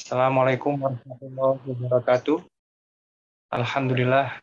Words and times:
Assalamualaikum 0.00 0.80
warahmatullahi 0.80 1.60
wabarakatuh. 1.60 2.40
Alhamdulillah. 3.52 4.40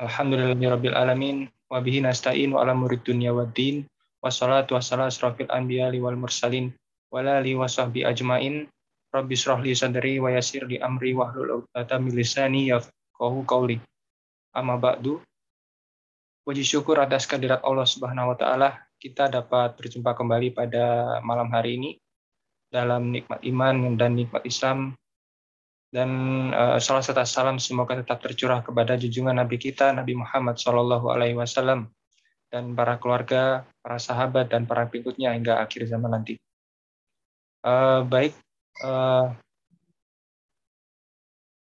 Alhamdulillahirabbil 0.00 0.96
alamin 0.96 1.52
wa 1.68 1.84
bihi 1.84 2.00
nasta'in 2.00 2.56
wa 2.56 2.64
ala 2.64 2.72
murid 2.72 3.04
dunya 3.04 3.28
waddin. 3.28 3.84
Wassalatu 4.24 4.80
wassalamu 4.80 5.12
asrafil 5.12 5.52
anbiya 5.52 5.92
wal 6.00 6.16
mursalin 6.16 6.72
wa 7.12 7.20
alihi 7.20 7.60
wa 7.60 7.68
ajmain. 7.68 8.72
Rabbi 9.12 9.36
shrah 9.36 9.60
li 9.60 9.76
sadri 9.76 10.16
wa 10.16 10.32
yassir 10.32 10.64
li 10.64 10.80
amri 10.80 11.12
wahlul 11.12 11.60
'uqdatam 11.60 12.08
min 12.08 12.16
lisani 12.16 12.72
yafqahu 12.72 13.44
qawli. 13.44 13.84
Amma 14.56 14.80
ba'du. 14.80 15.20
Puji 16.40 16.64
syukur 16.64 17.04
atas 17.04 17.28
kehadirat 17.28 17.60
Allah 17.68 17.84
Subhanahu 17.84 18.32
wa 18.32 18.36
taala, 18.40 18.80
kita 18.96 19.28
dapat 19.28 19.76
berjumpa 19.76 20.16
kembali 20.16 20.56
pada 20.56 21.20
malam 21.20 21.52
hari 21.52 21.76
ini 21.76 22.00
dalam 22.70 23.10
nikmat 23.10 23.42
iman 23.42 23.98
dan 23.98 24.14
nikmat 24.14 24.46
Islam 24.46 24.94
dan 25.90 26.10
uh, 26.54 26.78
salah 26.78 27.02
satu 27.02 27.26
salam 27.26 27.58
semoga 27.58 27.98
tetap 27.98 28.22
tercurah 28.22 28.62
kepada 28.62 28.94
junjungan 28.94 29.34
Nabi 29.34 29.58
kita 29.58 29.90
Nabi 29.90 30.14
Muhammad 30.14 30.54
Shallallahu 30.54 31.10
Alaihi 31.10 31.34
Wasallam 31.34 31.90
dan 32.50 32.74
para 32.74 32.98
keluarga, 32.98 33.66
para 33.78 33.98
sahabat 33.98 34.50
dan 34.50 34.66
para 34.66 34.86
pengikutnya 34.86 35.34
hingga 35.34 35.62
akhir 35.62 35.86
zaman 35.86 36.10
nanti. 36.10 36.34
Uh, 37.62 38.02
baik, 38.06 38.34
uh, 38.82 39.30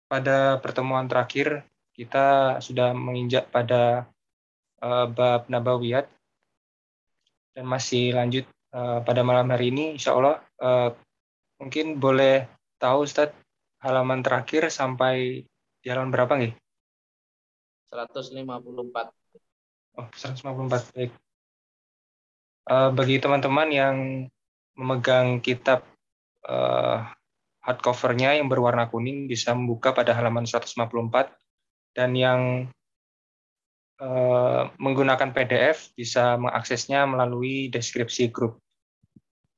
pada 0.08 0.60
pertemuan 0.64 1.08
terakhir 1.08 1.68
kita 1.96 2.58
sudah 2.64 2.96
menginjak 2.96 3.52
pada 3.52 4.08
uh, 4.80 5.06
bab 5.08 5.52
Nabawiyat 5.52 6.08
dan 7.56 7.66
masih 7.68 8.16
lanjut 8.16 8.48
uh, 8.74 9.00
pada 9.04 9.22
malam 9.22 9.50
hari 9.50 9.74
ini, 9.74 9.96
Insya 9.98 10.18
Allah 10.18 10.42
uh, 10.62 10.90
mungkin 11.60 12.00
boleh 12.00 12.48
tahu 12.80 13.06
Ustadz 13.06 13.36
halaman 13.80 14.24
terakhir 14.24 14.68
sampai 14.72 15.44
di 15.80 15.88
halaman 15.88 16.12
berapa 16.12 16.34
nih? 16.36 16.54
154. 17.92 18.46
Oh, 19.98 20.08
154. 20.14 20.96
Baik. 20.96 21.12
Uh, 22.70 22.94
bagi 22.94 23.18
teman-teman 23.18 23.70
yang 23.74 23.98
memegang 24.78 25.42
kitab 25.42 25.84
uh, 26.46 27.10
hardcovernya 27.66 28.40
yang 28.40 28.48
berwarna 28.48 28.88
kuning 28.88 29.26
bisa 29.26 29.52
membuka 29.52 29.92
pada 29.92 30.14
halaman 30.14 30.46
154 30.46 31.34
dan 31.98 32.14
yang 32.16 32.70
menggunakan 34.80 35.36
PDF 35.36 35.92
bisa 35.92 36.40
mengaksesnya 36.40 37.04
melalui 37.04 37.68
deskripsi 37.68 38.32
grup. 38.32 38.64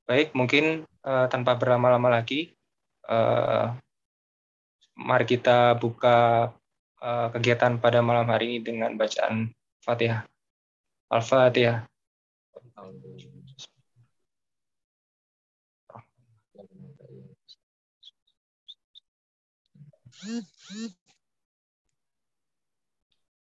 Baik, 0.10 0.34
mungkin 0.34 0.84
uh, 1.06 1.30
tanpa 1.30 1.54
berlama-lama 1.56 2.10
lagi, 2.10 2.50
uh, 3.06 3.78
mari 4.98 5.26
kita 5.30 5.78
buka 5.78 6.50
kegiatan 7.02 7.82
pada 7.82 7.98
malam 8.06 8.30
hari 8.30 8.54
ini 8.54 8.60
dengan 8.62 8.94
bacaan 8.94 9.50
Fatihah. 9.82 10.22
Al-Fatihah. 11.10 11.90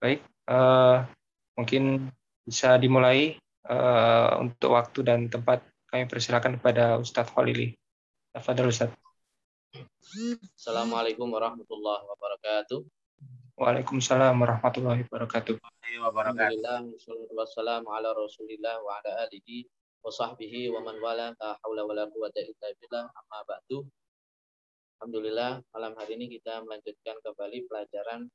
Baik, 0.02 0.25
uh, 0.52 1.07
mungkin 1.55 2.11
bisa 2.44 2.75
dimulai 2.75 3.39
uh, 3.71 4.44
untuk 4.44 4.75
waktu 4.75 4.99
dan 5.08 5.31
tempat 5.31 5.63
kami 5.88 6.08
persilakan 6.08 6.59
kepada 6.59 6.99
Ustadz 6.99 7.31
Khalili. 7.31 7.75
Tafadhol 8.35 8.71
Ustadz. 8.71 8.95
Assalamualaikum 10.55 11.31
warahmatullahi 11.31 12.03
wabarakatuh. 12.03 12.83
Waalaikumsalam 13.55 14.35
warahmatullahi 14.35 15.08
wabarakatuh. 15.08 15.55
Alhamdulillah, 15.91 16.88
wassalamu 17.36 17.87
ala 17.92 18.11
rasulillah 18.15 18.80
wa 18.81 18.99
ala 18.99 19.27
alihi 19.27 19.67
wa 20.02 20.09
sahbihi 20.09 20.73
wa 20.73 20.81
man 20.81 20.97
wala 20.97 21.36
la 21.37 21.49
hawla 21.61 21.86
wa 21.86 21.93
la 21.93 22.09
quwata 22.09 22.42
illa 22.42 22.67
billah 22.81 23.05
amma 23.05 23.39
ba'du. 23.45 23.86
Alhamdulillah, 24.97 25.61
malam 25.76 25.93
hari 25.93 26.17
ini 26.17 26.26
kita 26.42 26.65
melanjutkan 26.65 27.21
kembali 27.21 27.70
pelajaran 27.70 28.31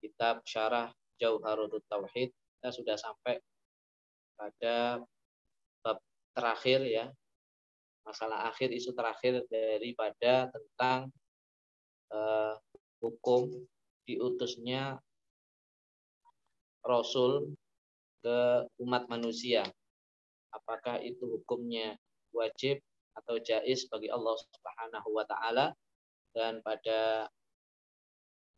kitab 0.00 0.42
Syarah 0.48 0.90
Jauharut 1.20 1.84
Tauhid. 1.86 2.32
Kita 2.32 2.68
sudah 2.72 2.96
sampai 2.96 3.40
pada 4.36 5.00
bab 5.84 6.00
terakhir 6.32 6.80
ya, 6.88 7.12
masalah 8.04 8.48
akhir 8.48 8.72
isu 8.72 8.96
terakhir 8.96 9.44
daripada 9.48 10.48
tentang 10.48 11.12
uh, 12.12 12.56
hukum 13.00 13.48
diutusnya 14.08 15.00
Rasul 16.80 17.52
ke 18.24 18.64
umat 18.80 19.08
manusia. 19.08 19.64
Apakah 20.50 21.00
itu 21.00 21.40
hukumnya 21.40 21.96
wajib 22.32 22.80
atau 23.16 23.36
jais 23.40 23.84
bagi 23.88 24.08
Allah 24.08 24.34
Subhanahu 24.36 25.08
wa 25.12 25.24
taala? 25.28 25.72
Dan 26.30 26.62
pada 26.62 27.28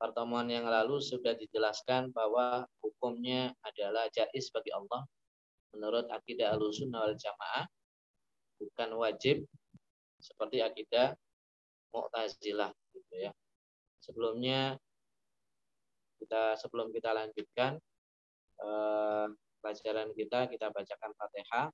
pertemuan 0.02 0.50
yang 0.50 0.66
lalu 0.66 0.98
sudah 0.98 1.38
dijelaskan 1.38 2.10
bahwa 2.10 2.66
hukumnya 2.82 3.54
adalah 3.62 4.10
jais 4.10 4.50
bagi 4.50 4.74
Allah 4.74 5.06
menurut 5.70 6.10
akidah 6.10 6.58
Ahlussunnah 6.58 7.06
wal 7.06 7.14
Jamaah 7.14 7.70
bukan 8.58 8.90
wajib 8.98 9.46
seperti 10.18 10.58
akidah 10.58 11.14
Mu'tazilah 11.94 12.74
gitu 12.98 13.14
ya. 13.14 13.30
Sebelumnya 14.02 14.74
kita 16.18 16.58
sebelum 16.58 16.90
kita 16.90 17.14
lanjutkan 17.14 17.78
eh, 18.58 19.26
pelajaran 19.62 20.10
kita 20.18 20.50
kita 20.50 20.66
bacakan 20.74 21.14
Fatihah 21.14 21.70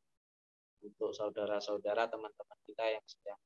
untuk 0.84 1.16
saudara-saudara 1.16 2.12
teman-teman 2.12 2.58
kita 2.68 2.84
yang 2.92 3.04
sedang 3.08 3.40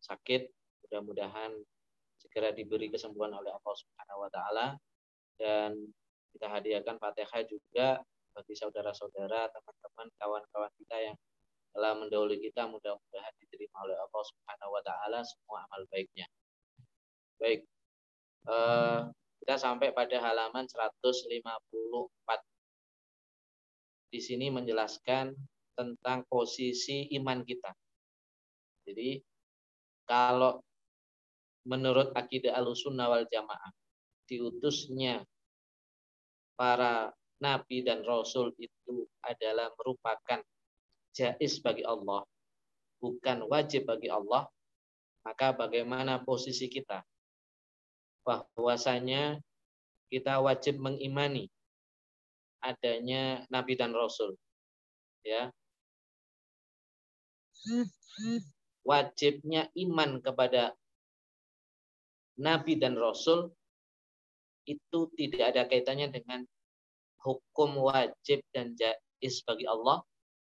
sakit 0.00 0.46
mudah-mudahan 0.86 1.50
segera 2.20 2.52
diberi 2.52 2.92
kesembuhan 2.92 3.32
oleh 3.32 3.48
Allah 3.48 3.74
Subhanahu 3.74 4.28
wa 4.28 4.30
taala 4.30 4.66
dan 5.40 5.72
kita 6.36 6.46
hadiahkan 6.46 7.00
Fatihah 7.00 7.42
juga 7.48 7.88
bagi 8.30 8.54
saudara-saudara, 8.54 9.50
teman-teman, 9.50 10.06
kawan-kawan 10.20 10.70
kita 10.78 10.96
yang 11.02 11.16
telah 11.70 11.94
mendahului 11.98 12.38
kita 12.38 12.66
mudah-mudahan 12.66 13.34
diterima 13.42 13.86
oleh 13.86 13.96
Allah 13.98 14.22
Subhanahu 14.26 14.70
wa 14.74 14.82
taala 14.82 15.20
semua 15.22 15.66
amal 15.66 15.82
baiknya. 15.90 16.26
Baik. 17.38 17.66
Uh, 18.46 19.10
kita 19.42 19.56
sampai 19.56 19.90
pada 19.94 20.18
halaman 20.20 20.66
154. 20.66 21.30
Di 24.10 24.18
sini 24.18 24.50
menjelaskan 24.50 25.34
tentang 25.78 26.26
posisi 26.26 27.06
iman 27.16 27.46
kita. 27.46 27.70
Jadi 28.84 29.22
kalau 30.04 30.58
menurut 31.68 32.12
akidah 32.16 32.56
Ahlussunnah 32.56 33.06
wal 33.10 33.26
Jamaah 33.28 33.72
diutusnya 34.30 35.26
para 36.54 37.10
nabi 37.40 37.82
dan 37.82 38.04
rasul 38.04 38.52
itu 38.60 39.08
adalah 39.24 39.72
merupakan 39.80 40.40
jais 41.10 41.58
bagi 41.58 41.82
Allah, 41.82 42.22
bukan 43.02 43.48
wajib 43.50 43.88
bagi 43.90 44.06
Allah, 44.12 44.46
maka 45.26 45.50
bagaimana 45.56 46.22
posisi 46.22 46.70
kita? 46.70 47.02
Bahwasanya 48.22 49.40
kita 50.12 50.38
wajib 50.38 50.78
mengimani 50.78 51.48
adanya 52.60 53.44
nabi 53.48 53.74
dan 53.74 53.96
rasul. 53.96 54.36
Ya. 55.24 55.48
Wajibnya 58.84 59.68
iman 59.76 60.20
kepada 60.24 60.76
nabi 62.40 62.80
dan 62.80 62.96
rasul 62.96 63.52
itu 64.64 65.12
tidak 65.14 65.52
ada 65.52 65.62
kaitannya 65.68 66.08
dengan 66.08 66.40
hukum 67.20 67.84
wajib 67.84 68.40
dan 68.56 68.72
jais 68.76 69.36
bagi 69.44 69.68
Allah 69.68 70.00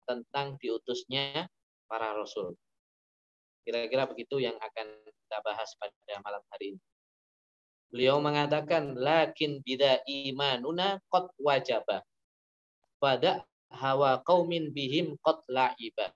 tentang 0.10 0.58
diutusnya 0.58 1.46
para 1.86 2.14
rasul. 2.18 2.58
Kira-kira 3.66 4.06
begitu 4.06 4.38
yang 4.38 4.58
akan 4.62 4.88
kita 5.06 5.38
bahas 5.42 5.70
pada 5.82 6.22
malam 6.22 6.42
hari 6.54 6.78
ini. 6.78 6.82
Beliau 7.90 8.22
mengatakan, 8.22 8.94
lakin 8.98 9.62
bida 9.66 10.02
imanuna 10.06 11.02
qad 11.10 11.30
wajaba. 11.42 12.06
Pada 13.02 13.46
hawa 13.74 14.22
qaumin 14.22 14.70
bihim 14.74 15.18
qad 15.22 15.42
la'iba. 15.50 16.14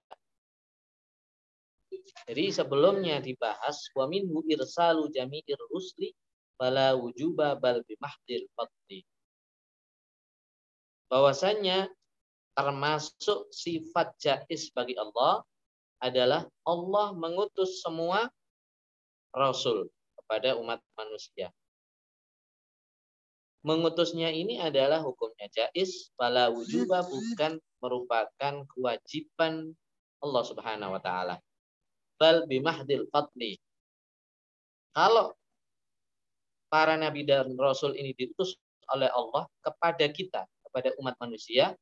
Jadi 2.28 2.52
sebelumnya 2.54 3.22
dibahas 3.24 3.90
wa 3.98 4.06
minhu 4.06 4.44
irsalu 4.50 5.10
jami'ir 5.14 5.60
rusli 5.70 6.14
bala 6.60 6.94
wujuba 7.00 7.56
bal 7.56 7.80
bimahdil 7.88 8.46
fadli. 8.54 9.08
Bahwasanya 11.10 11.90
termasuk 12.54 13.50
sifat 13.50 14.14
jais 14.20 14.70
bagi 14.76 14.94
Allah 15.00 15.42
adalah 16.04 16.44
Allah 16.68 17.16
mengutus 17.16 17.80
semua 17.80 18.28
rasul 19.32 19.88
kepada 20.20 20.60
umat 20.60 20.84
manusia. 21.00 21.50
Mengutusnya 23.60 24.32
ini 24.32 24.56
adalah 24.56 25.04
hukumnya 25.04 25.52
jais, 25.52 26.12
pala 26.16 26.48
wujuba 26.48 27.04
bukan 27.04 27.60
merupakan 27.84 28.54
kewajiban 28.72 29.76
Allah 30.24 30.44
Subhanahu 30.48 30.96
wa 30.96 31.02
taala. 31.04 31.36
Bal 32.20 32.44
bimahdil 32.44 33.08
fadli. 33.08 33.56
Kalau 34.92 35.32
para 36.68 37.00
nabi 37.00 37.24
dan 37.24 37.56
rasul 37.56 37.96
ini 37.96 38.12
diutus 38.12 38.60
oleh 38.92 39.08
Allah 39.08 39.48
kepada 39.64 40.06
kita, 40.12 40.44
kepada 40.68 40.92
umat 41.00 41.16
manusia, 41.24 41.74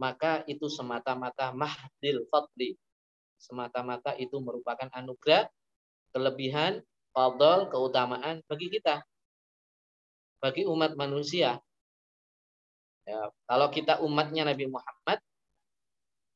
maka 0.00 0.42
itu 0.48 0.66
semata-mata 0.66 1.52
mahdil 1.52 2.24
fadli. 2.32 2.74
Semata-mata 3.36 4.16
itu 4.16 4.40
merupakan 4.40 4.88
anugerah, 4.96 5.46
kelebihan, 6.16 6.80
fadl, 7.12 7.68
keutamaan 7.68 8.40
bagi 8.48 8.72
kita. 8.72 9.04
Bagi 10.40 10.64
umat 10.64 10.96
manusia. 10.96 11.60
Ya, 13.04 13.28
kalau 13.44 13.68
kita 13.68 14.00
umatnya 14.00 14.48
Nabi 14.48 14.64
Muhammad, 14.72 15.20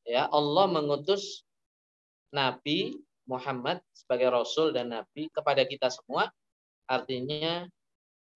ya 0.05 0.29
Allah 0.29 0.69
mengutus 0.69 1.41
Nabi 2.29 2.97
Muhammad 3.29 3.81
sebagai 3.93 4.29
Rasul 4.33 4.73
dan 4.73 4.93
Nabi 4.93 5.29
kepada 5.29 5.65
kita 5.65 5.89
semua, 5.93 6.29
artinya 6.89 7.65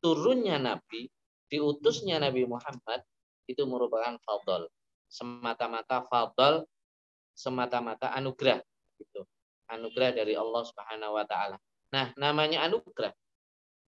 turunnya 0.04 0.60
Nabi, 0.60 1.08
diutusnya 1.48 2.20
Nabi 2.20 2.44
Muhammad 2.44 3.00
itu 3.48 3.64
merupakan 3.68 4.16
fadl 4.24 4.68
semata-mata 5.12 6.08
fadl, 6.08 6.64
semata-mata 7.36 8.16
anugerah 8.16 8.64
gitu. 8.96 9.28
Anugerah 9.68 10.16
dari 10.16 10.32
Allah 10.32 10.62
Subhanahu 10.64 11.20
wa 11.20 11.24
taala. 11.28 11.60
Nah, 11.92 12.16
namanya 12.16 12.64
anugerah. 12.64 13.12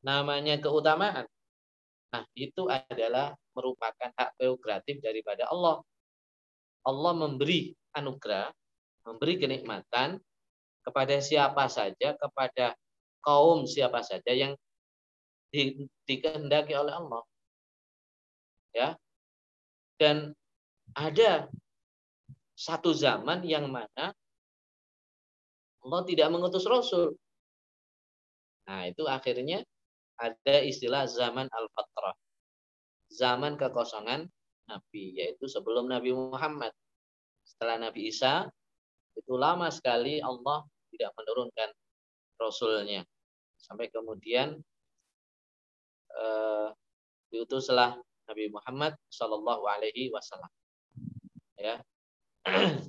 Namanya 0.05 0.61
keutamaan. 0.61 1.25
Nah, 2.13 2.25
itu 2.37 2.69
adalah 2.69 3.33
merupakan 3.57 4.13
hak 4.13 4.37
prerogatif 4.37 5.01
daripada 5.01 5.49
Allah. 5.49 5.81
Allah 6.85 7.13
memberi 7.17 7.73
anugerah, 7.97 8.53
memberi 9.05 9.37
kenikmatan 9.39 10.19
kepada 10.85 11.17
siapa 11.21 11.69
saja, 11.69 12.17
kepada 12.17 12.77
kaum 13.25 13.65
siapa 13.65 14.05
saja 14.05 14.33
yang 14.33 14.53
di, 15.49 15.89
dikehendaki 16.05 16.77
oleh 16.77 16.93
Allah. 16.93 17.23
Ya. 18.75 18.89
Dan 19.97 20.35
ada 20.93 21.49
satu 22.59 22.91
zaman 22.91 23.47
yang 23.47 23.71
mana 23.71 24.13
Allah 25.85 26.03
tidak 26.09 26.29
mengutus 26.33 26.65
Rasul. 26.65 27.13
Nah, 28.65 28.89
itu 28.89 29.05
akhirnya 29.05 29.61
ada 30.17 30.57
istilah 30.65 31.05
zaman 31.05 31.45
al-fatrah. 31.53 32.17
Zaman 33.13 33.61
kekosongan 33.61 34.27
Nabi, 34.65 35.21
yaitu 35.21 35.45
sebelum 35.45 35.93
Nabi 35.93 36.17
Muhammad. 36.17 36.73
Setelah 37.45 37.77
Nabi 37.77 38.09
Isa, 38.09 38.49
itu 39.15 39.33
lama 39.35 39.71
sekali 39.71 40.19
Allah 40.19 40.67
tidak 40.95 41.11
menurunkan 41.19 41.71
Rasulnya. 42.39 43.03
Sampai 43.59 43.89
kemudian 43.89 44.61
uh, 46.15 46.69
diutuslah 47.33 47.97
Nabi 48.29 48.51
Muhammad 48.53 48.95
Shallallahu 49.09 49.65
Alaihi 49.67 50.11
Wasallam 50.13 50.51
ya. 51.59 51.81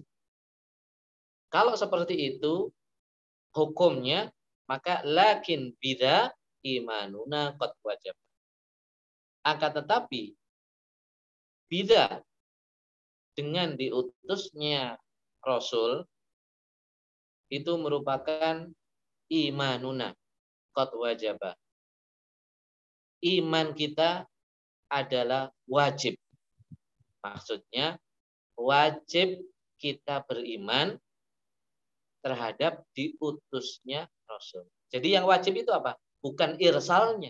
Kalau 1.53 1.73
seperti 1.79 2.35
itu 2.35 2.69
hukumnya 3.55 4.27
maka 4.67 4.99
lakin 5.05 5.71
bida 5.77 6.33
imanuna 6.65 7.53
qad 7.55 7.71
wajib. 7.85 8.15
Akan 9.45 9.71
tetapi 9.77 10.33
bida 11.69 12.25
dengan 13.37 13.77
diutusnya 13.77 14.97
Rasul 15.45 16.03
itu 17.49 17.71
merupakan 17.77 18.69
imanuna 19.29 20.13
qad 20.75 20.89
wajib. 20.95 21.39
Iman 23.25 23.73
kita 23.73 24.29
adalah 24.91 25.49
wajib. 25.65 26.19
Maksudnya 27.25 27.97
wajib 28.53 29.41
kita 29.81 30.21
beriman 30.25 30.99
terhadap 32.21 32.85
diutusnya 32.93 34.09
Rasul. 34.25 34.65
Jadi 34.89 35.13
yang 35.17 35.25
wajib 35.25 35.57
itu 35.57 35.69
apa? 35.73 35.97
Bukan 36.21 36.57
irsalnya. 36.61 37.29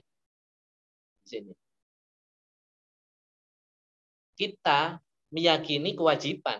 Di 1.23 1.27
sini. 1.27 1.53
Kita 4.35 4.99
meyakini 5.31 5.95
kewajiban, 5.95 6.59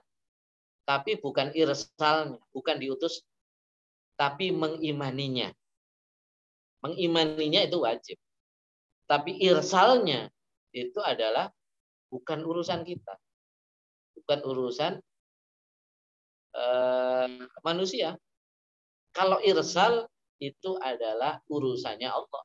tapi 0.87 1.19
bukan 1.19 1.51
irsalnya, 1.51 2.39
bukan 2.55 2.79
diutus, 2.79 3.23
tapi 4.15 4.51
mengimaninya. 4.51 5.51
Mengimaninya 6.83 7.61
itu 7.65 7.77
wajib. 7.83 8.17
Tapi 9.05 9.37
irsalnya 9.37 10.31
itu 10.73 10.97
adalah 11.03 11.53
bukan 12.09 12.41
urusan 12.41 12.81
kita 12.83 13.15
bukan 14.25 14.39
urusan 14.41 14.93
uh, 16.57 17.29
manusia. 17.61 18.17
Kalau 19.13 19.37
irsal 19.45 20.09
itu 20.41 20.75
adalah 20.81 21.39
urusannya 21.45 22.09
Allah. 22.09 22.43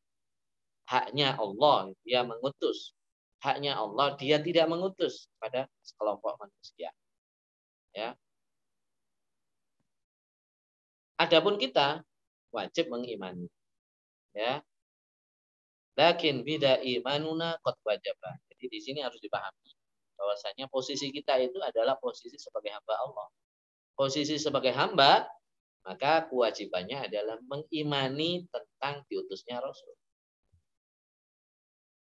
Haknya 0.85 1.41
Allah, 1.41 1.95
dia 2.05 2.21
mengutus. 2.27 2.93
Haknya 3.41 3.81
Allah, 3.81 4.15
dia 4.21 4.37
tidak 4.43 4.69
mengutus 4.69 5.27
pada 5.41 5.65
sekelompok 5.81 6.37
manusia. 6.37 6.93
Ya. 7.97 8.15
Adapun 11.21 11.61
kita 11.61 12.01
wajib 12.49 12.89
mengimani. 12.89 13.45
Ya. 14.33 14.65
Lakin 16.01 16.41
bida 16.41 16.81
imanuna 16.81 17.61
qad 17.61 17.77
wajaba. 17.85 18.41
Jadi 18.49 18.65
di 18.73 18.81
sini 18.81 19.05
harus 19.05 19.21
dipahami 19.21 19.69
bahwasanya 20.17 20.69
posisi 20.69 21.13
kita 21.13 21.37
itu 21.41 21.61
adalah 21.61 21.97
posisi 22.01 22.41
sebagai 22.41 22.73
hamba 22.73 22.95
Allah. 23.05 23.29
Posisi 23.97 24.41
sebagai 24.41 24.73
hamba, 24.73 25.29
maka 25.85 26.25
kewajibannya 26.29 27.09
adalah 27.09 27.37
mengimani 27.45 28.49
tentang 28.49 29.05
diutusnya 29.09 29.61
Rasul. 29.61 29.93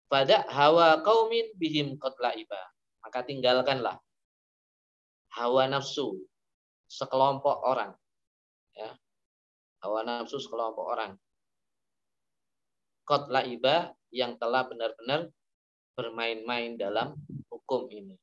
Pada 0.10 0.46
hawa 0.46 1.02
kaumin 1.02 1.54
bihim 1.58 1.98
iba. 1.98 2.62
Maka 3.02 3.20
tinggalkanlah 3.26 3.98
hawa 5.34 5.66
nafsu 5.70 6.22
sekelompok 6.86 7.66
orang. 7.66 7.98
Hawa 9.84 10.08
nafsu 10.08 10.40
sekelompok 10.40 10.88
orang. 10.88 11.12
iba 13.52 13.92
yang 14.16 14.40
telah 14.40 14.64
benar-benar 14.64 15.28
bermain-main 16.00 16.80
dalam 16.80 17.20
hukum 17.52 17.92
ini. 17.92 18.16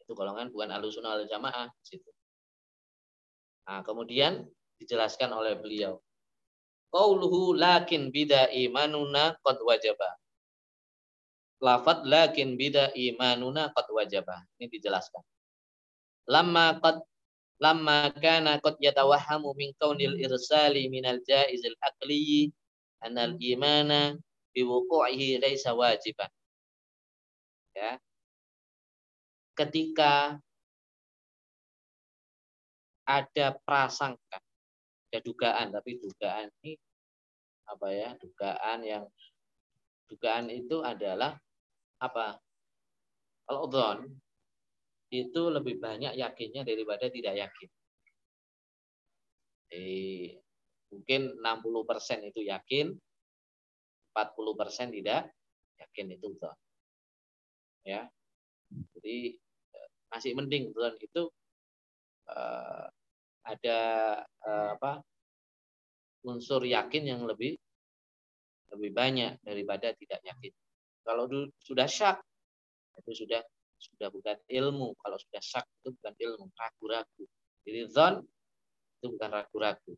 Itu 0.00 0.16
golongan 0.16 0.48
bukan 0.48 0.72
alusunah 0.72 1.20
al 1.20 1.28
jamaah 1.28 1.68
situ. 1.84 2.08
Nah, 3.68 3.84
kemudian 3.84 4.46
dijelaskan 4.80 5.36
oleh 5.36 5.58
beliau. 5.60 6.00
Qauluhu 6.88 7.52
lakin 7.52 8.08
bida 8.08 8.48
imanuna 8.54 9.36
qad 9.44 9.58
wajaba. 9.60 10.16
Lafat 11.60 12.08
lakin 12.08 12.56
bida 12.56 12.94
imanuna 12.96 13.68
qad 13.74 13.90
wajaba. 13.92 14.48
Ini 14.56 14.70
dijelaskan. 14.70 15.20
Lama 16.30 16.78
qad 16.80 17.04
lamma 17.56 18.12
kana 18.20 18.60
qad 18.60 18.76
yatawahhamu 18.80 19.56
min 19.56 19.72
kaunil 19.80 20.16
irsali 20.20 20.92
minal 20.92 21.20
jaizil 21.24 21.76
aqli 21.80 22.52
anal 23.00 23.36
imana 23.40 24.16
biwuqu'ihi 24.52 25.40
laisa 25.40 25.72
wajiban 25.76 26.28
ya. 27.76 28.00
Ketika 29.56 30.36
ada 33.08 33.46
prasangka 33.64 34.36
ada 35.08 35.18
dugaan 35.22 35.72
tapi 35.72 35.96
dugaan 35.96 36.50
ini 36.60 36.76
apa 37.64 37.86
ya 37.88 38.10
dugaan 38.20 38.80
yang 38.84 39.04
dugaan 40.10 40.52
itu 40.52 40.84
adalah 40.84 41.38
apa? 42.02 42.36
Kalau 43.46 43.64
don 43.70 43.98
itu 45.10 45.42
lebih 45.50 45.78
banyak 45.78 46.18
yakinnya 46.18 46.66
daripada 46.66 47.06
tidak 47.06 47.34
yakin. 47.46 47.70
Jadi, 49.66 50.02
mungkin 50.90 51.20
60% 51.42 52.30
itu 52.30 52.40
yakin 52.46 52.94
40% 54.16 54.96
tidak 54.96 55.28
yakin 55.76 56.06
itu 56.16 56.26
don 56.40 56.56
ya. 57.84 58.08
Jadi 58.96 59.36
eh, 59.76 59.88
masih 60.10 60.32
mending 60.34 60.74
bulan 60.74 60.96
itu 60.98 61.30
uh, 62.26 62.86
ada 63.46 63.80
uh, 64.42 64.68
apa 64.74 65.04
unsur 66.26 66.66
yakin 66.66 67.06
yang 67.06 67.22
lebih 67.22 67.54
lebih 68.74 68.90
banyak 68.90 69.38
daripada 69.46 69.94
tidak 69.94 70.18
yakin. 70.26 70.52
Kalau 71.06 71.30
sudah 71.62 71.86
syak 71.86 72.18
itu 72.98 73.22
sudah 73.22 73.38
sudah 73.92 74.08
bukan 74.10 74.36
ilmu. 74.50 74.94
Kalau 74.98 75.18
sudah 75.18 75.42
syak 75.42 75.66
itu 75.82 75.94
bukan 75.94 76.14
ilmu, 76.18 76.44
ragu-ragu. 76.54 77.24
Jadi 77.66 77.80
zon 77.90 78.14
itu 78.98 79.06
bukan 79.14 79.30
ragu-ragu. 79.30 79.92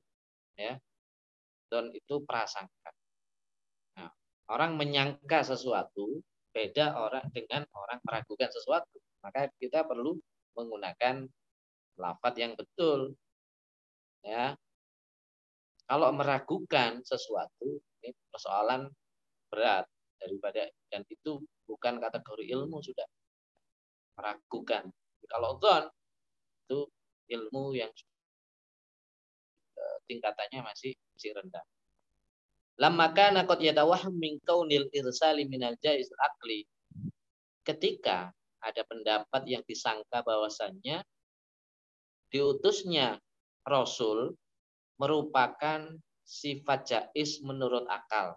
Ya. 0.59 0.77
Zon 1.69 1.93
itu 1.93 2.15
prasangka. 2.25 2.91
Nah, 3.97 4.11
orang 4.53 4.77
menyangka 4.77 5.45
sesuatu 5.45 6.21
beda 6.53 6.97
orang 6.97 7.29
dengan 7.33 7.65
orang 7.77 8.01
meragukan 8.05 8.51
sesuatu. 8.53 8.99
Maka 9.25 9.51
kita 9.59 9.85
perlu 9.85 10.17
menggunakan 10.57 11.27
lafat 11.99 12.35
yang 12.39 12.53
betul. 12.55 13.15
Ya. 14.23 14.57
Kalau 15.89 16.13
meragukan 16.13 17.01
sesuatu, 17.01 17.81
ini 18.05 18.13
persoalan 18.29 18.93
berat 19.49 19.89
daripada 20.21 20.69
dan 20.93 21.07
itu 21.09 21.41
bukan 21.65 21.97
kategori 22.03 22.45
ilmu 22.53 22.83
sudah 22.85 23.07
meragukan. 24.19 24.91
Kalau 25.31 25.63
zon 25.63 25.87
itu 26.67 26.91
ilmu 27.31 27.79
yang 27.79 27.93
eh, 29.79 29.99
tingkatannya 30.11 30.67
masih 30.67 30.99
masih 31.15 31.31
rendah. 31.39 31.63
Lamma 32.79 33.15
kana 33.15 33.47
qad 33.47 33.63
yatawahham 33.63 34.15
min 34.15 34.43
kaunil 34.43 34.91
irsali 34.91 35.47
minal 35.47 35.79
jaiz 35.79 36.11
akli. 36.19 36.67
Ketika 37.63 38.35
ada 38.59 38.83
pendapat 38.87 39.47
yang 39.47 39.63
disangka 39.63 40.23
bahwasannya 40.27 41.03
diutusnya 42.35 43.19
Rasul 43.67 44.35
merupakan 44.99 45.91
sifat 46.27 46.81
jais 46.85 47.41
menurut 47.41 47.89
akal. 47.89 48.37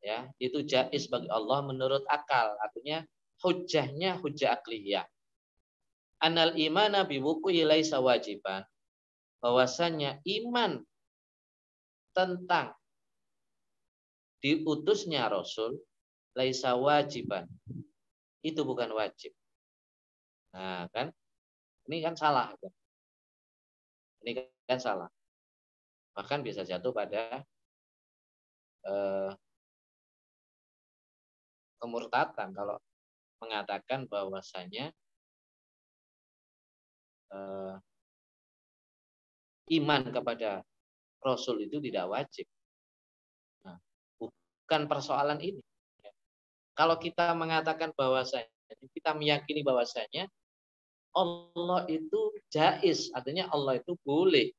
Ya, 0.00 0.32
itu 0.40 0.64
jais 0.64 1.10
bagi 1.12 1.28
Allah 1.28 1.60
menurut 1.60 2.04
akal. 2.08 2.56
Artinya 2.64 3.04
hujahnya 3.40 4.20
hujah 4.20 4.60
akliyah. 4.60 5.06
Anal 6.20 6.56
imana 6.60 7.08
biwuku'i 7.08 7.64
laisa 7.64 7.98
wajiban. 8.00 8.64
Bahwasanya 9.40 10.20
iman 10.20 10.84
tentang 12.12 12.76
diutusnya 14.44 15.32
Rasul 15.32 15.80
laisa 16.36 16.76
wajiban. 16.76 17.48
Itu 18.44 18.68
bukan 18.68 18.92
wajib. 18.92 19.32
Nah, 20.52 20.88
kan? 20.92 21.08
Ini 21.88 22.04
kan 22.04 22.14
salah. 22.20 22.52
Kan? 22.60 22.72
Ini 24.20 24.30
kan 24.68 24.76
salah 24.76 25.08
bahkan 26.20 26.42
bisa 26.42 26.66
jatuh 26.66 26.92
pada 26.92 27.40
eh, 28.84 29.30
kemurtatan 31.80 32.52
kalau 32.52 32.76
mengatakan 33.40 34.06
bahwasanya 34.06 34.92
eh, 37.32 37.74
iman 39.80 40.02
kepada 40.12 40.64
Rasul 41.20 41.64
itu 41.68 41.78
tidak 41.84 42.08
wajib. 42.08 42.46
Nah, 43.64 43.76
bukan 44.16 44.82
persoalan 44.88 45.40
ini. 45.40 45.60
Kalau 46.72 46.96
kita 46.96 47.36
mengatakan 47.36 47.92
bahwasanya 47.92 48.48
kita 48.96 49.12
meyakini 49.12 49.60
bahwasanya 49.60 50.24
Allah 51.12 51.84
itu 51.90 52.32
jais, 52.48 53.10
artinya 53.12 53.50
Allah 53.50 53.82
itu 53.82 53.98
boleh 54.06 54.54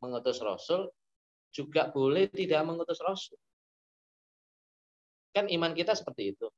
mengutus 0.00 0.40
Rasul, 0.40 0.88
juga 1.52 1.92
boleh 1.92 2.26
tidak 2.32 2.64
mengutus 2.64 2.98
Rasul. 2.98 3.38
Kan 5.36 5.52
iman 5.52 5.76
kita 5.76 5.92
seperti 5.92 6.32
itu. 6.32 6.48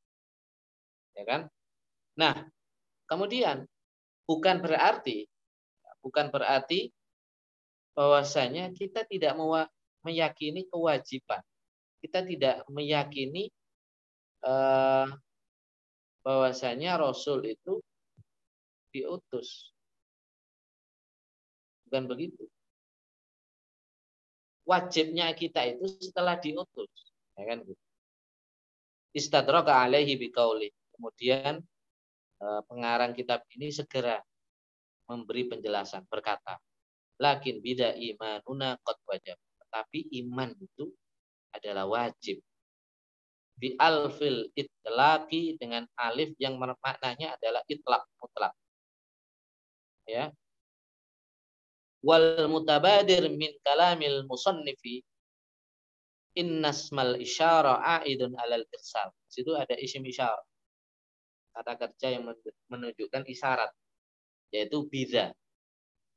Ya 1.19 1.25
kan? 1.27 1.51
Nah, 2.15 2.47
kemudian 3.11 3.67
bukan 4.23 4.63
berarti 4.63 5.27
bukan 5.99 6.31
berarti 6.31 6.95
bahwasanya 7.99 8.71
kita 8.71 9.03
tidak 9.11 9.35
meyakini 10.07 10.71
kewajiban. 10.71 11.43
Kita 11.99 12.23
tidak 12.23 12.63
meyakini 12.71 13.51
eh, 14.47 15.07
bahwasanya 16.23 17.03
Rasul 17.03 17.43
itu 17.51 17.83
diutus. 18.95 19.75
Bukan 21.91 22.07
begitu 22.07 22.47
wajibnya 24.69 25.33
kita 25.33 25.65
itu 25.65 25.89
setelah 25.97 26.37
diutus. 26.37 26.93
Ya 27.41 27.49
kan? 27.49 27.65
Istadraka 29.17 29.81
alaihi 29.81 30.21
biqauli. 30.21 30.69
Kemudian 30.99 31.63
eh, 32.43 32.63
pengarang 32.67 33.15
kitab 33.15 33.47
ini 33.55 33.71
segera 33.71 34.19
memberi 35.07 35.47
penjelasan 35.47 36.03
berkata, 36.11 36.59
lakin 37.23 37.63
bida 37.63 37.95
imanuna 37.95 38.75
qad 38.83 38.99
wajib. 39.07 39.39
Tetapi 39.39 39.99
iman 40.27 40.51
itu 40.59 40.91
adalah 41.55 41.87
wajib. 41.87 42.43
Bi 43.55 43.79
alfil 43.79 44.51
itlaqi 44.59 45.55
dengan 45.55 45.87
alif 45.95 46.35
yang 46.43 46.59
maknanya 46.59 47.39
adalah 47.39 47.63
itlaq 47.71 48.03
mutlak. 48.19 48.55
Ya, 50.09 50.35
wal 52.03 52.49
mutabadir 52.49 53.29
min 53.29 53.53
kalamil 53.61 54.25
musannifi 54.25 55.05
innasmal 56.39 57.19
isyara 57.19 57.83
aidun 58.01 58.33
alal 58.39 58.65
irsal. 58.71 59.11
Situ 59.29 59.53
ada 59.59 59.75
isim 59.77 60.07
isyara. 60.07 60.48
Kata 61.59 61.75
kerja 61.75 62.15
yang 62.15 62.23
menunjukkan 62.71 63.27
isyarat 63.27 63.75
yaitu 64.55 64.87
biza. 64.87 65.35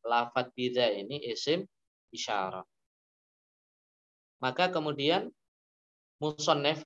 Lafat 0.05 0.53
biza 0.53 0.85
ini 0.93 1.17
isim 1.33 1.65
isyara. 2.13 2.61
Maka 4.37 4.69
kemudian 4.69 5.33
musannif 6.21 6.85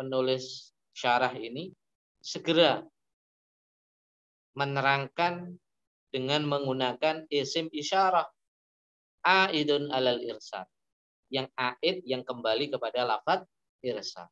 penulis 0.00 0.72
syarah 0.96 1.36
ini 1.36 1.76
segera 2.24 2.80
menerangkan 4.56 5.60
dengan 6.08 6.48
menggunakan 6.48 7.28
isim 7.28 7.68
isyarah 7.68 8.24
aidun 9.24 9.92
alal 9.92 10.24
irsal 10.24 10.64
yang 11.28 11.52
aid 11.52 12.00
yang 12.08 12.24
kembali 12.24 12.72
kepada 12.72 13.04
lafat 13.04 13.44
irsal. 13.84 14.28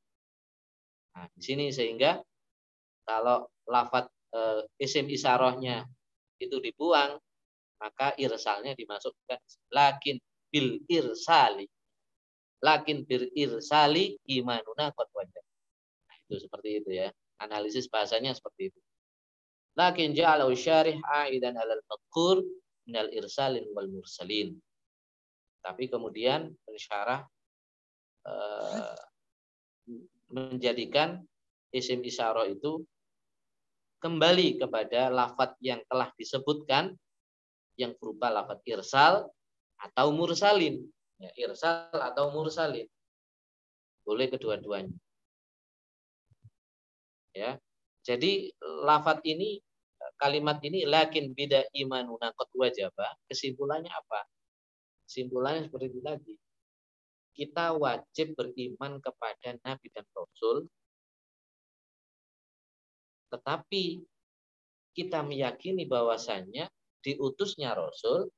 Nah, 1.13 1.29
di 1.37 1.41
sini 1.45 1.69
sehingga 1.69 2.21
kalau 3.05 3.49
lafat 3.69 4.09
e, 4.33 4.41
isim 4.81 5.07
isyarahnya 5.07 5.85
itu 6.41 6.57
dibuang, 6.59 7.21
maka 7.79 8.17
irsalnya 8.19 8.75
dimasukkan 8.75 9.39
lakin 9.71 10.17
bil 10.51 10.81
irsali. 10.89 11.69
Lakin 12.59 13.07
bil 13.07 13.31
irsali 13.39 14.19
imanuna 14.27 14.91
qad 14.91 15.09
wajib. 15.15 15.45
Nah, 16.11 16.17
itu 16.27 16.35
seperti 16.43 16.69
itu 16.83 16.91
ya. 16.91 17.09
Analisis 17.39 17.87
bahasanya 17.87 18.35
seperti 18.35 18.75
itu. 18.75 18.81
Lakin 19.79 20.11
ja'alahu 20.11 20.59
syarih 20.59 20.99
aidan 21.07 21.55
alal 21.55 21.79
madkur 21.87 22.43
minal 22.83 23.07
irsalin 23.15 23.63
wal 23.71 23.87
mursalin. 23.87 24.59
Tapi 25.63 25.87
kemudian 25.87 26.51
pensyarah 26.67 27.23
uh, 28.27 28.99
menjadikan 30.35 31.23
isim 31.71 32.03
isyarah 32.03 32.51
itu 32.51 32.83
kembali 33.99 34.63
kepada 34.63 35.11
lafat 35.11 35.59
yang 35.59 35.83
telah 35.91 36.11
disebutkan 36.15 36.95
yang 37.79 37.95
berupa 37.99 38.31
lafat 38.31 38.59
irsal 38.67 39.31
atau 39.79 40.07
mursalin. 40.11 40.83
Ya, 41.19 41.31
irsal 41.39 41.91
atau 41.95 42.31
mursalin. 42.31 42.87
Boleh 44.07 44.31
kedua-duanya. 44.31 44.95
Ya. 47.35 47.59
Jadi 48.03 48.55
lafat 48.87 49.21
ini 49.27 49.61
kalimat 50.19 50.59
ini 50.65 50.89
lakin 50.89 51.35
bida 51.37 51.67
imanuna 51.77 52.35
qad 52.35 52.51
wajaba, 52.55 53.15
kesimpulannya 53.31 53.91
apa? 53.93 54.27
Kesimpulannya 55.07 55.69
seperti 55.69 55.87
itu 55.93 56.01
tadi. 56.03 56.35
Kita 57.39 57.79
wajib 57.79 58.35
beriman 58.35 58.99
kepada 58.99 59.55
nabi 59.63 59.87
dan 59.95 60.07
rasul 60.11 60.67
tetapi 63.29 64.03
kita 64.97 65.23
meyakini 65.23 65.87
bahwasannya 65.87 66.67
diutusnya 67.05 67.77
rasul 67.77 68.29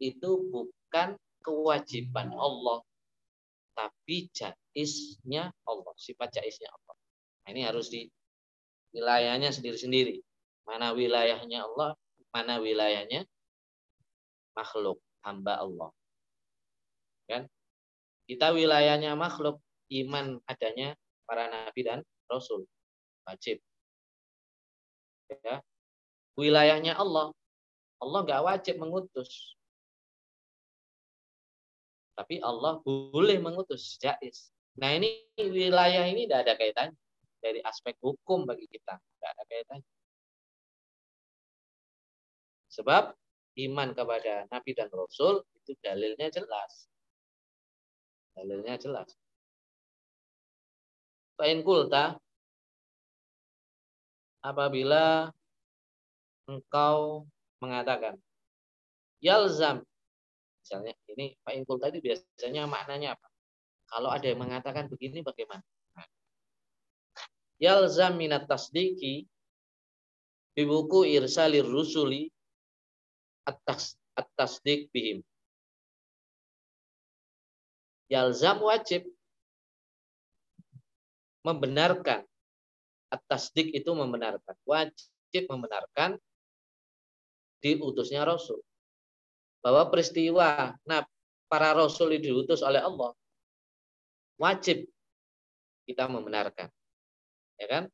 itu 0.00 0.30
bukan 0.52 1.16
kewajiban 1.40 2.32
Allah 2.36 2.84
tapi 3.80 4.28
jaisnya 4.36 5.48
Allah, 5.64 5.94
sifat 5.96 6.36
jaisnya 6.36 6.68
Allah. 6.68 6.94
Nah, 7.46 7.48
ini 7.56 7.62
harus 7.64 7.88
di 7.88 8.04
wilayahnya 8.92 9.54
sendiri-sendiri. 9.54 10.20
Mana 10.68 10.92
wilayahnya 10.92 11.64
Allah, 11.64 11.96
mana 12.30 12.60
wilayahnya 12.60 13.24
makhluk, 14.52 15.00
hamba 15.24 15.64
Allah. 15.64 15.90
Kan? 17.24 17.48
Kita 18.28 18.52
wilayahnya 18.52 19.16
makhluk, 19.16 19.58
iman 19.90 20.38
adanya 20.44 20.94
para 21.24 21.48
nabi 21.48 21.80
dan 21.82 22.00
rasul. 22.28 22.66
Wajib. 23.30 23.62
Ya. 25.30 25.62
Wilayahnya 26.34 26.98
Allah. 26.98 27.30
Allah 28.02 28.20
nggak 28.26 28.42
wajib 28.42 28.74
mengutus. 28.82 29.54
Tapi 32.18 32.42
Allah 32.42 32.82
boleh 32.82 33.38
mengutus 33.38 33.94
jais. 34.02 34.50
Nah 34.74 34.98
ini 34.98 35.22
wilayah 35.38 36.10
ini 36.10 36.26
tidak 36.26 36.40
ada 36.42 36.54
kaitannya 36.58 36.98
dari 37.38 37.62
aspek 37.64 37.96
hukum 38.02 38.44
bagi 38.44 38.66
kita, 38.66 38.98
tidak 38.98 39.30
ada 39.38 39.44
kaitannya. 39.46 39.90
Sebab 42.70 43.04
iman 43.66 43.88
kepada 43.92 44.46
Nabi 44.50 44.70
dan 44.74 44.88
Rasul 44.92 45.42
itu 45.60 45.74
dalilnya 45.82 46.28
jelas. 46.30 46.86
Dalilnya 48.36 48.78
jelas. 48.78 49.10
Fa'in 51.40 51.64
kulta 51.64 52.20
apabila 54.40 55.28
engkau 56.48 57.28
mengatakan 57.60 58.16
yalzam 59.20 59.84
misalnya 60.60 60.96
ini 61.12 61.36
fa'in 61.44 61.64
kulta 61.64 61.92
itu 61.92 62.00
biasanya 62.00 62.64
maknanya 62.68 63.16
apa? 63.16 63.28
Kalau 63.90 64.08
ada 64.12 64.22
yang 64.22 64.38
mengatakan 64.38 64.86
begini 64.86 65.20
bagaimana? 65.20 65.66
Yalzam 67.60 68.16
minat 68.16 68.46
tasdiki 68.46 69.28
bibuku 70.54 71.04
irsalir 71.04 71.66
rusuli 71.66 72.32
atas 73.44 73.98
at-tasdik 74.16 74.88
bihim 74.94 75.24
yalzam 78.10 78.58
wajib 78.60 79.06
membenarkan 81.46 82.26
atas 83.10 83.50
dik 83.50 83.74
itu 83.74 83.90
membenarkan. 83.92 84.54
Wajib 84.64 85.44
membenarkan 85.50 86.16
diutusnya 87.60 88.24
Rasul. 88.24 88.62
Bahwa 89.60 89.90
peristiwa 89.92 90.72
nah 90.88 91.04
para 91.50 91.74
Rasul 91.76 92.16
itu 92.16 92.32
diutus 92.32 92.64
oleh 92.64 92.80
Allah 92.80 93.12
wajib 94.40 94.88
kita 95.84 96.08
membenarkan. 96.08 96.72
Ya 97.60 97.66
kan? 97.68 97.84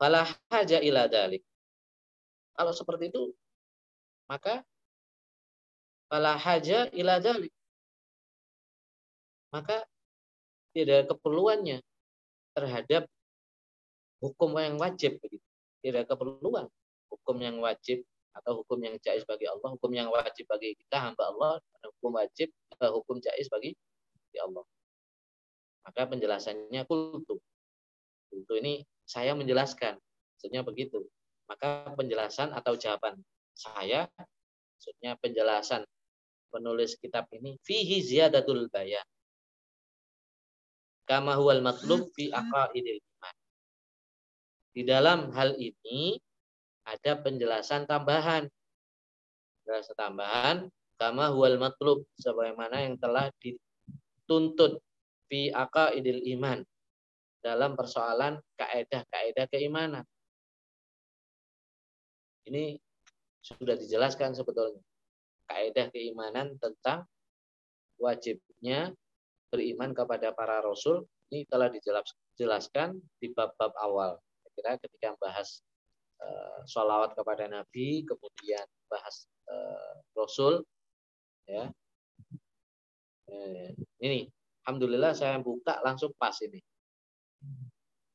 Falah 0.00 0.26
haja 0.50 0.82
ila. 0.82 1.06
Kalau 2.58 2.72
seperti 2.74 3.14
itu, 3.14 3.30
maka 4.26 4.66
falah 6.10 6.36
haja 6.36 6.90
ila 6.92 7.22
maka 9.52 9.84
tidak 10.72 11.04
ada 11.04 11.06
keperluannya 11.12 11.78
terhadap 12.52 13.08
hukum 14.22 14.54
yang 14.56 14.78
wajib 14.78 15.18
begitu. 15.18 15.44
Tidak 15.82 16.06
keperluan 16.06 16.70
hukum 17.10 17.36
yang 17.42 17.58
wajib 17.58 18.06
atau 18.32 18.64
hukum 18.64 18.80
yang 18.80 18.96
jais 19.04 19.26
bagi 19.28 19.44
Allah, 19.44 19.68
hukum 19.76 19.92
yang 19.92 20.08
wajib 20.08 20.48
bagi 20.48 20.72
kita 20.78 20.96
hamba 20.96 21.28
Allah, 21.28 21.60
dan 21.60 21.92
hukum 21.92 22.16
wajib 22.16 22.48
atau 22.72 22.88
eh, 22.88 22.92
hukum 22.96 23.16
jais 23.20 23.48
bagi 23.52 23.76
Allah. 24.40 24.64
Maka 25.84 26.08
penjelasannya 26.08 26.82
kultu. 26.88 27.36
Kultu 28.32 28.52
ini 28.56 28.86
saya 29.04 29.36
menjelaskan, 29.36 30.00
maksudnya 30.00 30.64
begitu. 30.64 31.04
Maka 31.50 31.92
penjelasan 31.92 32.56
atau 32.56 32.78
jawaban 32.78 33.20
saya, 33.52 34.08
maksudnya 34.78 35.20
penjelasan 35.20 35.84
penulis 36.48 36.96
kitab 36.96 37.28
ini 37.36 37.60
fihi 37.60 38.00
ziyadatul 38.00 38.68
bayan 38.72 39.04
kama 41.12 41.36
huwal 41.36 41.60
matlub 41.60 42.08
fi 42.16 42.32
aqaidil 42.32 42.96
iman. 42.96 43.34
Di 44.72 44.80
dalam 44.88 45.28
hal 45.36 45.52
ini 45.60 46.16
ada 46.88 47.20
penjelasan 47.20 47.84
tambahan. 47.84 48.48
Penjelasan 49.60 49.96
tambahan 50.00 50.56
kama 50.96 51.36
huwal 51.36 51.60
matlub 51.60 52.08
sebagaimana 52.16 52.80
yang 52.88 52.96
telah 52.96 53.28
dituntut 53.44 54.80
fi 55.28 55.52
aqaidil 55.52 56.24
iman 56.40 56.64
dalam 57.44 57.76
persoalan 57.76 58.40
kaedah-kaedah 58.56 59.52
keimanan. 59.52 60.08
Ini 62.48 62.80
sudah 63.44 63.76
dijelaskan 63.76 64.32
sebetulnya. 64.32 64.80
Kaedah 65.44 65.92
keimanan 65.92 66.56
tentang 66.56 67.04
wajibnya 68.00 68.96
beriman 69.52 69.92
kepada 69.92 70.32
para 70.32 70.64
rasul 70.64 71.04
ini 71.28 71.44
telah 71.44 71.68
dijelaskan 71.68 72.96
di 73.20 73.28
bab-bab 73.36 73.72
awal. 73.84 74.16
Kira 74.52 74.76
ketika 74.76 75.16
membahas 75.16 75.64
uh, 76.20 76.60
sholawat 76.68 77.16
kepada 77.16 77.48
Nabi, 77.48 78.04
kemudian 78.04 78.64
bahas 78.88 79.24
uh, 79.48 79.96
Rasul, 80.12 80.60
ya. 81.48 81.72
Eh, 83.32 83.72
ini, 84.04 84.28
alhamdulillah 84.68 85.16
saya 85.16 85.40
buka 85.40 85.80
langsung 85.80 86.12
pas 86.20 86.36
ini. 86.44 86.60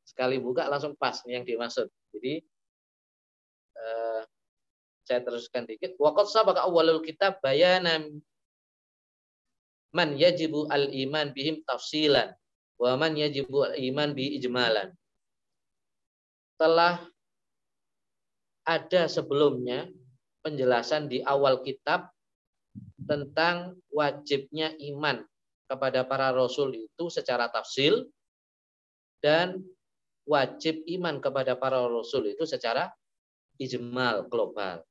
Sekali 0.05 0.37
buka 0.37 0.69
langsung 0.69 0.93
pas 0.93 1.17
yang 1.25 1.41
dimaksud. 1.41 1.89
Jadi 2.13 2.45
saya 5.07 5.23
teruskan 5.23 5.63
dikit. 5.63 5.95
Waqad 5.95 6.27
sabaka 6.27 6.67
awalul 6.67 6.99
kitab 6.99 7.39
bayanan 7.39 8.19
man 9.97 10.13
yajibu 10.13 10.69
al 10.69 10.93
iman 10.93 11.33
bihim 11.33 11.65
tafsilan 11.65 12.29
wa 12.77 12.93
man 12.93 13.17
yajibu 13.17 13.65
al 13.65 13.73
iman 13.73 14.13
bi 14.13 14.37
ijmalan. 14.37 14.93
Telah 16.61 17.01
ada 18.61 19.01
sebelumnya 19.09 19.89
penjelasan 20.45 21.09
di 21.09 21.25
awal 21.25 21.65
kitab 21.65 22.13
tentang 23.09 23.81
wajibnya 23.89 24.77
iman 24.93 25.25
kepada 25.65 26.05
para 26.05 26.29
rasul 26.29 26.77
itu 26.77 27.09
secara 27.09 27.49
tafsil 27.49 28.05
dan 29.23 29.65
wajib 30.27 30.83
iman 30.85 31.17
kepada 31.17 31.57
para 31.57 31.81
rasul 31.87 32.29
itu 32.29 32.43
secara 32.45 32.91
ijmal 33.57 34.27
global. 34.29 34.83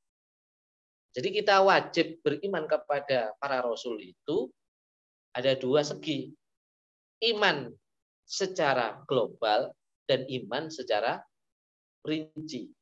Jadi 1.16 1.32
kita 1.32 1.64
wajib 1.64 2.20
beriman 2.20 2.68
kepada 2.68 3.32
para 3.40 3.64
rasul 3.64 3.96
itu 4.00 4.52
ada 5.36 5.52
dua 5.52 5.84
segi. 5.84 6.32
Iman 7.20 7.68
secara 8.24 9.04
global 9.04 9.68
dan 10.08 10.24
iman 10.24 10.72
secara 10.72 11.20
rinci. 12.00 12.72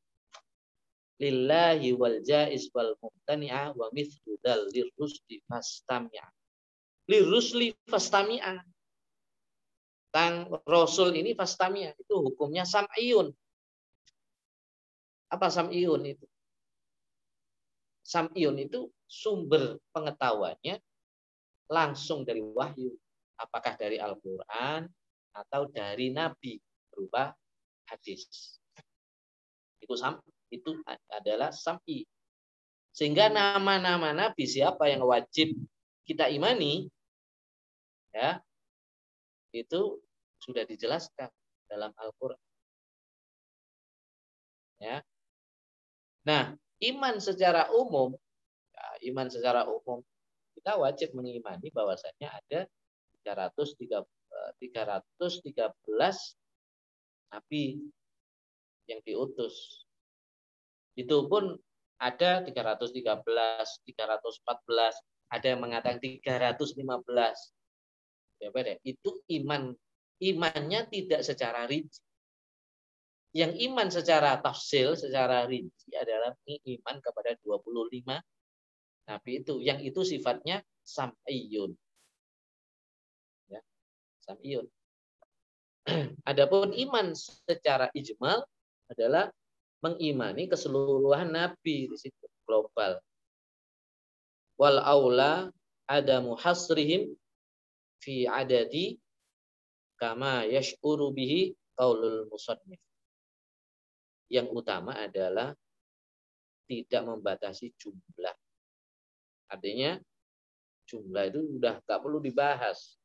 Lillahi 1.19 1.95
wal 1.95 2.19
jaiz 2.23 2.71
wal 2.71 2.95
mumtani'a 2.99 3.75
wa 3.75 3.87
mithlu 3.91 4.39
dal 4.39 4.67
lirrusli 4.71 5.43
fastami'a. 5.47 6.27
Lirrusli 7.11 7.75
fastami'a. 7.87 8.63
Tang 10.11 10.47
Rasul 10.63 11.15
ini 11.19 11.35
fastami'a. 11.35 11.91
Itu 11.95 12.23
hukumnya 12.23 12.63
sam'iyun. 12.63 13.31
Apa 15.31 15.51
sam'iyun 15.51 16.03
itu? 16.07 16.27
Sam'iyun 18.03 18.59
itu 18.59 18.91
sumber 19.07 19.79
pengetahuannya 19.95 20.79
langsung 21.69 22.21
dari 22.23 22.41
wahyu, 22.41 22.93
apakah 23.41 23.73
dari 23.75 23.97
Al-Qur'an 23.97 24.85
atau 25.35 25.67
dari 25.67 26.13
nabi 26.13 26.61
berupa 26.89 27.35
hadis. 27.91 28.25
Itu 29.83 29.93
sam 29.99 30.21
itu 30.49 30.79
adalah 31.11 31.51
sam'i. 31.51 32.07
Sehingga 32.95 33.27
nama-nama 33.27 34.15
nabi 34.15 34.47
siapa 34.47 34.87
yang 34.87 35.03
wajib 35.03 35.51
kita 36.07 36.31
imani 36.31 36.87
ya 38.15 38.39
itu 39.51 39.99
sudah 40.39 40.63
dijelaskan 40.63 41.27
dalam 41.67 41.91
Al-Qur'an. 41.97 42.39
Ya. 44.79 45.01
Nah, 46.27 46.53
iman 46.83 47.15
secara 47.19 47.71
umum 47.71 48.13
ya, 48.75 48.85
iman 49.11 49.27
secara 49.31 49.65
umum 49.67 50.03
kita 50.65 50.81
wajib 50.81 51.13
mengimani 51.13 51.69
bahwasanya 51.69 52.41
ada 52.41 52.65
313 53.21 54.01
eh, 54.01 54.49
nabi 57.29 57.85
yang 58.89 58.97
diutus. 59.05 59.85
Itu 60.97 61.29
pun 61.29 61.53
ada 62.01 62.41
313, 62.41 62.97
314, 62.97 63.85
ada 65.29 65.45
yang 65.45 65.61
mengatakan 65.61 66.01
315. 66.01 66.33
Ya, 68.41 68.49
beda. 68.49 68.81
Itu 68.81 69.21
iman 69.37 69.69
imannya 70.17 70.89
tidak 70.89 71.21
secara 71.21 71.69
rinci. 71.69 72.01
Yang 73.37 73.69
iman 73.69 73.93
secara 73.93 74.41
tafsil, 74.41 74.97
secara 74.97 75.45
rinci 75.45 75.93
adalah 75.93 76.33
iman 76.49 76.97
kepada 77.05 77.37
25 77.45 78.17
Nabi 79.05 79.45
itu. 79.45 79.61
Yang 79.61 79.79
itu 79.93 80.01
sifatnya 80.17 80.65
sam'iyun. 80.85 81.73
Samiyun. 84.25 84.65
Adapun 86.29 86.73
iman 86.73 87.13
secara 87.13 87.93
ijmal 87.93 88.41
adalah 88.89 89.29
mengimani 89.85 90.49
keseluruhan 90.49 91.29
nabi 91.29 91.85
di 91.85 91.97
situ 91.97 92.25
global. 92.49 92.97
Wal 94.57 94.81
aula 94.81 95.53
ada 95.85 96.25
muhasrihim 96.25 97.13
fi 98.01 98.25
adadi 98.25 98.97
kama 100.01 100.49
yash'uru 100.49 101.13
bihi 101.13 101.53
qaulul 101.77 102.25
musannif. 102.33 102.81
Yang 104.25 104.57
utama 104.57 104.97
adalah 104.97 105.53
tidak 106.65 107.01
membatasi 107.05 107.77
jumlah. 107.77 108.33
Artinya 109.49 109.97
jumlah 110.89 111.23
itu 111.29 111.41
sudah 111.57 111.81
tak 111.85 111.99
perlu 112.01 112.21
dibahas. 112.21 112.97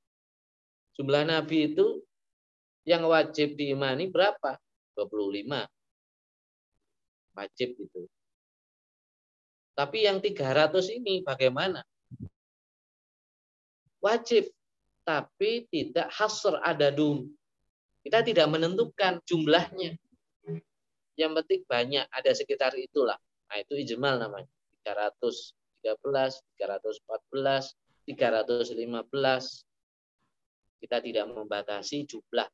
Jumlah 0.97 1.25
nabi 1.25 1.73
itu 1.73 2.05
yang 2.85 3.05
wajib 3.09 3.57
diimani 3.57 4.09
berapa? 4.09 4.57
25. 4.97 5.69
Wajib 7.37 7.69
itu. 7.79 8.03
Tapi 9.77 10.05
yang 10.05 10.21
300 10.21 10.93
ini 10.93 11.25
bagaimana? 11.25 11.81
Wajib, 14.01 14.49
tapi 15.05 15.69
tidak 15.73 16.09
hasr 16.13 16.57
adadum. 16.61 17.29
Kita 18.01 18.25
tidak 18.25 18.49
menentukan 18.49 19.21
jumlahnya. 19.29 19.97
Yang 21.17 21.33
penting 21.37 21.61
banyak, 21.69 22.05
ada 22.09 22.31
sekitar 22.33 22.73
itulah. 22.81 23.17
Nah, 23.49 23.57
itu 23.61 23.77
ijmal 23.77 24.17
namanya. 24.17 24.49
313, 24.85 25.53
314, 25.83 27.77
315. 28.07 29.67
Kita 30.81 30.97
tidak 31.05 31.27
membatasi 31.29 32.09
jumlah 32.09 32.49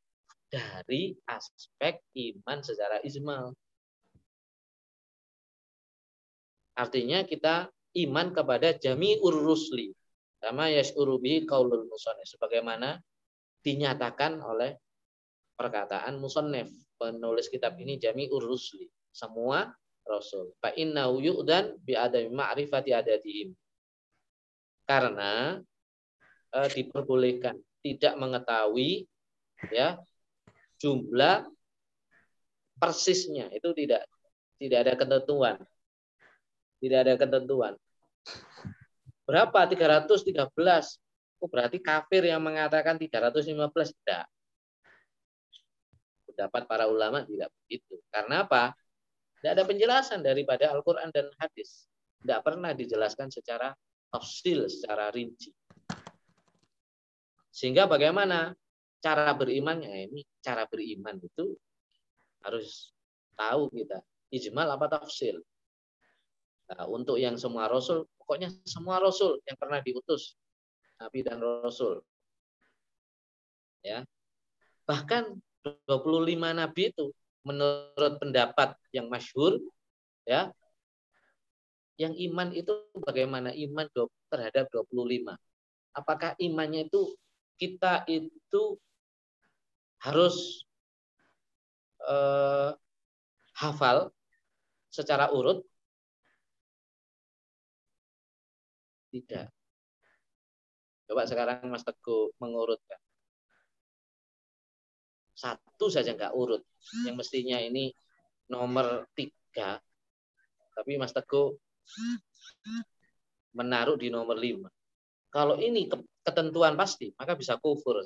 dari 0.47 1.15
aspek 1.27 2.03
iman 2.15 2.59
secara 2.63 2.99
ijmal. 3.03 3.55
Artinya 6.77 7.25
kita 7.25 7.71
iman 8.05 8.27
kepada 8.35 8.75
jami'ur 8.77 9.33
rusli. 9.33 9.91
Sama 10.37 10.69
yash'uru 10.69 11.17
bihi 11.17 11.49
qaulul 11.49 11.89
musannif. 11.89 12.29
Sebagaimana 12.29 13.01
dinyatakan 13.65 14.37
oleh 14.43 14.77
perkataan 15.57 16.21
musannif. 16.21 16.69
Penulis 16.97 17.49
kitab 17.49 17.73
ini 17.81 17.97
jami'ur 17.97 18.43
rusli. 18.43 18.85
Semua 19.09 19.65
rasul. 20.07 20.55
Fa 20.57 20.71
innahu 20.73 21.19
yu'dan 21.21 21.77
bi 21.83 21.93
adami 21.93 22.31
ma'rifati 22.31 22.91
adatihim. 22.95 23.51
Karena 24.87 25.59
e, 26.51 26.57
diperbolehkan 26.71 27.59
tidak 27.83 28.13
mengetahui 28.15 29.05
ya 29.73 29.99
jumlah 30.79 31.43
persisnya 32.77 33.51
itu 33.51 33.73
tidak 33.75 34.07
tidak 34.61 34.79
ada 34.85 34.93
ketentuan 34.95 35.57
tidak 36.77 36.99
ada 37.05 37.13
ketentuan. 37.17 37.73
Berapa? 39.25 39.59
313. 39.67 40.45
Oh, 41.37 41.49
berarti 41.49 41.77
kafir 41.81 42.25
yang 42.25 42.41
mengatakan 42.41 42.97
315 42.97 43.93
tidak. 44.01 44.25
Pendapat 46.29 46.63
para 46.69 46.85
ulama 46.85 47.25
tidak 47.25 47.49
begitu. 47.65 47.97
Karena 48.13 48.45
apa? 48.45 48.73
Tidak 49.47 49.63
ada 49.63 49.63
penjelasan 49.63 50.27
daripada 50.27 50.75
Al-Quran 50.75 51.07
dan 51.07 51.31
hadis. 51.39 51.87
Tidak 52.19 52.43
pernah 52.43 52.75
dijelaskan 52.75 53.31
secara 53.31 53.71
tafsil, 54.11 54.67
secara 54.67 55.07
rinci. 55.07 55.55
Sehingga 57.47 57.87
bagaimana 57.87 58.51
cara 58.99 59.31
berimannya? 59.31 60.11
Ini 60.11 60.19
cara 60.43 60.67
beriman 60.67 61.15
itu 61.23 61.55
harus 62.43 62.91
tahu 63.39 63.71
kita. 63.71 64.03
Ijmal 64.35 64.67
apa 64.67 64.99
tafsil. 64.99 65.39
Nah, 66.67 66.83
untuk 66.91 67.15
yang 67.15 67.39
semua 67.39 67.71
rasul, 67.71 68.03
pokoknya 68.19 68.51
semua 68.67 68.99
rasul 68.99 69.39
yang 69.47 69.55
pernah 69.55 69.79
diutus 69.79 70.35
nabi 70.99 71.23
dan 71.23 71.39
rasul. 71.39 72.03
Ya. 73.79 74.03
Bahkan 74.91 75.39
25 75.87 76.35
nabi 76.35 76.91
itu 76.91 77.15
menurut 77.47 78.19
pendapat 78.19 78.75
yang 78.91 79.07
masyhur 79.07 79.63
ya 80.27 80.51
yang 81.95 82.11
iman 82.13 82.51
itu 82.51 82.75
bagaimana 82.99 83.55
iman 83.55 83.87
terhadap 84.27 84.67
25 84.69 85.33
apakah 85.95 86.35
imannya 86.37 86.91
itu 86.91 87.15
kita 87.55 88.03
itu 88.11 88.75
harus 90.03 90.67
eh, 92.03 92.71
hafal 93.55 94.11
secara 94.91 95.31
urut 95.31 95.63
Tidak. 99.07 99.47
Coba 101.07 101.23
sekarang 101.23 101.71
Mas 101.71 101.81
Teguh 101.87 102.35
mengurutkan. 102.37 102.99
Satu 105.37 105.93
saja 105.93 106.17
nggak 106.17 106.33
urut. 106.33 106.65
Yang 107.05 107.15
mestinya 107.21 107.61
ini 107.61 107.93
nomor 108.49 109.05
tiga. 109.13 109.77
Tapi 110.73 110.97
Mas 110.97 111.13
Teguh 111.13 111.53
menaruh 113.53 113.97
di 114.01 114.09
nomor 114.09 114.33
lima. 114.33 114.69
Kalau 115.29 115.61
ini 115.61 115.85
ketentuan 116.25 116.73
pasti, 116.73 117.13
maka 117.13 117.37
bisa 117.37 117.61
kufur. 117.61 118.01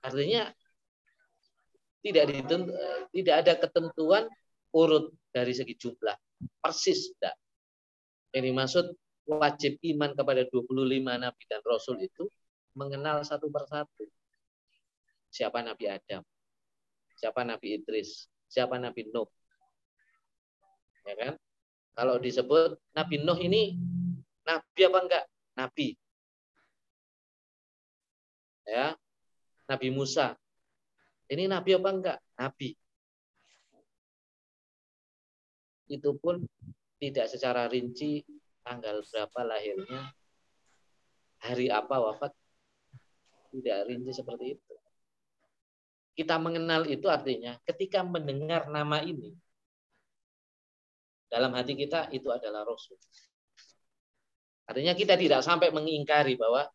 Artinya 0.00 0.50
tidak 2.00 2.24
ditentu, 2.32 2.72
tidak 3.12 3.34
ada 3.44 3.52
ketentuan 3.60 4.24
urut 4.72 5.12
dari 5.30 5.52
segi 5.52 5.76
jumlah 5.76 6.16
persis 6.58 7.12
tidak. 7.14 7.36
Yang 8.32 8.44
dimaksud 8.50 8.86
wajib 9.28 9.76
iman 9.94 10.10
kepada 10.16 10.42
25 10.48 11.22
nabi 11.22 11.42
dan 11.46 11.60
rasul 11.62 12.00
itu 12.00 12.26
mengenal 12.74 13.22
satu 13.26 13.50
persatu. 13.50 14.06
Siapa 15.30 15.62
Nabi 15.62 15.86
Adam? 15.86 16.22
Siapa 17.14 17.46
Nabi 17.46 17.78
Idris? 17.78 18.26
Siapa 18.50 18.78
Nabi 18.80 19.06
Nuh? 19.10 19.28
Ya 21.06 21.14
kan? 21.14 21.34
Kalau 21.94 22.16
disebut 22.18 22.78
Nabi 22.96 23.22
Nuh 23.22 23.38
ini 23.38 23.78
nabi 24.46 24.80
apa 24.86 24.98
enggak? 25.04 25.24
Nabi. 25.54 25.88
Ya. 28.66 28.94
Nabi 29.70 29.88
Musa. 29.94 30.34
Ini 31.30 31.46
nabi 31.46 31.70
apa 31.78 31.90
enggak? 31.94 32.18
Nabi. 32.34 32.74
Itu 35.90 36.14
pun 36.18 36.42
tidak 37.02 37.26
secara 37.26 37.66
rinci 37.66 38.22
tanggal 38.62 39.02
berapa 39.02 39.40
lahirnya, 39.42 40.14
hari 41.40 41.72
apa 41.72 41.96
wafat, 41.96 42.30
tidak 43.50 43.90
rinci 43.90 44.12
seperti 44.14 44.56
itu. 44.56 44.74
Kita 46.14 46.36
mengenal 46.38 46.86
itu 46.86 47.06
artinya 47.06 47.56
ketika 47.66 48.02
mendengar 48.06 48.66
nama 48.70 49.02
ini, 49.02 49.34
dalam 51.30 51.54
hati 51.54 51.78
kita 51.78 52.10
itu 52.10 52.26
adalah 52.30 52.66
Rasul. 52.66 52.98
Artinya 54.66 54.94
kita 54.94 55.18
tidak 55.18 55.42
sampai 55.42 55.70
mengingkari 55.74 56.34
bahwa 56.38 56.66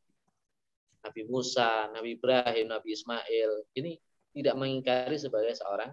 Nabi 1.04 1.22
Musa, 1.28 1.92
Nabi 1.92 2.20
Ibrahim, 2.20 2.72
Nabi 2.72 2.90
Ismail 2.92 3.52
ini 3.78 3.96
tidak 4.36 4.56
mengingkari 4.60 5.16
sebagai 5.16 5.56
seorang 5.56 5.92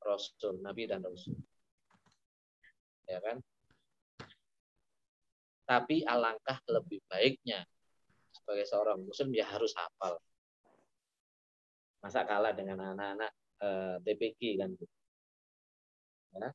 Rasul, 0.00 0.60
Nabi 0.60 0.88
dan 0.88 1.04
Rasul 1.04 1.36
ya 3.10 3.18
kan? 3.18 3.36
Tapi 5.66 6.02
alangkah 6.06 6.58
lebih 6.70 7.02
baiknya 7.10 7.66
sebagai 8.40 8.66
seorang 8.66 8.98
muslim 9.04 9.30
ya 9.36 9.46
harus 9.46 9.76
hafal. 9.76 10.16
Masa 12.00 12.24
kalah 12.24 12.56
dengan 12.56 12.80
anak-anak 12.80 13.32
eh, 13.60 13.96
TPG 14.04 14.40
kan 14.60 14.72
Ya. 16.30 16.54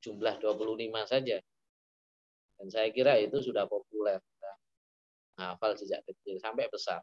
Jumlah 0.00 0.40
25 0.40 1.04
saja. 1.04 1.36
Dan 2.56 2.66
saya 2.72 2.88
kira 2.88 3.20
itu 3.20 3.36
sudah 3.40 3.68
populer. 3.68 4.20
Hafal 5.34 5.74
sejak 5.74 6.00
kecil 6.06 6.38
sampai 6.38 6.70
besar. 6.70 7.02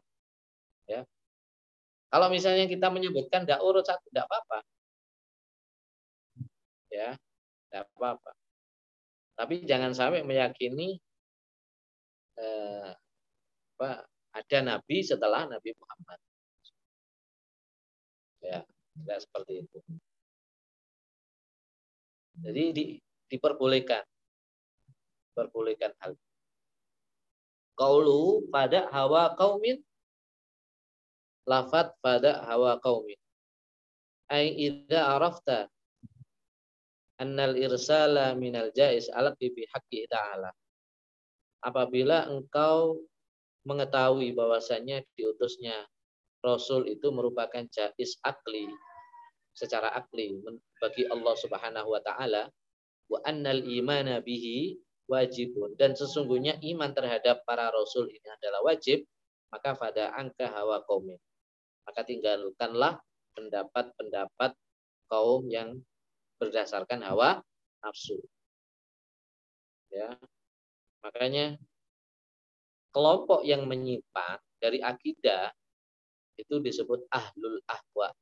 Ya. 0.88 1.04
Kalau 2.12 2.28
misalnya 2.28 2.68
kita 2.68 2.92
menyebutkan 2.92 3.44
tidak 3.44 3.60
urut 3.64 3.84
satu, 3.84 4.04
tidak 4.08 4.28
apa-apa. 4.28 4.58
Ya, 6.92 7.16
tidak 7.68 7.88
apa-apa. 7.96 8.32
Tapi 9.32 9.64
jangan 9.64 9.96
sampai 9.96 10.20
meyakini 10.20 11.00
eh, 12.36 12.90
apa, 13.82 14.06
ada 14.30 14.58
nabi 14.62 15.02
setelah 15.02 15.50
Nabi 15.50 15.74
Muhammad. 15.74 16.18
Ya, 18.38 18.62
tidak 18.94 19.18
seperti 19.26 19.52
itu. 19.66 19.78
Jadi 22.46 22.64
di, 22.70 22.84
diperbolehkan, 23.26 24.06
diperbolehkan 25.34 25.92
hal 25.98 26.14
Qaulu 27.74 28.46
pada 28.52 28.86
hawa 28.94 29.34
kaumin 29.34 29.82
lafat 31.50 31.90
pada 31.98 32.46
hawa 32.46 32.78
kaumin. 32.78 33.18
Ai 34.30 34.54
idza 34.54 35.18
arafta 35.18 35.66
annal 37.18 37.58
irsala 37.58 38.38
minal 38.38 38.70
jais 38.70 39.10
alati 39.10 39.50
bi 39.50 39.66
haqqi 39.66 40.06
ta'ala. 40.06 40.54
Apabila 41.64 42.30
engkau 42.30 43.02
mengetahui 43.62 44.34
bahwasanya 44.34 45.06
diutusnya 45.14 45.86
Rasul 46.42 46.90
itu 46.90 47.14
merupakan 47.14 47.62
jais 47.70 48.18
akli 48.26 48.66
secara 49.54 49.94
akli 49.94 50.42
bagi 50.82 51.06
Allah 51.06 51.34
Subhanahu 51.38 51.94
wa 51.94 52.02
taala. 52.02 52.50
Wa 53.06 53.22
annal 53.22 53.62
imana 53.62 54.18
bihi 54.18 54.74
wajibun. 55.06 55.78
Dan 55.78 55.94
sesungguhnya 55.94 56.58
iman 56.74 56.90
terhadap 56.90 57.46
para 57.46 57.70
rasul 57.70 58.10
ini 58.10 58.26
adalah 58.26 58.66
wajib 58.66 59.06
maka 59.52 59.76
pada 59.76 60.16
angka 60.16 60.48
hawa 60.48 60.80
kaum 60.88 61.12
maka 61.84 62.00
tinggalkanlah 62.08 62.98
pendapat-pendapat 63.36 64.56
kaum 65.12 65.44
yang 65.52 65.78
berdasarkan 66.40 67.04
hawa 67.04 67.44
nafsu. 67.84 68.18
Ya. 69.92 70.16
Makanya 71.04 71.60
kelompok 72.92 73.42
yang 73.42 73.64
menyimpang 73.64 74.38
dari 74.60 74.78
akidah 74.78 75.50
itu 76.36 76.60
disebut 76.60 77.08
ahlul 77.08 77.58
ahwa 77.66 78.12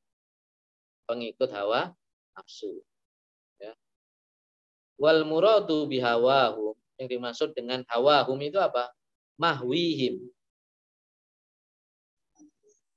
pengikut 1.05 1.51
hawa 1.51 1.91
nafsu 2.33 2.79
ya 3.59 3.75
wal 4.97 5.27
muradu 5.27 5.85
bihawahum 5.85 6.75
yang 7.01 7.09
dimaksud 7.09 7.57
dengan 7.57 7.81
hawahum 7.89 8.37
itu 8.45 8.61
apa? 8.61 8.93
Mahwihim. 9.41 10.21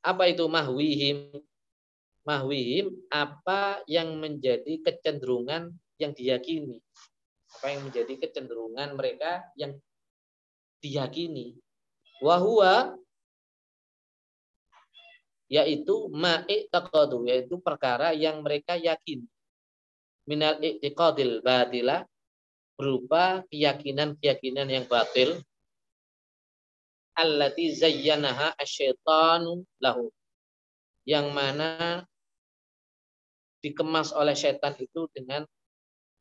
Apa 0.04 0.28
itu 0.28 0.44
mahwihim? 0.44 1.32
Mahwihim 2.28 2.92
apa 3.08 3.80
yang 3.88 4.20
menjadi 4.20 4.76
kecenderungan 4.84 5.72
yang 5.96 6.12
diyakini. 6.12 6.84
Apa 7.56 7.72
yang 7.72 7.88
menjadi 7.88 8.12
kecenderungan 8.28 8.92
mereka 8.92 9.40
yang 9.56 9.80
diyakini. 10.84 11.56
Wahua 12.22 12.94
yaitu 15.50 16.10
ma'iqtaqadu 16.10 17.26
yaitu 17.30 17.58
perkara 17.62 18.10
yang 18.14 18.42
mereka 18.42 18.74
yakini 18.74 19.28
minal 20.24 20.56
i'tiqadil 20.60 21.44
batila 21.44 22.04
berupa 22.74 23.46
keyakinan-keyakinan 23.48 24.66
yang 24.66 24.86
batil. 24.88 25.38
Allati 27.14 27.70
zayyanaha 27.70 28.58
asyaitanu 28.58 29.62
lahu. 29.78 30.10
Yang 31.06 31.26
mana 31.30 31.70
dikemas 33.62 34.10
oleh 34.10 34.34
setan 34.34 34.74
itu 34.82 35.06
dengan 35.14 35.46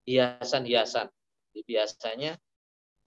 hiasan-hiasan. 0.06 1.10
Biasanya 1.66 2.38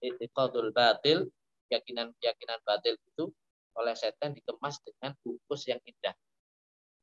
itiqadul 0.03 0.75
batil, 0.75 1.31
keyakinan-keyakinan 1.67 2.59
batil 2.63 2.95
itu 2.95 3.31
oleh 3.77 3.93
setan 3.93 4.33
dikemas 4.33 4.81
dengan 4.81 5.13
bungkus 5.21 5.69
yang 5.69 5.77
indah. 5.85 6.15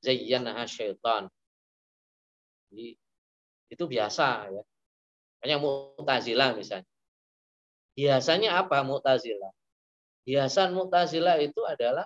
Zayyanaha 0.02 0.66
syaitan. 0.66 1.30
Jadi, 2.68 2.98
itu 3.70 3.84
biasa 3.86 4.50
ya. 4.50 4.62
Hanya 5.46 5.56
Mu'tazilah 5.60 6.56
misalnya. 6.56 6.88
Hiasannya 7.94 8.50
apa 8.50 8.82
Mu'tazilah? 8.82 9.52
Hiasan 10.26 10.74
Mu'tazilah 10.74 11.38
itu 11.38 11.62
adalah 11.62 12.04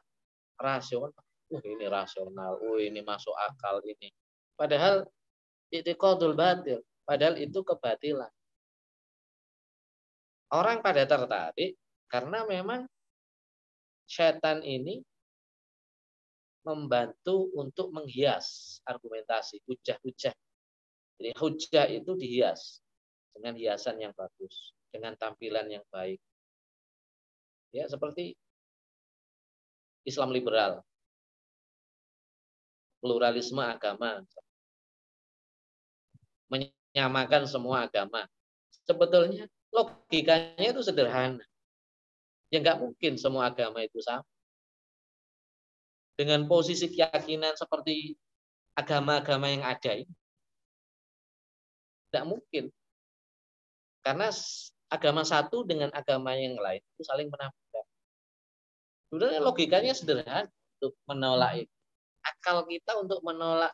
rasional. 0.60 1.14
Uh, 1.48 1.64
ini 1.64 1.86
rasional. 1.88 2.60
Uh, 2.60 2.82
ini 2.82 3.00
masuk 3.00 3.32
akal 3.32 3.80
ini. 3.86 4.12
Padahal 4.52 5.08
itiqadul 5.72 6.36
batil. 6.36 6.84
Padahal 7.08 7.40
itu 7.40 7.64
kebatilan. 7.64 8.28
Orang 10.52 10.84
pada 10.84 11.08
tertarik 11.08 11.76
karena 12.08 12.44
memang 12.48 12.88
setan 14.08 14.64
ini 14.64 15.04
membantu 16.64 17.48
untuk 17.56 17.92
menghias 17.92 18.80
argumentasi, 18.84 19.60
hujah-hujah. 19.64 20.34
Jadi 21.18 21.30
hujah 21.36 21.86
itu 21.88 22.12
dihias 22.16 22.84
dengan 23.32 23.56
hiasan 23.56 23.96
yang 24.00 24.12
bagus, 24.12 24.76
dengan 24.92 25.16
tampilan 25.16 25.68
yang 25.68 25.84
baik. 25.88 26.20
Ya, 27.72 27.84
seperti 27.88 28.32
Islam 30.08 30.32
liberal, 30.32 30.80
pluralisme 33.04 33.60
agama, 33.60 34.24
menyamakan 36.48 37.44
semua 37.44 37.84
agama. 37.84 38.24
Sebetulnya 38.88 39.44
logikanya 39.68 40.72
itu 40.72 40.80
sederhana. 40.80 41.44
Ya 42.48 42.64
nggak 42.64 42.80
mungkin 42.80 43.20
semua 43.20 43.52
agama 43.52 43.84
itu 43.84 44.00
sama. 44.00 44.24
Dengan 46.18 46.48
posisi 46.50 46.90
keyakinan 46.90 47.54
seperti 47.54 48.18
agama-agama 48.74 49.46
yang 49.52 49.62
ada 49.62 49.94
ini, 49.94 50.14
tidak 52.08 52.24
mungkin. 52.26 52.64
Karena 54.02 54.32
agama 54.88 55.22
satu 55.22 55.62
dengan 55.68 55.92
agama 55.92 56.32
yang 56.34 56.56
lain 56.56 56.80
itu 56.80 57.02
saling 57.04 57.28
menafikan. 57.28 57.86
Sebenarnya 59.12 59.40
logikanya 59.44 59.92
sederhana 59.94 60.50
untuk 60.80 60.96
menolak 61.04 61.52
itu. 61.64 61.74
Akal 62.24 62.66
kita 62.66 62.92
untuk 62.98 63.20
menolak 63.24 63.72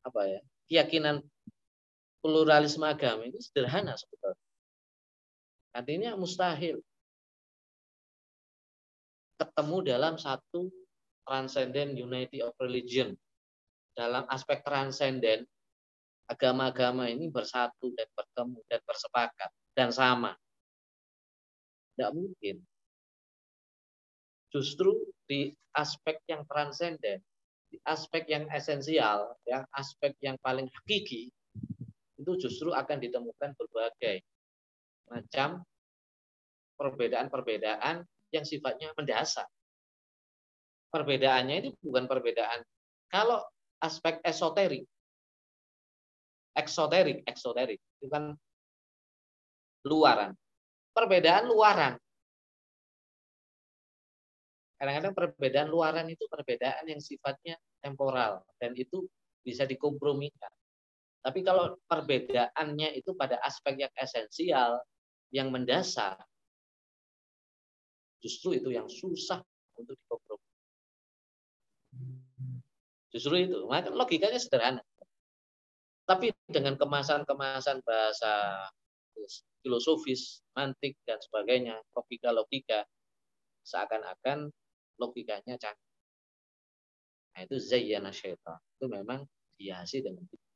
apa 0.00 0.20
ya 0.24 0.40
keyakinan 0.68 1.20
pluralisme 2.24 2.84
agama 2.84 3.28
ini 3.28 3.38
sederhana 3.40 3.96
sebetulnya. 3.96 4.40
Artinya 5.72 6.10
mustahil 6.18 6.80
ketemu 9.40 9.76
dalam 9.96 10.14
satu 10.20 10.68
transcendent 11.24 11.96
unity 11.96 12.44
of 12.44 12.52
religion. 12.60 13.16
Dalam 13.96 14.28
aspek 14.28 14.60
transcendent 14.60 15.48
agama-agama 16.28 17.08
ini 17.08 17.32
bersatu 17.32 17.90
dan 17.96 18.06
bertemu 18.12 18.60
dan 18.68 18.80
bersepakat 18.84 19.50
dan 19.72 19.88
sama. 19.90 20.36
Tidak 21.96 22.12
mungkin. 22.12 22.60
Justru 24.52 24.94
di 25.24 25.50
aspek 25.74 26.20
yang 26.28 26.44
transenden, 26.46 27.22
di 27.70 27.78
aspek 27.86 28.26
yang 28.28 28.46
esensial, 28.50 29.34
yang 29.46 29.62
aspek 29.74 30.14
yang 30.22 30.34
paling 30.42 30.66
hakiki, 30.70 31.30
itu 32.20 32.32
justru 32.36 32.74
akan 32.74 32.98
ditemukan 33.00 33.56
berbagai 33.56 34.20
macam 35.08 35.62
perbedaan-perbedaan 36.78 38.04
yang 38.30 38.46
sifatnya 38.46 38.90
mendasar. 38.94 39.46
Perbedaannya 40.90 41.56
itu 41.62 41.70
bukan 41.86 42.10
perbedaan. 42.10 42.66
Kalau 43.10 43.42
aspek 43.78 44.18
esoterik, 44.26 44.86
eksoterik, 46.54 47.22
eksoterik 47.26 47.78
itu 47.78 48.06
kan 48.10 48.34
luaran. 49.86 50.34
Perbedaan 50.90 51.46
luaran. 51.46 51.94
Kadang-kadang 54.80 55.14
perbedaan 55.14 55.68
luaran 55.68 56.08
itu 56.08 56.24
perbedaan 56.26 56.88
yang 56.88 56.98
sifatnya 56.98 57.54
temporal 57.84 58.40
dan 58.56 58.72
itu 58.74 59.04
bisa 59.44 59.68
dikompromikan. 59.68 60.50
Tapi 61.20 61.44
kalau 61.44 61.76
perbedaannya 61.84 62.96
itu 62.96 63.12
pada 63.12 63.36
aspek 63.44 63.84
yang 63.84 63.92
esensial, 63.92 64.80
yang 65.28 65.52
mendasar, 65.52 66.16
justru 68.20 68.56
itu 68.56 68.68
yang 68.72 68.86
susah 68.86 69.40
untuk 69.76 69.96
dikompromi. 69.96 70.48
Justru 73.10 73.34
itu. 73.42 73.58
Maka 73.66 73.90
logikanya 73.90 74.38
sederhana. 74.38 74.84
Tapi 76.06 76.30
dengan 76.46 76.78
kemasan-kemasan 76.78 77.82
bahasa 77.82 78.66
filosofis, 79.62 80.42
mantik, 80.56 80.96
dan 81.04 81.20
sebagainya, 81.20 81.78
logika-logika, 81.94 82.86
seakan-akan 83.66 84.48
logikanya 84.96 85.54
canggih. 85.60 85.90
Nah, 87.30 87.40
itu 87.46 87.56
zayyana 87.62 88.10
syaitan. 88.10 88.58
Itu 88.78 88.90
memang 88.90 89.22
dihiasi 89.54 90.02
dengan 90.02 90.26
itu. 90.26 90.46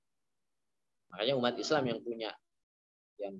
Makanya 1.14 1.34
umat 1.38 1.54
Islam 1.54 1.86
yang 1.86 2.00
punya 2.02 2.34
yang 3.22 3.38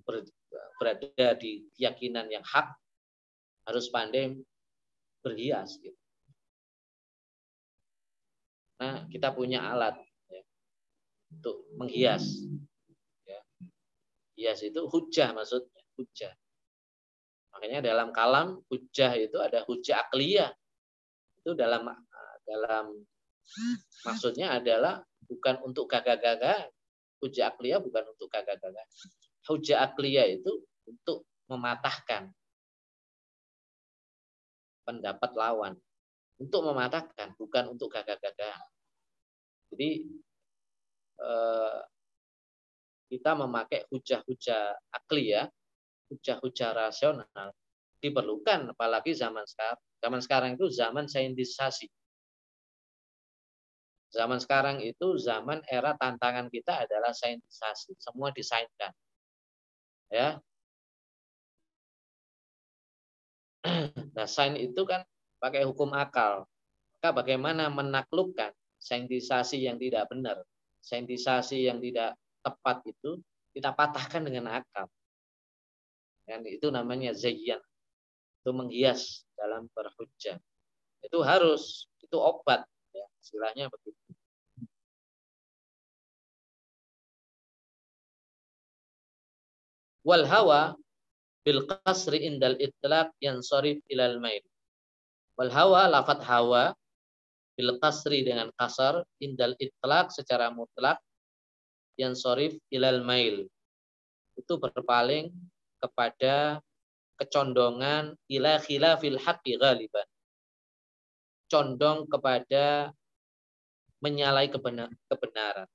berada 0.79 1.35
di 1.35 1.67
keyakinan 1.75 2.31
yang 2.31 2.47
hak 2.47 2.79
harus 3.65 3.89
pandai 3.89 4.37
berhias 5.25 5.81
gitu. 5.81 5.97
Nah, 8.81 9.09
kita 9.09 9.33
punya 9.33 9.73
alat 9.73 9.97
untuk 11.33 11.65
menghias. 11.81 12.45
Ya. 13.25 13.41
Hias 14.37 14.61
itu 14.67 14.85
hujah 14.85 15.33
maksudnya, 15.33 15.83
hujah. 15.97 16.33
Makanya 17.55 17.81
dalam 17.81 18.13
kalam 18.13 18.61
hujah 18.69 19.15
itu 19.17 19.39
ada 19.41 19.65
hujah 19.65 20.05
akliyah. 20.05 20.53
Itu 21.41 21.57
dalam 21.57 21.89
dalam 22.45 22.93
maksudnya 24.05 24.61
adalah 24.61 25.01
bukan 25.25 25.65
untuk 25.65 25.89
gagah-gagah. 25.89 26.69
Hujah 27.25 27.55
akliyah 27.55 27.81
bukan 27.81 28.05
untuk 28.13 28.29
gagah-gagah. 28.29 28.85
Hujah 29.49 29.87
akliyah 29.89 30.29
itu 30.29 30.61
untuk 30.85 31.25
mematahkan 31.49 32.29
pendapat 34.85 35.31
lawan. 35.35 35.75
Untuk 36.39 36.67
mematahkan, 36.67 37.39
bukan 37.39 37.75
untuk 37.75 37.95
gagah-gagah. 37.95 38.59
Jadi 39.75 39.91
eh, 41.19 41.81
kita 43.11 43.33
memakai 43.39 43.87
hujah-hujah 43.91 44.75
akliyah 44.91 45.47
hujah-hujah 46.11 46.71
rasional 46.75 47.49
diperlukan 48.05 48.77
apalagi 48.77 49.17
zaman 49.17 49.49
sekarang. 49.49 49.81
Zaman 50.05 50.21
sekarang 50.21 50.51
itu 50.61 50.67
zaman 50.69 51.09
saintisasi. 51.09 51.89
Zaman 54.13 54.39
sekarang 54.39 54.85
itu 54.85 55.17
zaman 55.17 55.65
era 55.67 55.97
tantangan 55.97 56.53
kita 56.53 56.85
adalah 56.85 57.17
saintisasi. 57.17 57.97
Semua 57.97 58.29
disainkan. 58.31 58.93
Ya. 60.13 60.39
Nah, 64.15 64.29
sains 64.29 64.61
itu 64.61 64.83
kan 64.85 65.03
pakai 65.41 65.65
hukum 65.65 65.91
akal. 65.97 66.45
Maka 66.97 67.09
bagaimana 67.17 67.73
menaklukkan 67.73 68.53
saintisasi 68.77 69.65
yang 69.65 69.81
tidak 69.81 70.09
benar, 70.13 70.45
saintisasi 70.85 71.69
yang 71.69 71.81
tidak 71.81 72.17
tepat 72.45 72.85
itu 72.85 73.21
kita 73.57 73.73
patahkan 73.73 74.25
dengan 74.25 74.61
akal. 74.61 74.89
Dan 76.25 76.45
itu 76.49 76.69
namanya 76.73 77.13
zayyan. 77.13 77.61
Itu 78.41 78.53
menghias 78.53 79.25
dalam 79.37 79.69
berhujjah. 79.73 80.41
Itu 81.05 81.21
harus, 81.25 81.89
itu 82.01 82.17
obat. 82.17 82.65
Ya, 82.93 83.05
istilahnya 83.21 83.69
begitu. 83.69 83.97
Wal 90.05 90.29
hawa 90.29 90.77
bil 91.45 91.69
qasri 91.69 92.25
indal 92.25 92.57
itlaq 92.57 93.13
sorif 93.45 93.79
ilal 93.93 94.17
main. 94.19 94.41
Wal 95.37 95.53
hawa, 95.53 95.93
lafat 95.93 96.25
hawa, 96.25 96.73
bil 97.55 97.77
qasri 97.79 98.25
dengan 98.25 98.49
kasar, 98.57 99.05
indal 99.21 99.53
itlaq 99.61 100.09
secara 100.11 100.49
mutlak, 100.51 100.99
yang 102.01 102.17
sorif 102.17 102.57
ilal 102.73 103.05
mail. 103.05 103.47
Itu 104.35 104.59
berpaling 104.59 105.31
kepada 105.79 106.59
kecondongan 107.21 108.19
ila 108.27 108.59
khilafil 108.59 109.21
haqqi 109.21 109.61
ghaliban. 109.61 110.07
Condong 111.47 112.11
kepada 112.11 112.91
menyalai 114.03 114.51
kebenaran. 114.51 115.69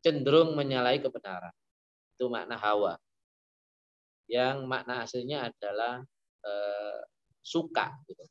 Cenderung 0.00 0.56
menyalai 0.56 1.02
kebenaran. 1.02 1.52
Itu 2.16 2.32
makna 2.32 2.56
hawa. 2.56 2.96
Yang 4.28 4.68
makna 4.68 5.08
aslinya 5.08 5.48
adalah 5.48 6.04
e, 6.44 6.52
suka. 7.40 7.96
Gitu. 8.04 8.22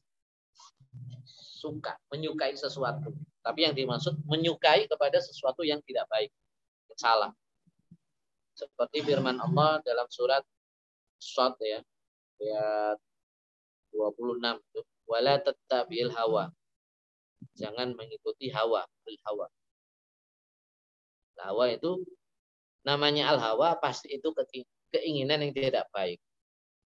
Suka, 1.57 1.97
menyukai 2.13 2.53
sesuatu. 2.53 3.09
Tapi 3.41 3.65
yang 3.65 3.73
dimaksud 3.73 4.21
menyukai 4.29 4.85
kepada 4.85 5.17
sesuatu 5.17 5.65
yang 5.65 5.81
tidak 5.81 6.05
baik, 6.13 6.29
salah. 6.93 7.33
Seperti 8.53 9.05
firman 9.05 9.37
Allah 9.41 9.81
dalam 9.81 10.05
surat 10.09 10.45
Shad 11.17 11.57
ya. 11.61 11.81
Ayat 12.37 12.97
26 13.93 14.37
itu. 14.37 14.81
Wala 15.09 15.41
tattabil 15.41 16.09
hawa. 16.13 16.53
Jangan 17.57 17.97
mengikuti 17.97 18.53
hawa, 18.53 18.85
al 18.85 19.17
hawa. 19.25 19.47
Hawa 21.37 21.65
itu 21.73 22.01
namanya 22.81 23.33
al 23.33 23.37
hawa 23.41 23.77
pasti 23.77 24.13
itu 24.13 24.29
keinginan 24.33 24.76
yang 24.93 25.53
tidak 25.53 25.85
baik. 25.91 26.19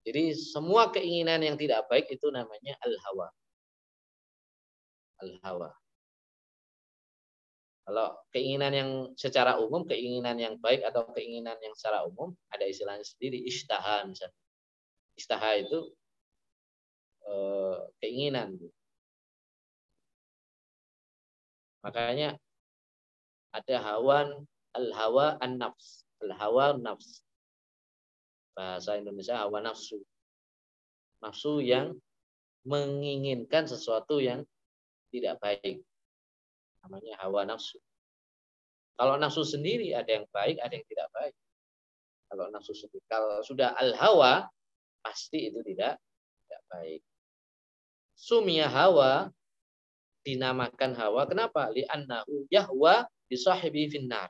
Jadi 0.03 0.35
semua 0.35 0.91
keinginan 0.91 1.39
yang 1.39 1.55
tidak 1.55 1.87
baik 1.87 2.11
itu 2.11 2.27
namanya 2.27 2.75
al 2.83 2.93
hawa. 3.07 3.27
Al 5.23 5.31
hawa. 5.43 5.69
Kalau 7.83 8.15
keinginan 8.31 8.71
yang 8.71 8.91
secara 9.19 9.59
umum, 9.59 9.83
keinginan 9.83 10.39
yang 10.39 10.55
baik 10.55 10.87
atau 10.87 11.03
keinginan 11.11 11.59
yang 11.59 11.75
secara 11.75 12.07
umum, 12.07 12.31
ada 12.47 12.63
istilahnya 12.63 13.03
sendiri, 13.03 13.43
istaha 13.43 14.07
misalnya. 14.07 14.39
Istaha 15.19 15.49
itu 15.59 15.91
e, 17.27 17.33
keinginan. 17.99 18.55
Makanya 21.83 22.39
ada 23.51 23.75
hawan, 23.83 24.47
al-hawa 24.71 25.35
an-nafs. 25.43 26.07
Al-hawa 26.23 26.79
nafs. 26.79 27.19
Bahasa 28.53 28.97
Indonesia 28.97 29.37
hawa 29.37 29.61
nafsu. 29.61 30.01
Nafsu 31.21 31.61
yang 31.61 31.97
menginginkan 32.63 33.67
sesuatu 33.67 34.23
yang 34.23 34.47
tidak 35.11 35.37
baik 35.43 35.83
namanya 36.83 37.15
hawa 37.23 37.47
nafsu. 37.47 37.79
Kalau 38.99 39.15
nafsu 39.17 39.41
sendiri 39.47 39.95
ada 39.95 40.21
yang 40.21 40.27
baik, 40.29 40.59
ada 40.59 40.73
yang 40.75 40.85
tidak 40.85 41.09
baik. 41.15 41.35
Kalau 42.29 42.45
nafsu 42.51 42.73
sendiri, 42.75 43.03
kalau 43.09 43.41
sudah 43.41 43.73
al 43.73 43.95
hawa 43.97 44.45
pasti 45.01 45.49
itu 45.49 45.59
tidak 45.65 45.97
tidak 46.45 46.61
baik. 46.69 47.01
Sumia 48.13 48.69
hawa 48.69 49.33
dinamakan 50.23 50.93
hawa. 50.95 51.25
Kenapa? 51.25 51.67
Li 51.73 51.83
annahu 51.83 52.47
yahwa 52.47 53.07
di 53.27 53.35
sahibi 53.35 53.89
finnar. 53.89 54.29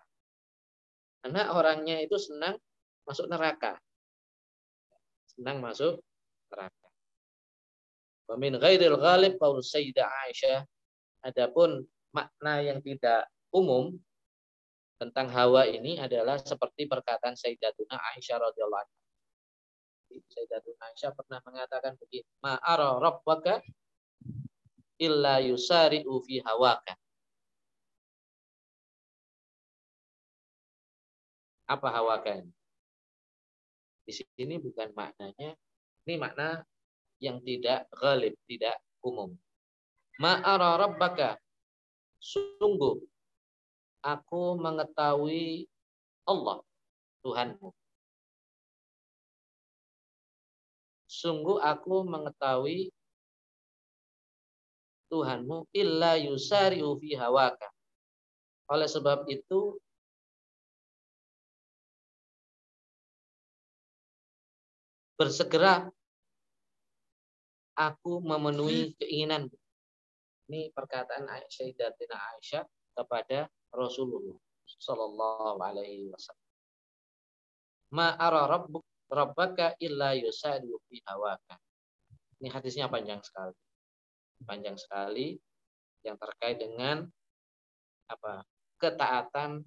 Karena 1.24 1.56
orangnya 1.56 2.00
itu 2.04 2.16
senang 2.20 2.56
masuk 3.08 3.28
neraka. 3.28 3.80
Senang 5.34 5.58
masuk 5.60 5.98
neraka. 6.54 6.88
Wa 8.30 8.36
min 8.38 8.54
ghairil 8.58 8.98
ghalib 8.98 9.36
qaul 9.42 9.60
Sayyidah 9.66 10.08
Aisyah. 10.30 10.62
Adapun 11.26 11.84
makna 12.14 12.62
yang 12.62 12.80
tidak 12.84 13.26
umum 13.50 13.98
tentang 15.02 15.28
hawa 15.34 15.66
ini 15.66 15.98
adalah 15.98 16.38
seperti 16.40 16.86
perkataan 16.86 17.34
Sayyidatuna 17.34 17.98
Aisyah 18.14 18.38
radhiyallahu 18.40 18.84
anha. 18.86 19.00
Sayyidatuna 20.14 20.84
Aisyah 20.94 21.12
pernah 21.18 21.40
mengatakan 21.42 21.98
begini, 21.98 22.30
"Ma'ara 22.40 23.02
rabbaka 23.02 23.66
illa 25.02 25.42
yusari'u 25.42 26.14
fi 26.22 26.40
hawaka." 26.46 26.94
Apa 31.66 31.88
hawaka 31.90 32.30
ini? 32.38 32.54
Di 34.04 34.12
sini 34.12 34.60
bukan 34.60 34.92
maknanya, 34.92 35.56
ini 36.04 36.14
makna 36.20 36.64
yang 37.24 37.40
tidak 37.44 37.88
ghalib, 37.96 38.36
tidak 38.48 38.76
umum. 39.00 39.32
Ma'ara 40.20 40.78
rabbaka 40.78 41.40
Sungguh 42.24 43.04
aku 44.00 44.56
mengetahui 44.56 45.68
Allah 46.24 46.64
Tuhanmu. 47.20 47.76
Sungguh 51.04 51.60
aku 51.60 52.08
mengetahui 52.08 52.96
Tuhanmu 55.12 55.68
illa 55.76 56.16
yusari'u 56.16 56.96
fi 56.96 57.20
hawaka. 57.20 57.68
Oleh 58.72 58.88
sebab 58.88 59.28
itu 59.28 59.76
bersegera 65.24 65.88
aku 67.80 68.20
memenuhi 68.20 68.92
keinginanmu. 69.00 69.56
Ini 70.52 70.76
perkataan 70.76 71.32
Sayyidatina 71.48 72.20
Aisyah 72.36 72.68
kepada 72.92 73.48
Rasulullah 73.72 74.36
Sallallahu 74.68 75.64
Alaihi 75.64 76.12
Wasallam. 76.12 76.52
Ma'ara 77.96 78.52
rabbuk 78.52 78.84
rabbaka 79.08 79.80
illa 79.80 80.12
fi 80.92 80.98
hawaka. 81.08 81.56
Ini 82.44 82.52
hadisnya 82.52 82.92
panjang 82.92 83.24
sekali. 83.24 83.56
Panjang 84.44 84.76
sekali 84.76 85.40
yang 86.04 86.20
terkait 86.20 86.60
dengan 86.60 87.08
apa? 88.12 88.44
ketaatan 88.76 89.64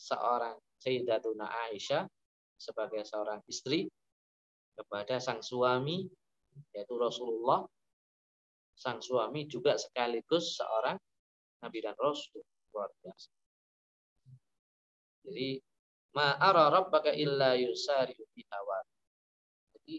seorang 0.00 0.56
Sayyidatuna 0.80 1.44
Aisyah 1.68 2.08
sebagai 2.56 3.04
seorang 3.04 3.44
istri 3.44 3.92
kepada 4.76 5.16
sang 5.18 5.40
suami 5.40 6.06
yaitu 6.76 6.94
Rasulullah. 6.96 7.64
Sang 8.76 9.00
suami 9.00 9.48
juga 9.48 9.80
sekaligus 9.80 10.60
seorang 10.60 11.00
nabi 11.64 11.80
dan 11.80 11.96
rasul. 11.96 12.44
Luar 12.76 12.92
biasa. 13.00 13.32
Jadi 15.24 15.58
ma'ara 16.12 16.68
rabbaka 16.68 17.10
illa 17.16 17.56
yusari 17.56 18.12
fi 18.12 18.44
Jadi 19.72 19.96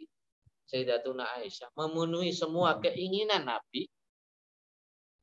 Sayyidatuna 0.68 1.42
Aisyah 1.42 1.74
memenuhi 1.74 2.36
semua 2.36 2.78
keinginan 2.78 3.48
Nabi, 3.48 3.88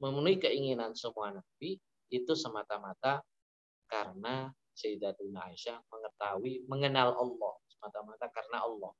memenuhi 0.00 0.40
keinginan 0.40 0.96
semua 0.96 1.36
Nabi 1.36 1.76
itu 2.08 2.32
semata-mata 2.32 3.20
karena 3.86 4.50
Sayyidatuna 4.74 5.46
Aisyah 5.52 5.78
mengetahui, 5.86 6.66
mengenal 6.66 7.14
Allah. 7.14 7.54
Semata-mata 7.70 8.26
karena 8.32 8.66
Allah. 8.66 8.92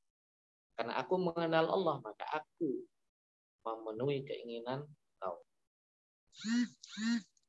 Karena 0.74 0.98
aku 0.98 1.14
mengenal 1.18 1.70
Allah, 1.70 1.96
maka 2.02 2.26
aku 2.34 2.82
memenuhi 3.64 4.26
keinginan 4.26 4.84
kau. 5.22 5.38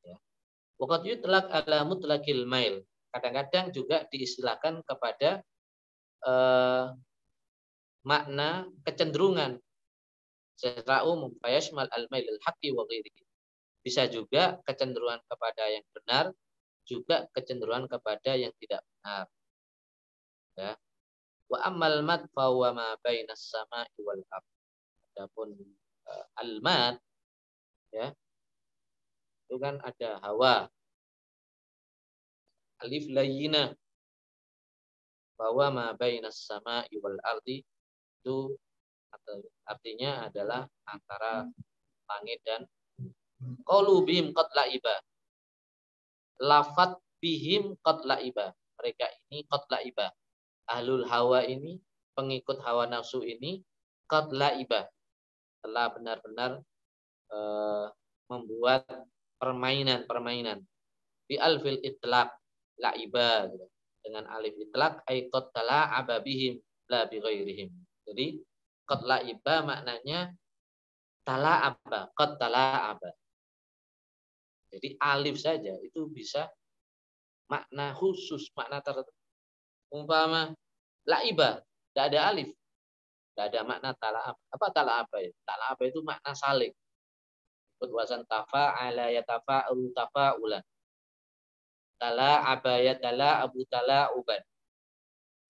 Ya. 0.05 0.17
Wakat 0.78 1.01
yutlak 1.09 1.49
ala 1.49 1.84
mutlakil 1.84 2.45
mail. 2.45 2.86
Kadang-kadang 3.09 3.71
juga 3.73 4.05
diistilahkan 4.11 4.86
kepada 4.86 5.41
eh, 6.23 6.86
makna 8.05 8.69
kecenderungan 8.86 9.57
secara 10.55 11.03
umum 11.03 11.34
fayashmal 11.41 11.89
al-mail 11.91 12.23
al-haqqi 12.38 12.71
wa 12.71 12.86
ghairihi. 12.88 13.23
Bisa 13.82 14.07
juga 14.07 14.61
kecenderungan 14.65 15.21
kepada 15.28 15.63
yang 15.69 15.86
benar, 15.93 16.26
juga 16.86 17.26
kecenderungan 17.34 17.89
kepada 17.89 18.38
yang 18.38 18.53
tidak 18.61 18.82
benar. 18.82 19.26
Ya. 20.55 20.71
Wa 21.56 21.72
ammal 21.72 22.03
mad 22.03 22.28
fa 22.36 22.51
ma 22.51 22.99
bainas 22.99 23.47
sama'i 23.47 23.99
wal 24.03 24.20
ardh. 24.28 24.51
Adapun 25.16 25.56
uh, 26.03 26.26
al-mad 26.43 26.99
ya. 27.95 28.12
Itu 29.47 29.56
kan 29.56 29.80
ada 29.80 30.20
hawa. 30.20 30.68
Alif 32.84 33.08
layyina 33.08 33.72
bahwa 35.39 35.72
ma 35.72 35.86
bainas 35.95 36.43
sama'i 36.43 36.91
wal 36.99 37.16
ardi 37.24 37.64
itu 38.20 38.51
artinya 39.64 40.28
adalah 40.28 40.68
antara 40.84 41.47
langit 42.12 42.43
dan 42.43 42.68
qalu 43.64 44.03
bihim 44.03 44.36
qad 44.36 44.51
laiba. 44.51 44.99
Lafat 46.43 46.99
bihim 47.24 47.80
qad 47.80 48.03
laiba. 48.03 48.51
Mereka 48.76 49.08
ini 49.32 49.47
qad 49.47 49.64
laiba 49.72 50.12
ahlul 50.70 51.05
hawa 51.05 51.45
ini, 51.45 51.82
pengikut 52.18 52.61
hawa 52.61 52.89
nafsu 52.89 53.22
ini, 53.22 53.61
qad 54.09 54.30
laiba. 54.34 54.89
Telah 55.66 55.86
benar-benar 55.93 56.61
uh, 57.34 57.89
membuat 58.30 58.86
permainan-permainan. 59.41 60.61
Bi 61.26 61.41
alfil 61.41 61.82
itlaq 61.82 62.30
laiba 62.78 63.49
gitu. 63.49 63.66
Dengan 64.05 64.30
alif 64.30 64.53
itlaq 64.61 65.01
ay 65.09 65.26
qad 65.34 65.49
tala'aba 65.49 66.22
bihim 66.22 66.61
la 66.93 67.09
bi. 67.09 67.18
Jadi 68.05 68.28
qad 68.86 69.01
laiba 69.01 69.66
maknanya 69.66 70.30
tala'aba, 71.26 72.13
qad 72.13 72.38
tala'aba. 72.38 73.09
Jadi 74.70 74.93
alif 75.01 75.41
saja 75.41 75.74
itu 75.82 76.05
bisa 76.11 76.51
makna 77.49 77.95
khusus, 77.97 78.51
makna 78.53 78.84
tertentu 78.84 79.14
umpama 79.95 80.51
laiba, 81.07 81.63
tidak 81.95 82.05
ada 82.11 82.19
alif. 82.35 82.49
Tidak 83.35 83.51
ada 83.51 83.61
makna 83.67 83.91
tala'ab. 83.99 84.35
Apa 84.47 84.67
tala'aba 84.71 85.17
ya? 85.19 85.31
Tala'aba 85.43 85.83
itu 85.83 85.99
makna 86.03 86.31
saling. 86.31 86.71
Berwasan 87.79 88.23
tafa'ala 88.23 89.11
ya 89.11 89.27
tafa'ulu 89.27 89.91
tafa'ulan. 89.91 90.63
Tala'aba 91.99 92.73
ya 92.79 92.95
tala'abu 92.95 93.59
tala'uban. 93.67 94.39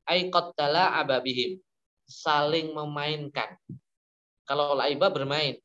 Aikot 0.09 0.57
tala'aba 0.57 1.21
bihim. 1.21 1.61
Saling 2.09 2.73
memainkan. 2.73 3.53
Kalau 4.49 4.73
laiba 4.73 5.13
bermain. 5.13 5.57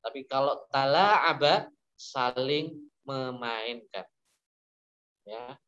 Tapi 0.00 0.24
kalau 0.24 0.64
tala'aba 0.72 1.68
saling 2.00 2.80
memainkan. 3.04 4.08
Ya. 5.28 5.60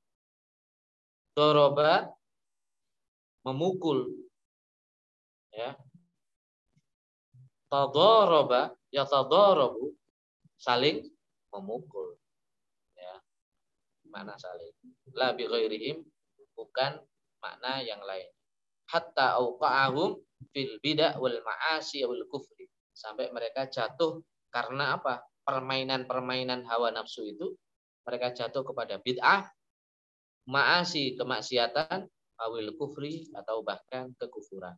Doroba 1.37 2.09
memukul. 3.45 4.09
Ya. 5.55 5.77
Tadoroba 7.71 8.75
ya 8.91 9.05
tadorobu 9.07 9.95
saling 10.59 11.05
memukul. 11.53 12.17
Ya. 12.97 13.21
Mana 14.09 14.35
saling? 14.41 14.75
La 15.15 15.37
bi 15.37 15.47
ghairihim 15.47 16.03
bukan 16.57 16.99
makna 17.39 17.85
yang 17.85 18.01
lain. 18.03 18.27
Hatta 18.89 19.39
auqa'ahum 19.39 20.19
fil 20.51 20.81
bid'ah 20.81 21.21
wal 21.21 21.39
ma'asi 21.45 22.03
wal 22.09 22.25
kufri. 22.27 22.67
Sampai 22.95 23.31
mereka 23.31 23.69
jatuh 23.69 24.23
karena 24.49 24.97
apa? 24.99 25.23
Permainan-permainan 25.45 26.65
hawa 26.65 26.89
nafsu 26.89 27.27
itu 27.29 27.53
mereka 28.07 28.33
jatuh 28.33 28.65
kepada 28.65 28.97
bid'ah 29.01 29.45
ma'asi 30.49 31.17
kemaksiatan 31.17 32.09
awil 32.45 32.77
kufri 32.77 33.29
atau 33.33 33.65
bahkan 33.65 34.13
kekufuran. 34.21 34.77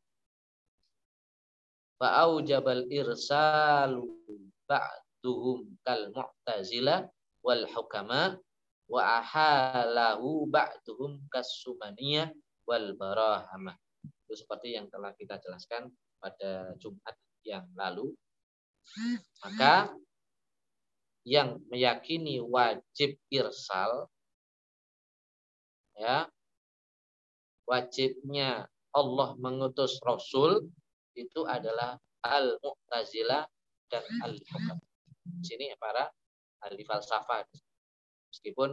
Fa'au 1.96 2.44
jabal 2.44 2.86
irsalu 2.92 4.04
ba'duhum 4.68 5.64
kal 5.82 6.12
mu'tazila 6.12 7.08
wal 7.40 7.64
hukama 7.72 8.36
wa 8.86 9.00
ahalahu 9.18 10.46
ba'duhum 10.46 11.24
kasumaniyah 11.32 12.30
wal 12.68 12.94
barahama. 12.94 13.74
Itu 14.26 14.34
seperti 14.38 14.76
yang 14.76 14.86
telah 14.92 15.16
kita 15.16 15.40
jelaskan 15.40 15.88
pada 16.20 16.74
Jumat 16.78 17.16
yang 17.46 17.66
lalu. 17.74 18.12
Maka 19.42 19.90
yang 21.26 21.58
meyakini 21.66 22.38
wajib 22.38 23.18
irsal 23.34 24.06
ya 25.98 26.30
wajibnya 27.66 28.64
Allah 28.94 29.36
mengutus 29.36 30.00
Rasul 30.00 30.70
itu 31.18 31.44
adalah 31.44 31.98
al-mu'tazilah 32.24 33.44
dan 33.90 34.04
al-hukam. 34.24 34.78
Sini 35.42 35.74
para 35.76 36.06
ahli 36.64 36.82
falsafah. 36.86 37.44
Meskipun 38.32 38.72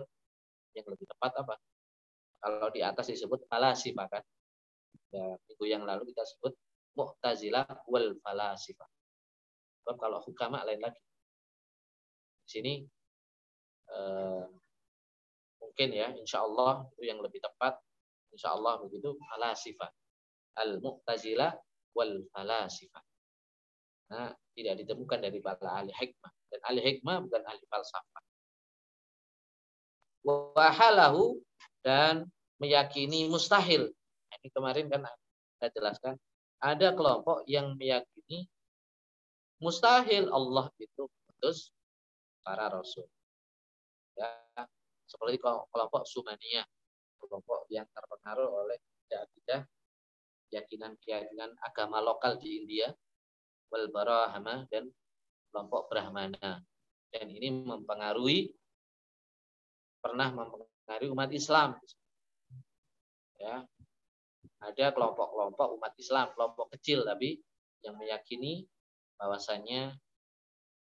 yang 0.78 0.86
lebih 0.88 1.06
tepat 1.10 1.34
apa? 1.42 1.56
Kalau 2.44 2.68
di 2.72 2.82
atas 2.84 3.12
disebut 3.12 3.48
falasifah 3.48 4.08
kan. 4.08 4.24
Ya, 5.14 5.38
minggu 5.46 5.66
yang 5.70 5.84
lalu 5.86 6.10
kita 6.14 6.26
sebut 6.26 6.54
mu'tazilah 6.98 7.68
wal 7.90 8.18
falasifah. 8.22 8.90
Sebab 9.84 9.96
kalau 10.00 10.20
hukama 10.24 10.64
lain 10.64 10.82
lagi. 10.82 11.02
Di 12.44 12.50
sini 12.60 12.74
eh, 13.92 14.46
mungkin 15.62 15.90
ya, 15.94 16.12
insya 16.18 16.44
Allah 16.44 16.88
itu 16.98 17.08
yang 17.08 17.24
lebih 17.24 17.40
tepat 17.40 17.80
Insya 18.34 18.58
Allah 18.58 18.82
begitu 18.82 19.14
falasifah. 19.14 19.90
Al-Mu'tazilah 20.58 21.54
wal 21.94 22.26
falasifah. 22.34 23.04
Nah, 24.14 24.30
tidak 24.54 24.86
ditemukan 24.86 25.20
dari 25.22 25.38
para 25.42 25.70
ahli 25.70 25.94
hikmah. 25.94 26.32
Dan 26.50 26.60
ahli 26.66 26.82
hikmah 26.82 27.18
bukan 27.26 27.42
ahli 27.46 27.64
falsafah. 27.70 28.24
Wahalahu 30.58 31.38
dan 31.86 32.30
meyakini 32.58 33.30
mustahil. 33.30 33.90
Ini 34.42 34.50
kemarin 34.50 34.90
kan 34.90 35.06
saya 35.62 35.70
jelaskan. 35.74 36.14
Ada 36.64 36.96
kelompok 36.96 37.44
yang 37.46 37.76
meyakini 37.76 38.48
mustahil 39.60 40.32
Allah 40.32 40.72
itu 40.80 41.06
putus 41.08 41.76
para 42.46 42.72
rasul. 42.72 43.04
Ya, 44.16 44.30
seperti 45.10 45.42
kelompok 45.42 46.06
Sumaniyah 46.08 46.64
kelompok 47.28 47.68
yang 47.72 47.88
terpengaruh 47.92 48.50
oleh 48.50 48.78
akidah 49.14 49.62
keyakinan-keyakinan 50.54 51.54
agama 51.66 51.98
lokal 52.02 52.38
di 52.38 52.62
India 52.62 52.90
wal 53.74 53.90
barahama 53.90 54.70
dan 54.70 54.90
kelompok 55.50 55.90
Brahmana. 55.90 56.62
Dan 57.14 57.30
ini 57.30 57.50
mempengaruhi 57.66 58.50
pernah 60.02 60.30
mempengaruhi 60.34 61.10
umat 61.14 61.30
Islam. 61.34 61.78
Ya 63.38 63.66
ada 64.64 64.86
kelompok-kelompok 64.96 65.68
umat 65.76 65.94
Islam 66.00 66.32
kelompok 66.38 66.72
kecil 66.78 67.04
tapi 67.04 67.36
yang 67.84 68.00
meyakini 68.00 68.64
bahwasannya 69.20 69.94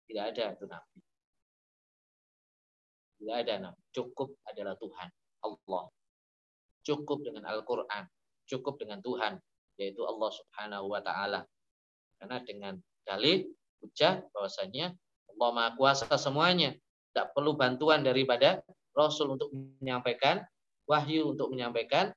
tidak 0.08 0.24
ada 0.32 0.44
itu 0.56 0.64
nabi. 0.64 0.98
Tidak 3.20 3.36
ada 3.36 3.54
nabi. 3.68 3.82
Cukup 3.92 4.40
adalah 4.48 4.74
Tuhan 4.80 5.10
Allah 5.44 5.84
cukup 6.88 7.20
dengan 7.20 7.44
Al-Quran, 7.44 8.08
cukup 8.48 8.80
dengan 8.80 9.04
Tuhan, 9.04 9.36
yaitu 9.76 10.00
Allah 10.08 10.30
Subhanahu 10.32 10.88
wa 10.88 11.04
Ta'ala. 11.04 11.44
Karena 12.16 12.40
dengan 12.40 12.74
dalil 13.04 13.44
hujah 13.84 14.24
bahwasanya 14.32 14.96
Allah 15.36 15.48
Maha 15.52 15.70
Kuasa 15.76 16.08
semuanya, 16.16 16.72
tidak 17.12 17.36
perlu 17.36 17.52
bantuan 17.54 18.00
daripada 18.00 18.64
Rasul 18.96 19.36
untuk 19.36 19.52
menyampaikan 19.52 20.42
wahyu 20.88 21.36
untuk 21.36 21.52
menyampaikan 21.52 22.10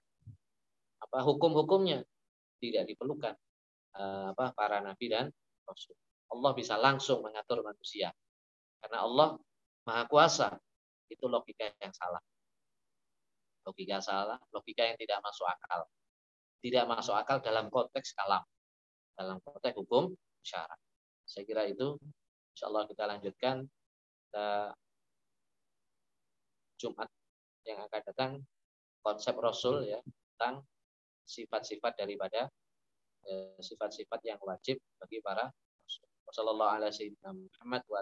apa 1.03 1.19
hukum-hukumnya 1.27 2.07
tidak 2.63 2.87
diperlukan. 2.87 3.35
uh, 3.99 4.31
apa 4.31 4.55
para 4.55 4.79
nabi 4.79 5.11
dan 5.11 5.27
rasul. 5.67 5.91
Allah 6.31 6.51
bisa 6.55 6.79
langsung 6.79 7.19
mengatur 7.19 7.59
manusia. 7.59 8.15
Karena 8.79 9.03
Allah 9.03 9.35
Maha 9.83 10.07
Kuasa. 10.07 10.55
Itu 11.11 11.27
logika 11.27 11.67
yang 11.83 11.91
salah. 11.91 12.23
Logika 13.61 14.01
salah, 14.01 14.41
logika 14.49 14.83
yang 14.85 14.97
tidak 14.97 15.19
masuk 15.21 15.45
akal. 15.45 15.85
Tidak 16.61 16.85
masuk 16.89 17.15
akal 17.17 17.37
dalam 17.41 17.69
konteks 17.69 18.17
kalam. 18.17 18.41
Dalam 19.13 19.37
konteks 19.41 19.77
hukum 19.77 20.13
syarat. 20.41 20.77
Saya 21.25 21.45
kira 21.45 21.69
itu 21.69 21.97
insya 22.53 22.67
Allah 22.67 22.83
kita 22.89 23.03
lanjutkan 23.05 23.63
kita 24.27 24.73
Jumat 26.81 27.09
yang 27.69 27.77
akan 27.85 28.01
datang 28.09 28.31
konsep 29.05 29.37
Rasul 29.37 29.85
ya 29.85 30.01
tentang 30.01 30.65
sifat-sifat 31.29 31.93
daripada 31.93 32.49
eh, 33.29 33.57
sifat-sifat 33.61 34.21
yang 34.25 34.41
wajib 34.41 34.81
bagi 34.97 35.21
para 35.21 35.45
Rasul. 35.85 36.09
Wassalamualaikum 36.25 37.45
Muhammad 37.45 37.85
wa 37.85 38.01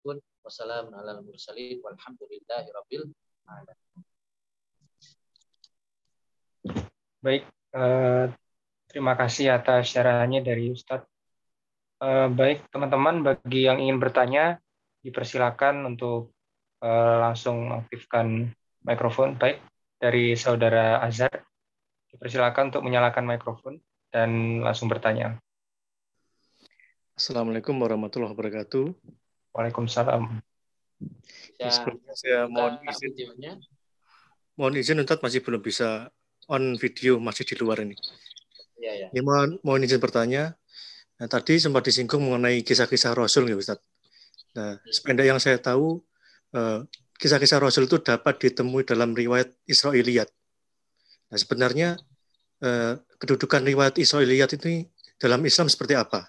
yasifun. 0.00 0.16
Wassalamun 0.40 0.96
alal 0.96 1.20
mursalin 1.20 1.76
walhamdulillahi 1.84 2.68
rabbil 2.72 3.04
alamin. 3.44 4.00
Baik, 7.20 7.44
eh, 7.76 8.24
terima 8.88 9.12
kasih 9.20 9.52
atas 9.52 9.92
syarahannya 9.92 10.40
dari 10.40 10.72
Ustadz. 10.72 11.04
Eh, 12.00 12.28
baik, 12.32 12.72
teman-teman, 12.72 13.20
bagi 13.20 13.68
yang 13.68 13.76
ingin 13.76 14.00
bertanya, 14.00 14.56
dipersilakan 15.04 15.84
untuk 15.84 16.32
eh, 16.80 17.16
langsung 17.20 17.68
aktifkan 17.76 18.48
mikrofon. 18.88 19.36
Baik, 19.36 19.60
dari 20.00 20.32
saudara 20.32 21.04
Azhar, 21.04 21.44
dipersilakan 22.08 22.72
untuk 22.72 22.88
menyalakan 22.88 23.28
mikrofon 23.28 23.76
dan 24.08 24.64
langsung 24.64 24.88
bertanya. 24.88 25.36
Assalamualaikum 27.20 27.76
warahmatullahi 27.76 28.32
wabarakatuh. 28.32 28.96
Waalaikumsalam. 29.50 30.40
Ya, 31.58 31.68
Sebelumnya 31.72 32.14
saya 32.16 32.40
mohon 32.46 32.78
izin. 32.86 33.10
Videonya. 33.12 33.52
Mohon 34.54 34.74
izin 34.80 35.00
Ustaz 35.00 35.18
masih 35.24 35.40
belum 35.40 35.60
bisa 35.64 36.12
on 36.46 36.76
video, 36.76 37.16
masih 37.16 37.48
di 37.48 37.54
luar 37.56 37.80
ini. 37.80 37.96
Ya, 38.80 38.92
ya. 38.96 39.08
ya 39.12 39.22
mohon, 39.24 39.56
mohon 39.64 39.84
izin 39.84 40.00
bertanya. 40.00 40.56
Nah, 41.20 41.28
tadi 41.28 41.60
sempat 41.60 41.84
disinggung 41.84 42.20
mengenai 42.20 42.64
kisah-kisah 42.64 43.12
Rasul, 43.12 43.48
ya 43.52 43.56
Ustaz. 43.56 43.80
Nah, 44.56 44.80
sependek 44.88 45.28
yang 45.28 45.40
saya 45.40 45.60
tahu, 45.60 46.00
eh, 46.56 46.84
kisah-kisah 47.20 47.60
Rasul 47.60 47.84
itu 47.88 48.00
dapat 48.00 48.40
ditemui 48.40 48.88
dalam 48.88 49.12
riwayat 49.12 49.52
Israiliyat. 49.68 50.28
Nah, 51.30 51.38
sebenarnya 51.38 52.00
eh, 52.60 52.92
kedudukan 53.20 53.64
riwayat 53.64 53.96
Israiliyat 53.96 54.52
ini 54.60 54.84
dalam 55.20 55.40
Islam 55.44 55.68
seperti 55.68 55.96
apa? 55.96 56.24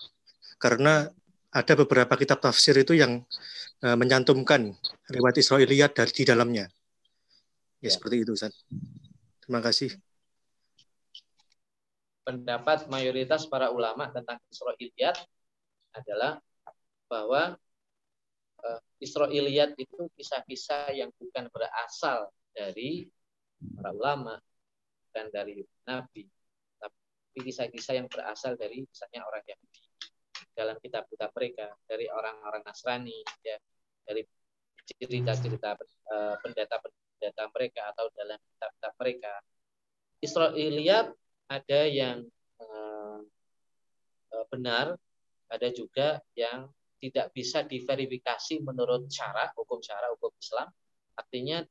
Karena 0.60 1.08
ada 1.52 1.74
beberapa 1.76 2.14
kitab 2.16 2.39
tafsir 2.39 2.76
itu 2.80 2.95
yang 2.95 3.24
eh, 3.84 3.97
menyantumkan 3.99 4.72
riwayat 5.12 5.38
Israiliyat 5.39 5.91
dari 5.95 6.12
di 6.16 6.24
dalamnya. 6.24 6.66
Ya, 7.82 7.89
ya. 7.89 7.91
seperti 7.91 8.24
itu, 8.24 8.32
Ustaz. 8.36 8.56
Terima 9.43 9.60
kasih 9.60 9.95
pendapat 12.22 12.86
mayoritas 12.88 13.49
para 13.49 13.74
ulama 13.74 14.10
tentang 14.14 14.38
Israiliyat 14.54 15.18
adalah 15.91 16.39
bahwa 17.10 17.58
uh, 18.64 18.82
Israiliyat 19.02 19.76
itu 19.76 20.08
kisah-kisah 20.16 20.95
yang 20.95 21.10
bukan 21.18 21.49
berasal 21.52 22.32
dari 22.54 23.10
para 23.76 23.91
ulama 23.91 24.39
dan 25.12 25.28
dari 25.28 25.66
nabi, 25.84 26.30
tapi 26.80 27.39
kisah-kisah 27.43 27.99
yang 27.99 28.08
berasal 28.08 28.56
dari 28.56 28.86
misalnya 28.86 29.28
orang 29.28 29.43
Yahudi 29.43 29.91
dalam 30.52 30.78
kitab-kitab 30.80 31.32
mereka, 31.34 31.72
dari 31.88 32.08
orang-orang 32.12 32.62
Nasrani, 32.64 33.20
ya, 33.43 33.58
dari 34.04 34.24
cerita-cerita 34.86 35.78
uh, 35.78 36.36
pendeta-pendeta 36.43 37.43
mereka 37.54 37.82
atau 37.95 38.12
dalam 38.14 38.38
kitab-kitab 38.38 38.93
mereka. 38.99 39.34
Israiliyat 40.22 41.08
ada 41.49 41.82
yang 41.88 42.28
uh, 42.62 43.20
benar, 44.52 44.95
ada 45.52 45.68
juga 45.72 46.20
yang 46.38 46.70
tidak 47.02 47.34
bisa 47.34 47.66
diverifikasi 47.66 48.62
menurut 48.62 49.10
syara, 49.10 49.49
hukum 49.58 49.82
syara, 49.82 50.14
hukum 50.14 50.30
Islam. 50.38 50.70
Artinya 51.18 51.66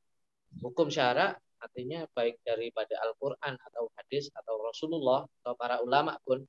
hukum 0.59 0.91
syara 0.91 1.31
artinya 1.61 2.09
baik 2.17 2.41
daripada 2.41 2.97
Al-Qur'an 3.05 3.53
atau 3.53 3.93
hadis 3.95 4.33
atau 4.33 4.59
Rasulullah 4.65 5.29
atau 5.41 5.53
para 5.53 5.77
ulama 5.85 6.17
pun 6.25 6.41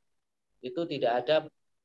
itu 0.65 0.83
tidak 0.89 1.13
ada 1.23 1.37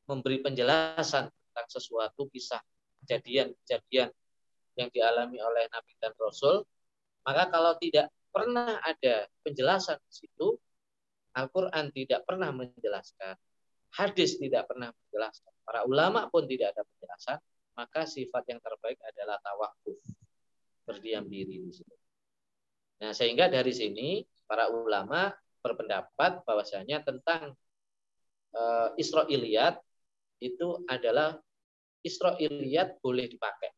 memberi 0.08 0.40
penjelasan 0.42 1.28
tentang 1.28 1.68
sesuatu 1.68 2.32
kisah 2.32 2.64
kejadian-kejadian 3.04 4.10
yang 4.80 4.90
dialami 4.90 5.38
oleh 5.44 5.68
Nabi 5.70 5.94
dan 6.00 6.14
Rasul, 6.16 6.64
maka 7.28 7.52
kalau 7.52 7.76
tidak 7.78 8.08
pernah 8.32 8.80
ada 8.82 9.28
penjelasan 9.44 10.00
di 10.08 10.14
situ, 10.14 10.56
Al-Quran 11.36 11.94
tidak 11.94 12.24
pernah 12.26 12.50
menjelaskan, 12.50 13.36
hadis 13.94 14.40
tidak 14.42 14.70
pernah 14.70 14.90
menjelaskan, 14.90 15.54
para 15.62 15.86
ulama 15.86 16.30
pun 16.32 16.48
tidak 16.50 16.74
ada 16.74 16.82
penjelasan, 16.86 17.38
maka 17.78 18.10
sifat 18.10 18.44
yang 18.50 18.62
terbaik 18.62 18.98
adalah 19.06 19.38
tawakuf, 19.44 20.02
berdiam 20.88 21.28
diri 21.30 21.62
di 21.62 21.72
situ. 21.74 21.96
Nah, 22.98 23.14
sehingga 23.14 23.46
dari 23.52 23.70
sini 23.70 24.26
para 24.50 24.74
ulama 24.74 25.30
berpendapat 25.62 26.42
bahwasanya 26.48 27.06
tentang 27.06 27.54
uh, 28.58 28.90
Israiliyat 28.98 29.78
itu 30.42 30.86
adalah 30.88 31.38
Israiliyat 32.06 33.02
boleh 33.02 33.26
dipakai, 33.28 33.74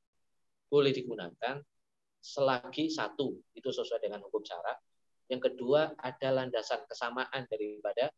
boleh 0.68 0.92
digunakan 0.92 1.58
selagi 2.20 2.92
satu 2.92 3.32
itu 3.56 3.70
sesuai 3.72 4.04
dengan 4.04 4.20
hukum 4.28 4.44
syarat 4.44 4.76
yang 5.30 5.40
kedua 5.46 5.94
ada 6.02 6.30
landasan 6.34 6.82
kesamaan 6.90 7.46
daripada 7.46 8.10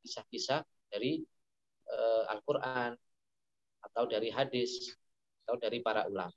kisah-kisah 0.00 0.64
dari 0.88 1.20
uh, 1.92 2.24
Al-Qur'an 2.32 2.96
atau 3.84 4.04
dari 4.08 4.32
hadis 4.32 4.96
atau 5.44 5.60
dari 5.60 5.84
para 5.84 6.08
ulama. 6.08 6.32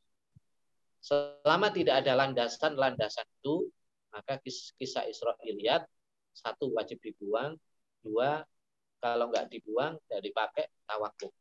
Selama 0.99 1.71
tidak 1.71 2.03
ada 2.05 2.13
landasan-landasan 2.13 3.25
itu, 3.39 3.71
maka 4.11 4.37
kisah 4.43 5.07
Israiliyat 5.07 5.87
satu 6.35 6.75
wajib 6.75 6.99
dibuang, 6.99 7.55
dua 8.03 8.43
kalau 9.01 9.33
nggak 9.33 9.49
dibuang 9.49 9.97
tidak 10.05 10.21
dipakai 10.29 10.65
tawakuf. 10.85 11.33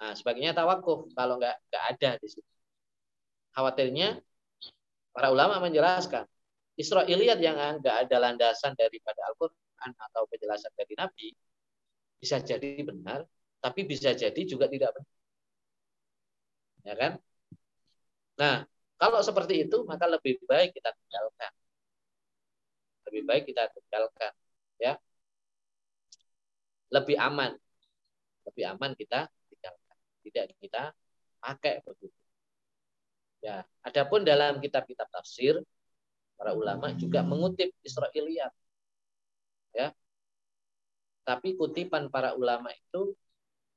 Nah, 0.00 0.12
sebagainya 0.18 0.56
tawakuf 0.56 1.12
kalau 1.14 1.38
nggak 1.38 1.56
nggak 1.68 1.84
ada 1.94 2.10
di 2.18 2.28
situ. 2.32 2.52
Khawatirnya 3.52 4.18
para 5.12 5.28
ulama 5.28 5.60
menjelaskan 5.60 6.24
Israiliyat 6.80 7.38
yang 7.38 7.60
enggak 7.60 8.08
ada 8.08 8.16
landasan 8.16 8.72
daripada 8.72 9.20
Al-Quran 9.28 9.90
atau 9.92 10.24
penjelasan 10.32 10.72
dari 10.72 10.94
Nabi 10.96 11.28
bisa 12.16 12.40
jadi 12.40 12.80
benar, 12.80 13.28
tapi 13.60 13.84
bisa 13.84 14.16
jadi 14.16 14.40
juga 14.48 14.66
tidak 14.72 14.96
benar. 14.96 15.12
Ya 16.82 16.94
kan? 16.98 17.12
Nah, 18.40 18.54
kalau 18.96 19.20
seperti 19.20 19.66
itu 19.68 19.76
maka 19.84 20.06
lebih 20.08 20.40
baik 20.48 20.72
kita 20.74 20.90
tinggalkan. 20.96 21.52
Lebih 23.10 23.22
baik 23.28 23.44
kita 23.50 23.62
tinggalkan, 23.74 24.32
ya. 24.80 24.96
Lebih 26.92 27.16
aman. 27.16 27.56
Lebih 28.46 28.64
aman 28.76 28.92
kita 28.92 29.26
tinggalkan. 29.48 29.96
Tidak 30.22 30.44
kita 30.60 30.82
pakai 31.40 31.80
begitu. 31.82 32.20
Ya, 33.42 33.66
adapun 33.82 34.22
dalam 34.22 34.62
kitab-kitab 34.62 35.10
tafsir 35.10 35.58
para 36.38 36.54
ulama 36.54 36.94
juga 36.94 37.26
mengutip 37.26 37.74
Israiliyat. 37.82 38.54
Ya. 39.74 39.90
Tapi 41.26 41.58
kutipan 41.58 42.06
para 42.12 42.38
ulama 42.38 42.70
itu 42.70 43.16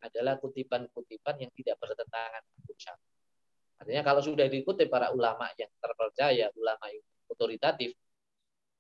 adalah 0.02 0.38
kutipan-kutipan 0.38 1.42
yang 1.42 1.52
tidak 1.58 1.82
bertentangan 1.82 2.42
dengan 2.46 2.98
Artinya 3.76 4.02
kalau 4.08 4.22
sudah 4.24 4.48
dikutip 4.48 4.88
para 4.88 5.12
ulama 5.12 5.52
yang 5.60 5.70
terpercaya, 5.78 6.48
ulama 6.56 6.86
yang 6.90 7.06
otoritatif, 7.30 7.94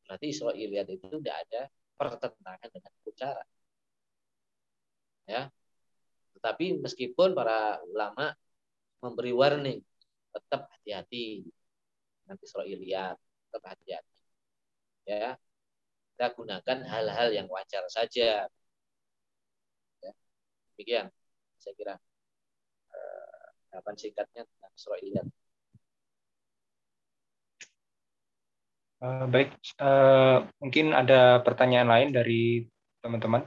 berarti 0.07 0.25
Israiliyat 0.31 0.87
itu 0.87 1.05
tidak 1.19 1.35
ada 1.45 1.61
pertentangan 1.99 2.69
dengan 2.71 2.91
hukum 3.01 3.13
Ya. 5.25 5.49
Tetapi 6.37 6.81
meskipun 6.81 7.33
para 7.33 7.81
ulama 7.89 8.33
memberi 9.01 9.33
warning, 9.33 9.79
tetap 10.33 10.67
hati-hati 10.69 11.47
nanti 12.25 12.43
Israiliyat 12.43 13.17
tetap 13.49 13.63
hati-hati. 13.71 14.15
Ya, 15.05 15.37
kita 16.13 16.25
gunakan 16.33 16.77
hal-hal 16.89 17.29
yang 17.31 17.47
wajar 17.47 17.85
saja. 17.87 18.49
Ya, 20.01 20.11
demikian 20.75 21.07
saya 21.61 21.73
kira 21.77 21.95
eh, 22.91 23.95
singkatnya 23.95 24.43
tentang 24.43 24.73
Israiliyat. 24.75 25.27
Uh, 29.05 29.27
baik, 29.29 29.53
uh, 29.77 30.49
mungkin 30.57 30.95
ada 30.95 31.37
pertanyaan 31.45 31.85
lain 31.85 32.09
dari 32.09 32.65
teman-teman. 33.05 33.45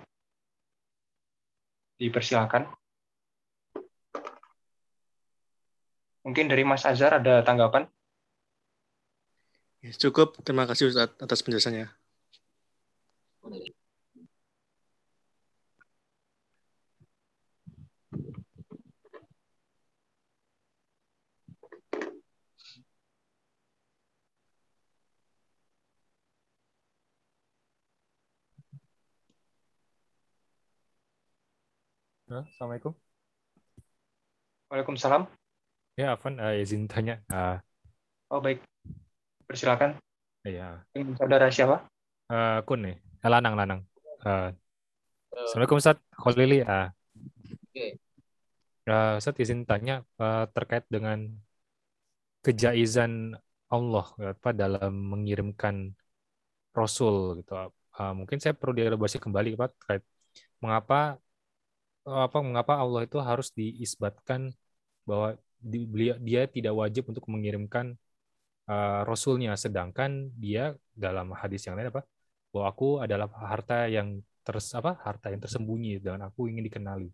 Dipersilakan. 1.98 2.70
Mungkin 6.22 6.46
dari 6.46 6.62
Mas 6.62 6.86
Azhar 6.86 7.18
ada 7.18 7.42
tanggapan? 7.42 7.90
Ya, 9.82 9.90
cukup, 9.94 10.38
terima 10.42 10.66
kasih 10.66 10.90
Ustaz 10.94 11.10
atas 11.18 11.42
penjelasannya. 11.42 11.97
Assalamualaikum. 32.28 32.92
Waalaikumsalam. 34.68 35.24
Ya, 35.96 36.12
Afan, 36.12 36.36
uh, 36.36 36.52
izin 36.60 36.84
tanya. 36.84 37.24
Uh, 37.32 37.56
oh, 38.28 38.44
baik. 38.44 38.60
Persilakan. 39.48 39.96
Iya. 40.44 40.84
Saudara 41.16 41.48
siapa? 41.48 41.88
Uh, 42.28 42.60
Kun 42.68 42.84
nih. 42.84 43.00
Eh, 43.00 43.30
lanang, 43.32 43.56
Lanang. 43.56 43.80
Uh, 44.20 44.52
Assalamualaikum, 45.32 45.80
Ustaz. 45.80 45.96
Kholili. 46.20 46.60
Uh, 46.68 46.92
Oke. 47.48 47.72
Okay. 47.72 47.90
Uh, 48.84 49.16
Ustaz, 49.16 49.40
izin 49.40 49.64
tanya 49.64 50.04
uh, 50.20 50.44
terkait 50.52 50.84
dengan 50.92 51.32
kejaizan 52.44 53.40
Allah 53.72 54.04
apa 54.20 54.52
dalam 54.52 54.92
mengirimkan 55.16 55.96
Rasul 56.76 57.40
gitu. 57.40 57.72
Uh, 57.96 58.12
mungkin 58.12 58.36
saya 58.36 58.52
perlu 58.52 58.76
dielaborasi 58.76 59.16
kembali 59.16 59.56
Pak 59.56 59.70
terkait 59.80 60.04
mengapa 60.60 61.16
apa 62.08 62.38
mengapa 62.40 62.80
Allah 62.80 63.04
itu 63.04 63.18
harus 63.20 63.52
diisbatkan 63.52 64.52
bahwa 65.08 65.36
dia, 65.60 66.46
tidak 66.46 66.74
wajib 66.74 67.10
untuk 67.10 67.24
mengirimkan 67.28 67.96
uh, 68.70 69.02
rasulnya. 69.04 69.54
Sedangkan 69.58 70.32
dia 70.36 70.74
dalam 70.94 71.34
hadis 71.34 71.66
yang 71.66 71.76
lain 71.76 71.90
apa? 71.92 72.02
Bahwa 72.52 72.64
aku 72.70 72.88
adalah 73.04 73.28
harta 73.32 73.88
yang 73.90 74.20
ters 74.44 74.72
apa 74.72 74.96
harta 75.04 75.28
yang 75.28 75.40
tersembunyi 75.44 76.00
dan 76.00 76.24
aku 76.24 76.48
ingin 76.48 76.64
dikenali. 76.64 77.08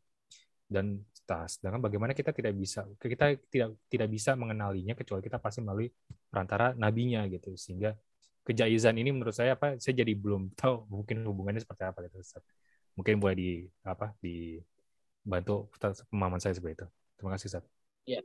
Dan 0.64 1.02
tas 1.24 1.56
sedangkan 1.56 1.80
bagaimana 1.80 2.12
kita 2.12 2.36
tidak 2.36 2.52
bisa 2.52 2.84
kita 3.00 3.32
tidak 3.48 3.80
tidak 3.88 4.08
bisa 4.12 4.36
mengenalinya 4.36 4.92
kecuali 4.92 5.24
kita 5.24 5.40
pasti 5.40 5.64
melalui 5.64 5.88
perantara 6.28 6.76
nabinya 6.76 7.24
gitu. 7.30 7.56
Sehingga 7.56 7.96
kejaizan 8.44 8.94
ini 9.00 9.10
menurut 9.10 9.32
saya 9.32 9.56
apa 9.56 9.80
saya 9.80 9.94
jadi 10.04 10.12
belum 10.12 10.52
tahu 10.60 10.84
mungkin 10.92 11.24
hubungannya 11.24 11.64
seperti 11.64 11.82
apa 11.88 11.98
gitu 12.06 12.20
mungkin 12.94 13.18
boleh 13.18 13.36
di 13.36 13.50
apa 13.82 14.14
di 14.22 14.60
bantu 15.24 15.72
pemahaman 16.12 16.38
saya 16.38 16.54
seperti 16.54 16.84
itu. 16.84 16.86
Terima 17.16 17.30
kasih, 17.34 17.46
Ustaz. 17.50 17.64
Ya. 18.04 18.20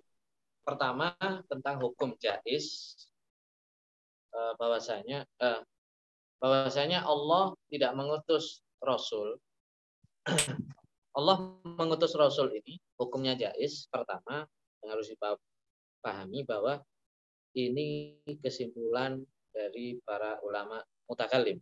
Pertama 0.68 1.16
tentang 1.50 1.82
hukum 1.82 2.14
jais 2.20 2.93
eh, 4.36 4.54
bahwasanya 4.60 5.26
eh, 5.26 5.62
bahwasanya 6.38 7.08
Allah 7.08 7.56
tidak 7.72 7.91
mengutus 7.95 8.62
rasul. 8.84 9.39
Allah 11.18 11.38
mengutus 11.66 12.14
rasul 12.14 12.54
ini 12.54 12.78
hukumnya 13.00 13.34
jais 13.34 13.89
pertama 13.89 14.45
yang 14.84 14.89
harus 14.93 15.10
dipahami 15.10 16.45
bahwa 16.45 16.80
ini 17.58 18.20
kesimpulan 18.39 19.20
dari 19.50 19.97
para 20.06 20.38
ulama 20.45 20.80
mutakalim 21.10 21.58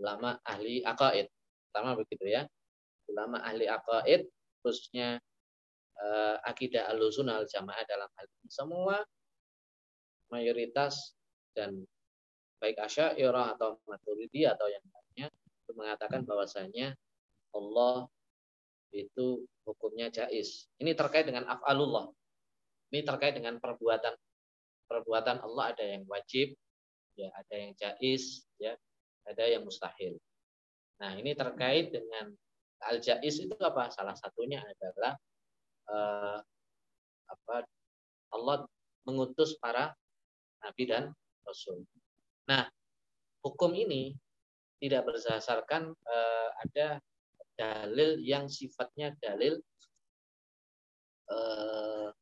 ulama 0.00 0.40
ahli 0.44 0.80
akaid 0.84 1.28
pertama 1.68 1.96
begitu 1.96 2.24
ya 2.24 2.42
ulama 3.10 3.42
ahli 3.42 3.66
aqaid 3.70 4.26
khususnya 4.62 5.18
uh, 6.00 6.36
akidah 6.46 6.90
al-sunnah 6.90 7.44
jamaah 7.46 7.84
dalam 7.86 8.10
hal 8.18 8.26
ini 8.26 8.48
semua 8.50 9.02
mayoritas 10.30 11.14
dan 11.54 11.86
baik 12.58 12.80
asyairah 12.82 13.54
atau 13.54 13.78
maturidi 13.86 14.48
atau 14.48 14.66
yang 14.66 14.82
lainnya 14.90 15.28
itu 15.64 15.72
mengatakan 15.76 16.24
bahwasanya 16.24 16.96
Allah 17.54 18.08
itu 18.94 19.44
hukumnya 19.66 20.08
jais. 20.08 20.70
Ini 20.80 20.96
terkait 20.96 21.28
dengan 21.28 21.44
af'alullah. 21.48 22.08
Ini 22.92 23.02
terkait 23.02 23.34
dengan 23.36 23.58
perbuatan 23.58 24.14
perbuatan 24.86 25.42
Allah 25.42 25.74
ada 25.74 25.84
yang 25.84 26.06
wajib, 26.06 26.54
ya 27.18 27.28
ada 27.34 27.54
yang 27.58 27.72
jais, 27.74 28.46
ya 28.62 28.78
ada 29.26 29.44
yang 29.44 29.66
mustahil. 29.66 30.14
Nah 31.02 31.18
ini 31.18 31.34
terkait 31.34 31.90
dengan 31.90 32.30
Al-Jais 32.84 33.36
itu 33.40 33.54
apa? 33.62 33.88
Salah 33.88 34.12
satunya 34.16 34.60
adalah 34.60 35.12
uh, 35.88 36.38
apa 37.26 37.56
Allah 38.36 38.68
mengutus 39.06 39.56
para 39.56 39.94
nabi 40.60 40.84
dan 40.90 41.10
rasul. 41.46 41.82
Nah, 42.50 42.66
hukum 43.42 43.72
ini 43.72 44.14
tidak 44.82 45.08
berdasarkan 45.08 45.94
uh, 45.94 46.48
ada 46.66 47.00
dalil 47.56 48.20
yang 48.20 48.50
sifatnya 48.52 49.16
dalil 49.16 49.56
uh, 51.32 52.12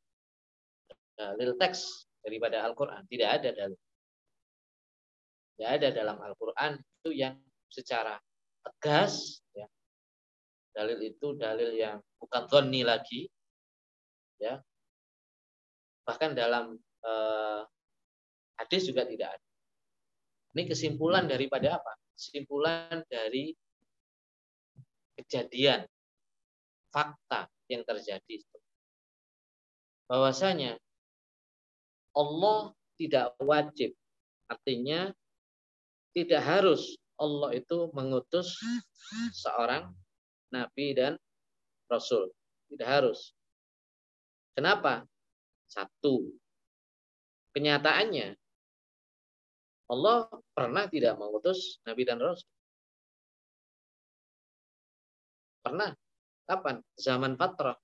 dalil 1.18 1.50
teks 1.58 2.06
daripada 2.22 2.62
Al-Qur'an. 2.62 3.02
Tidak 3.10 3.28
ada 3.28 3.50
dalil. 3.50 3.80
Tidak 5.54 5.70
ada 5.70 5.88
dalam 5.90 6.18
Al-Qur'an 6.22 6.78
itu 6.78 7.10
yang 7.14 7.34
secara 7.70 8.18
tegas 8.64 9.42
ya, 9.52 9.66
dalil 10.74 10.98
itu 11.00 11.38
dalil 11.38 11.70
yang 11.72 12.02
bukan 12.18 12.50
zonni 12.50 12.82
lagi 12.82 13.30
ya. 14.42 14.58
Bahkan 16.04 16.36
dalam 16.36 16.76
eh, 17.06 17.62
hadis 18.60 18.90
juga 18.90 19.06
tidak 19.06 19.38
ada. 19.38 19.48
Ini 20.54 20.62
kesimpulan 20.70 21.24
daripada 21.30 21.80
apa? 21.80 21.92
Kesimpulan 22.14 23.02
dari 23.08 23.54
kejadian 25.18 25.86
fakta 26.90 27.50
yang 27.70 27.82
terjadi. 27.82 28.42
Bahwasanya 30.06 30.78
Allah 32.14 32.70
tidak 32.94 33.34
wajib 33.42 33.96
artinya 34.46 35.10
tidak 36.14 36.42
harus 36.46 36.94
Allah 37.18 37.50
itu 37.58 37.90
mengutus 37.90 38.54
seorang 39.34 39.90
nabi 40.54 40.94
dan 40.94 41.18
rasul. 41.90 42.30
Tidak 42.70 42.86
harus. 42.86 43.34
Kenapa? 44.54 45.02
Satu, 45.66 46.30
kenyataannya 47.50 48.38
Allah 49.90 50.30
pernah 50.54 50.86
tidak 50.86 51.18
mengutus 51.18 51.82
nabi 51.82 52.06
dan 52.06 52.22
rasul. 52.22 52.46
Pernah. 55.64 55.92
Kapan? 56.44 56.76
Zaman 57.00 57.40
Fatrah. 57.40 57.76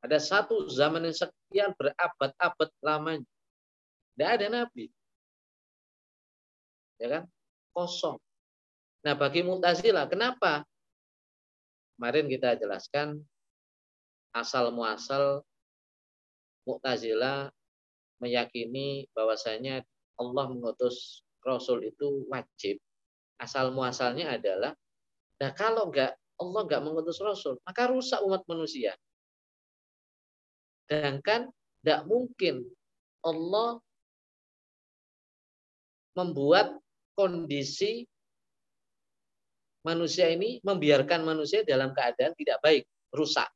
Ada 0.00 0.16
satu 0.16 0.64
zaman 0.72 1.04
yang 1.04 1.16
sekian 1.16 1.70
berabad-abad 1.76 2.70
lamanya. 2.80 3.28
Tidak 4.16 4.28
ada 4.40 4.46
nabi. 4.48 4.88
Ya 6.96 7.08
kan? 7.12 7.24
Kosong. 7.76 8.16
Nah, 9.04 9.14
bagi 9.16 9.44
Mu'tazilah, 9.44 10.08
kenapa 10.08 10.64
Kemarin 12.00 12.32
kita 12.32 12.56
jelaskan 12.56 13.20
asal 14.32 14.72
muasal 14.72 15.44
Mu'tazila 16.64 17.52
meyakini 18.24 19.04
bahwasanya 19.12 19.84
Allah 20.16 20.48
mengutus 20.48 21.20
Rasul 21.44 21.84
itu 21.84 22.24
wajib. 22.32 22.80
Asal 23.36 23.76
muasalnya 23.76 24.32
adalah, 24.32 24.72
nah 25.44 25.52
kalau 25.52 25.92
enggak 25.92 26.16
Allah 26.40 26.60
enggak 26.64 26.80
mengutus 26.88 27.20
Rasul, 27.20 27.60
maka 27.68 27.92
rusak 27.92 28.24
umat 28.24 28.48
manusia. 28.48 28.96
Sedangkan 30.88 31.52
tidak 31.84 32.08
mungkin 32.08 32.64
Allah 33.20 33.76
membuat 36.16 36.80
kondisi 37.12 38.08
manusia 39.84 40.28
ini 40.28 40.60
membiarkan 40.60 41.24
manusia 41.24 41.64
dalam 41.64 41.92
keadaan 41.96 42.36
tidak 42.36 42.58
baik, 42.60 42.84
rusak. 43.12 43.48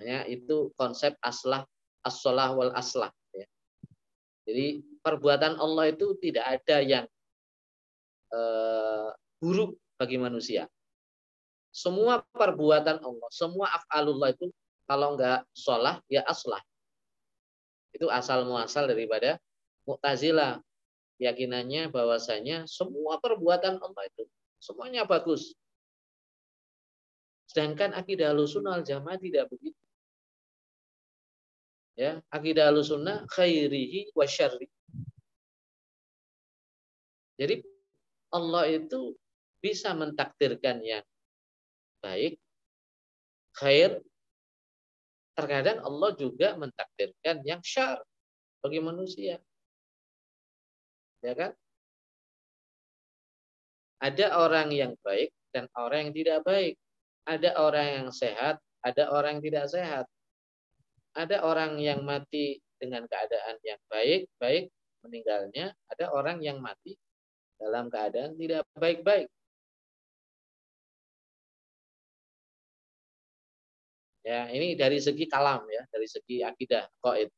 Hanya 0.00 0.24
itu 0.28 0.72
konsep 0.76 1.16
aslah 1.20 1.64
as-salah 2.04 2.56
wal 2.56 2.72
aslah. 2.72 3.12
Ya. 3.36 3.46
Jadi 4.48 4.80
perbuatan 5.04 5.60
Allah 5.60 5.92
itu 5.92 6.16
tidak 6.20 6.60
ada 6.60 6.80
yang 6.80 7.04
eh, 8.32 9.08
buruk 9.40 9.76
bagi 10.00 10.16
manusia. 10.16 10.64
Semua 11.70 12.24
perbuatan 12.34 12.98
Allah, 13.04 13.28
semua 13.30 13.70
af'alullah 13.70 14.34
itu 14.34 14.50
kalau 14.88 15.14
enggak 15.14 15.46
sholah 15.54 16.02
ya 16.10 16.24
aslah. 16.26 16.58
Itu 17.94 18.10
asal 18.10 18.42
muasal 18.48 18.90
daripada 18.90 19.38
Mu'tazilah 19.86 20.62
keyakinannya 21.20 21.92
bahwasanya 21.92 22.64
semua 22.64 23.20
perbuatan 23.20 23.76
Allah 23.82 24.02
itu 24.08 24.24
semuanya 24.60 25.08
bagus. 25.08 25.56
Sedangkan 27.50 27.96
akidah 27.98 28.30
Ahlussunnah 28.30 28.84
Jamaah 28.86 29.18
tidak 29.18 29.50
begitu. 29.50 29.74
Ya, 31.98 32.22
akidah 32.30 32.70
Ahlussunnah 32.70 33.26
khairihi 33.26 34.14
wa 34.14 34.22
syarri. 34.28 34.70
Jadi 37.40 37.64
Allah 38.30 38.70
itu 38.70 39.16
bisa 39.58 39.96
mentakdirkan 39.96 40.78
yang 40.84 41.02
baik, 42.04 42.38
khair. 43.58 43.98
Terkadang 45.34 45.80
Allah 45.80 46.10
juga 46.20 46.52
mentakdirkan 46.60 47.40
yang 47.48 47.64
syar 47.64 47.98
bagi 48.60 48.78
manusia. 48.78 49.40
Ya 51.24 51.32
kan? 51.32 51.56
Ada 54.00 54.32
orang 54.40 54.72
yang 54.72 54.96
baik 55.04 55.28
dan 55.52 55.68
orang 55.76 56.08
yang 56.08 56.14
tidak 56.16 56.38
baik. 56.44 56.74
Ada 57.28 57.60
orang 57.60 57.86
yang 58.00 58.08
sehat, 58.10 58.56
ada 58.80 59.12
orang 59.12 59.38
yang 59.38 59.44
tidak 59.44 59.66
sehat. 59.68 60.06
Ada 61.12 61.44
orang 61.44 61.76
yang 61.76 62.00
mati 62.06 62.62
dengan 62.80 63.04
keadaan 63.04 63.60
yang 63.60 63.80
baik, 63.92 64.30
baik 64.40 64.72
meninggalnya. 65.04 65.76
Ada 65.92 66.08
orang 66.16 66.40
yang 66.40 66.64
mati 66.64 66.96
dalam 67.60 67.92
keadaan 67.92 68.40
tidak 68.40 68.64
baik-baik. 68.72 69.28
Ya, 74.24 74.48
ini 74.52 74.76
dari 74.76 75.00
segi 75.00 75.28
kalam 75.28 75.64
ya, 75.68 75.84
dari 75.92 76.08
segi 76.08 76.40
akidah, 76.44 76.88
qaid. 77.04 77.28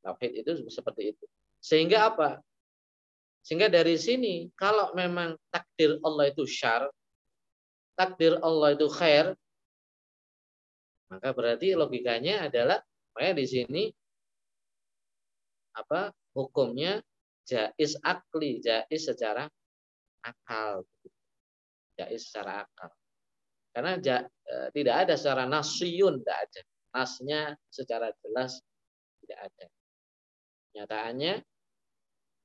Tauhid 0.00 0.32
itu 0.32 0.52
seperti 0.72 1.12
itu. 1.12 1.24
Sehingga 1.60 2.08
apa? 2.08 2.40
Sehingga 3.40 3.72
dari 3.72 3.96
sini 3.96 4.48
kalau 4.52 4.92
memang 4.92 5.36
takdir 5.48 5.96
Allah 6.04 6.28
itu 6.28 6.44
syar, 6.44 6.86
takdir 7.96 8.36
Allah 8.40 8.76
itu 8.76 8.86
khair, 8.88 9.32
maka 11.10 11.34
berarti 11.34 11.74
logikanya 11.74 12.46
adalah 12.46 12.78
makanya 13.12 13.34
di 13.42 13.46
sini 13.48 13.82
apa 15.74 16.14
hukumnya 16.36 17.02
jais 17.48 17.98
akli, 18.04 18.62
jais 18.62 19.02
secara 19.02 19.50
akal. 20.22 20.86
Jais 21.98 22.22
secara 22.30 22.62
akal. 22.62 22.92
Karena 23.70 23.92
ja, 23.98 24.16
e, 24.26 24.54
tidak 24.74 25.06
ada 25.06 25.14
secara 25.18 25.44
nasyun, 25.46 26.22
tidak 26.22 26.38
ada. 26.46 26.60
Nasnya 26.90 27.40
secara 27.70 28.10
jelas 28.22 28.58
tidak 29.22 29.38
ada. 29.50 29.66
Nyataannya 30.74 31.34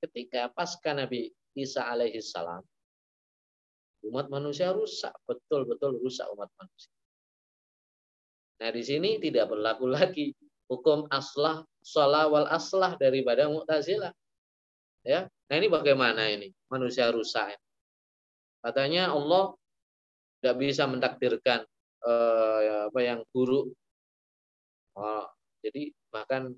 ketika 0.05 0.53
pasca 0.53 0.93
Nabi 0.93 1.33
Isa 1.57 1.85
alaihi 1.89 2.21
salam 2.21 2.61
umat 4.05 4.29
manusia 4.29 4.69
rusak, 4.69 5.13
betul-betul 5.25 5.97
rusak 5.97 6.29
umat 6.37 6.49
manusia. 6.61 6.93
Nah, 8.61 8.69
di 8.71 8.83
sini 8.85 9.17
tidak 9.17 9.49
berlaku 9.49 9.89
lagi 9.89 10.31
hukum 10.69 11.09
aslah, 11.09 11.65
salah 11.81 12.29
wal 12.29 12.47
aslah 12.47 12.95
daripada 13.01 13.49
Mu'tazilah. 13.49 14.13
Ya. 15.05 15.25
Nah, 15.49 15.55
ini 15.57 15.67
bagaimana 15.69 16.29
ini? 16.29 16.49
Manusia 16.69 17.09
rusak. 17.09 17.57
Katanya 18.61 19.13
Allah 19.13 19.53
tidak 20.41 20.55
bisa 20.57 20.89
mentakdirkan 20.89 21.61
eh, 22.05 22.89
apa 22.89 22.99
yang 23.01 23.21
buruk. 23.29 23.69
Oh, 24.95 25.27
jadi 25.61 25.91
bahkan 26.09 26.55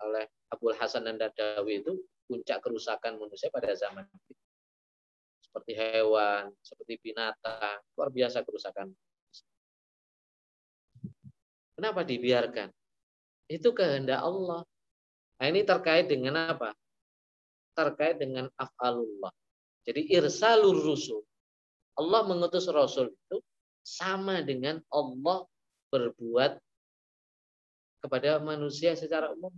oleh 0.00 0.24
Abdul 0.48 0.76
Hasan 0.78 1.04
dan 1.04 1.20
Dadawi 1.20 1.84
itu 1.84 2.00
puncak 2.30 2.62
kerusakan 2.62 3.18
manusia 3.18 3.50
pada 3.50 3.74
zaman 3.74 4.06
itu. 4.06 4.32
Seperti 5.42 5.74
hewan, 5.74 6.54
seperti 6.62 7.02
binatang, 7.02 7.82
luar 7.98 8.10
biasa 8.14 8.46
kerusakan. 8.46 8.94
Kenapa 11.74 12.06
dibiarkan? 12.06 12.70
Itu 13.50 13.74
kehendak 13.74 14.22
Allah. 14.22 14.62
Nah, 15.42 15.46
ini 15.50 15.66
terkait 15.66 16.06
dengan 16.06 16.54
apa? 16.54 16.70
Terkait 17.74 18.22
dengan 18.22 18.46
af'alullah. 18.54 19.34
Jadi 19.82 20.06
irsalur 20.14 20.78
rusul. 20.78 21.26
Allah 21.98 22.22
mengutus 22.22 22.70
rasul 22.70 23.10
itu 23.10 23.42
sama 23.82 24.38
dengan 24.46 24.78
Allah 24.92 25.42
berbuat 25.90 26.62
kepada 28.06 28.38
manusia 28.38 28.94
secara 28.94 29.34
umum. 29.34 29.50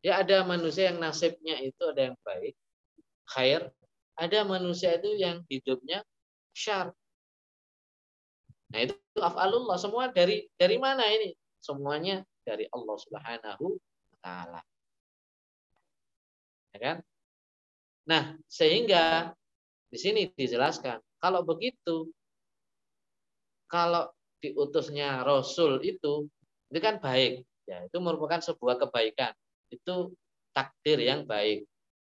Ya 0.00 0.24
ada 0.24 0.40
manusia 0.48 0.88
yang 0.88 0.98
nasibnya 1.00 1.60
itu 1.60 1.82
ada 1.84 2.12
yang 2.12 2.16
baik, 2.24 2.56
khair. 3.28 3.68
Ada 4.16 4.44
manusia 4.44 4.96
itu 4.96 5.16
yang 5.16 5.44
hidupnya 5.48 6.04
syar. 6.56 6.92
Nah 8.72 8.80
itu 8.84 8.96
afalullah 9.20 9.76
semua 9.76 10.08
dari 10.08 10.48
dari 10.56 10.76
mana 10.80 11.04
ini? 11.08 11.36
Semuanya 11.60 12.24
dari 12.44 12.64
Allah 12.72 12.96
Subhanahu 12.96 13.66
wa 13.76 14.18
taala. 14.24 14.60
Ya 16.72 16.78
kan? 16.80 16.96
Nah, 18.08 18.22
sehingga 18.48 19.36
di 19.90 19.98
sini 19.98 20.30
dijelaskan 20.32 21.02
kalau 21.18 21.42
begitu 21.42 22.08
kalau 23.66 24.08
diutusnya 24.40 25.20
rasul 25.26 25.82
itu 25.82 26.30
itu 26.70 26.78
kan 26.78 27.02
baik 27.02 27.42
ya 27.66 27.84
itu 27.84 27.98
merupakan 27.98 28.38
sebuah 28.38 28.78
kebaikan 28.86 29.34
itu 29.70 30.14
takdir 30.50 30.98
yang 31.00 31.24
baik. 31.24 31.64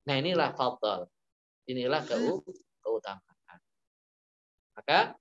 Nah 0.08 0.16
inilah 0.16 0.56
fadl. 0.56 1.06
Inilah 1.68 2.02
keutamaan. 2.82 3.58
Maka 4.74 5.14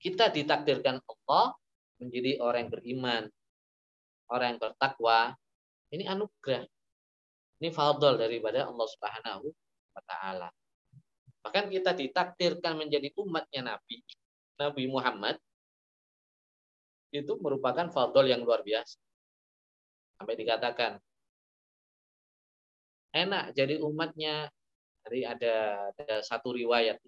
kita 0.00 0.32
ditakdirkan 0.32 1.02
Allah 1.04 1.52
menjadi 2.00 2.40
orang 2.40 2.66
yang 2.66 2.72
beriman, 2.72 3.22
orang 4.32 4.56
yang 4.56 4.60
bertakwa. 4.62 5.36
Ini 5.90 6.06
anugerah. 6.06 6.64
Ini 7.60 7.68
fadl 7.74 8.16
daripada 8.16 8.70
Allah 8.70 8.86
Subhanahu 8.88 9.52
wa 9.92 10.02
taala. 10.06 10.48
Bahkan 11.44 11.68
kita 11.68 11.92
ditakdirkan 11.92 12.78
menjadi 12.78 13.12
umatnya 13.20 13.74
Nabi, 13.76 14.00
Nabi 14.56 14.84
Muhammad, 14.88 15.36
itu 17.10 17.32
merupakan 17.42 17.90
fadl 17.90 18.30
yang 18.30 18.46
luar 18.46 18.62
biasa. 18.62 18.96
Sampai 20.20 20.36
dikatakan 20.36 21.00
enak 23.16 23.56
jadi 23.56 23.80
umatnya. 23.80 24.52
Jadi 25.08 25.24
ada 25.24 25.88
ada 25.96 26.20
satu 26.20 26.52
riwayat. 26.52 27.00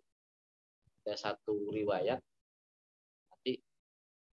Ada 1.04 1.14
satu 1.20 1.68
riwayat. 1.68 2.24
Nanti 3.28 3.60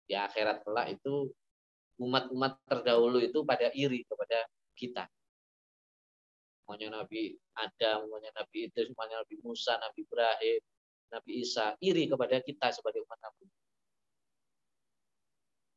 di 0.05 0.13
akhirat 0.13 0.61
kelak 0.61 0.93
itu 0.93 1.33
umat-umat 2.05 2.61
terdahulu 2.69 3.17
itu 3.25 3.41
pada 3.49 3.73
iri 3.73 4.05
kepada 4.05 4.45
kita. 4.77 5.09
Semuanya 6.61 7.01
Nabi 7.01 7.33
Adam, 7.57 8.05
semuanya 8.05 8.31
Nabi 8.37 8.69
itu, 8.69 8.81
semuanya 8.93 9.25
Nabi 9.25 9.35
Musa, 9.41 9.81
Nabi 9.81 10.05
Ibrahim, 10.05 10.61
Nabi 11.17 11.33
Isa, 11.41 11.73
iri 11.81 12.05
kepada 12.13 12.45
kita 12.45 12.77
sebagai 12.77 13.01
umat 13.09 13.17
Nabi. 13.25 13.47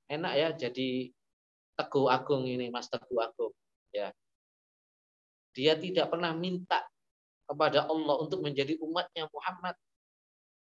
Enak 0.09 0.33
ya 0.35 0.49
jadi 0.67 1.13
Teguh 1.79 2.11
Agung 2.11 2.43
ini, 2.43 2.67
Mas 2.67 2.91
Teguh 2.91 3.23
Agung, 3.23 3.55
ya. 3.95 4.11
Dia 5.55 5.79
tidak 5.79 6.11
pernah 6.11 6.35
minta 6.35 6.83
kepada 7.47 7.87
Allah 7.87 8.19
untuk 8.19 8.43
menjadi 8.43 8.75
umatnya 8.83 9.31
Muhammad. 9.31 9.79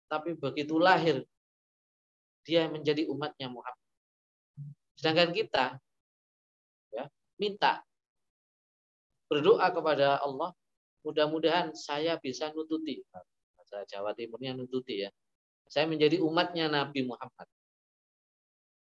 Tapi 0.05 0.37
begitu 0.37 0.77
lahir, 0.77 1.25
dia 2.45 2.69
menjadi 2.69 3.09
umatnya 3.09 3.49
Muhammad. 3.49 3.89
Sedangkan 4.93 5.33
kita, 5.33 5.65
ya, 6.93 7.09
minta 7.41 7.81
berdoa 9.25 9.73
kepada 9.73 10.21
Allah, 10.21 10.53
mudah-mudahan 11.01 11.73
saya 11.73 12.21
bisa 12.21 12.53
nututi. 12.53 13.01
Bahasa 13.57 13.81
Jawa 13.89 14.13
Timurnya 14.13 14.53
nututi 14.53 15.01
ya. 15.01 15.09
Saya 15.71 15.87
menjadi 15.87 16.19
umatnya 16.19 16.67
Nabi 16.67 17.07
Muhammad. 17.07 17.47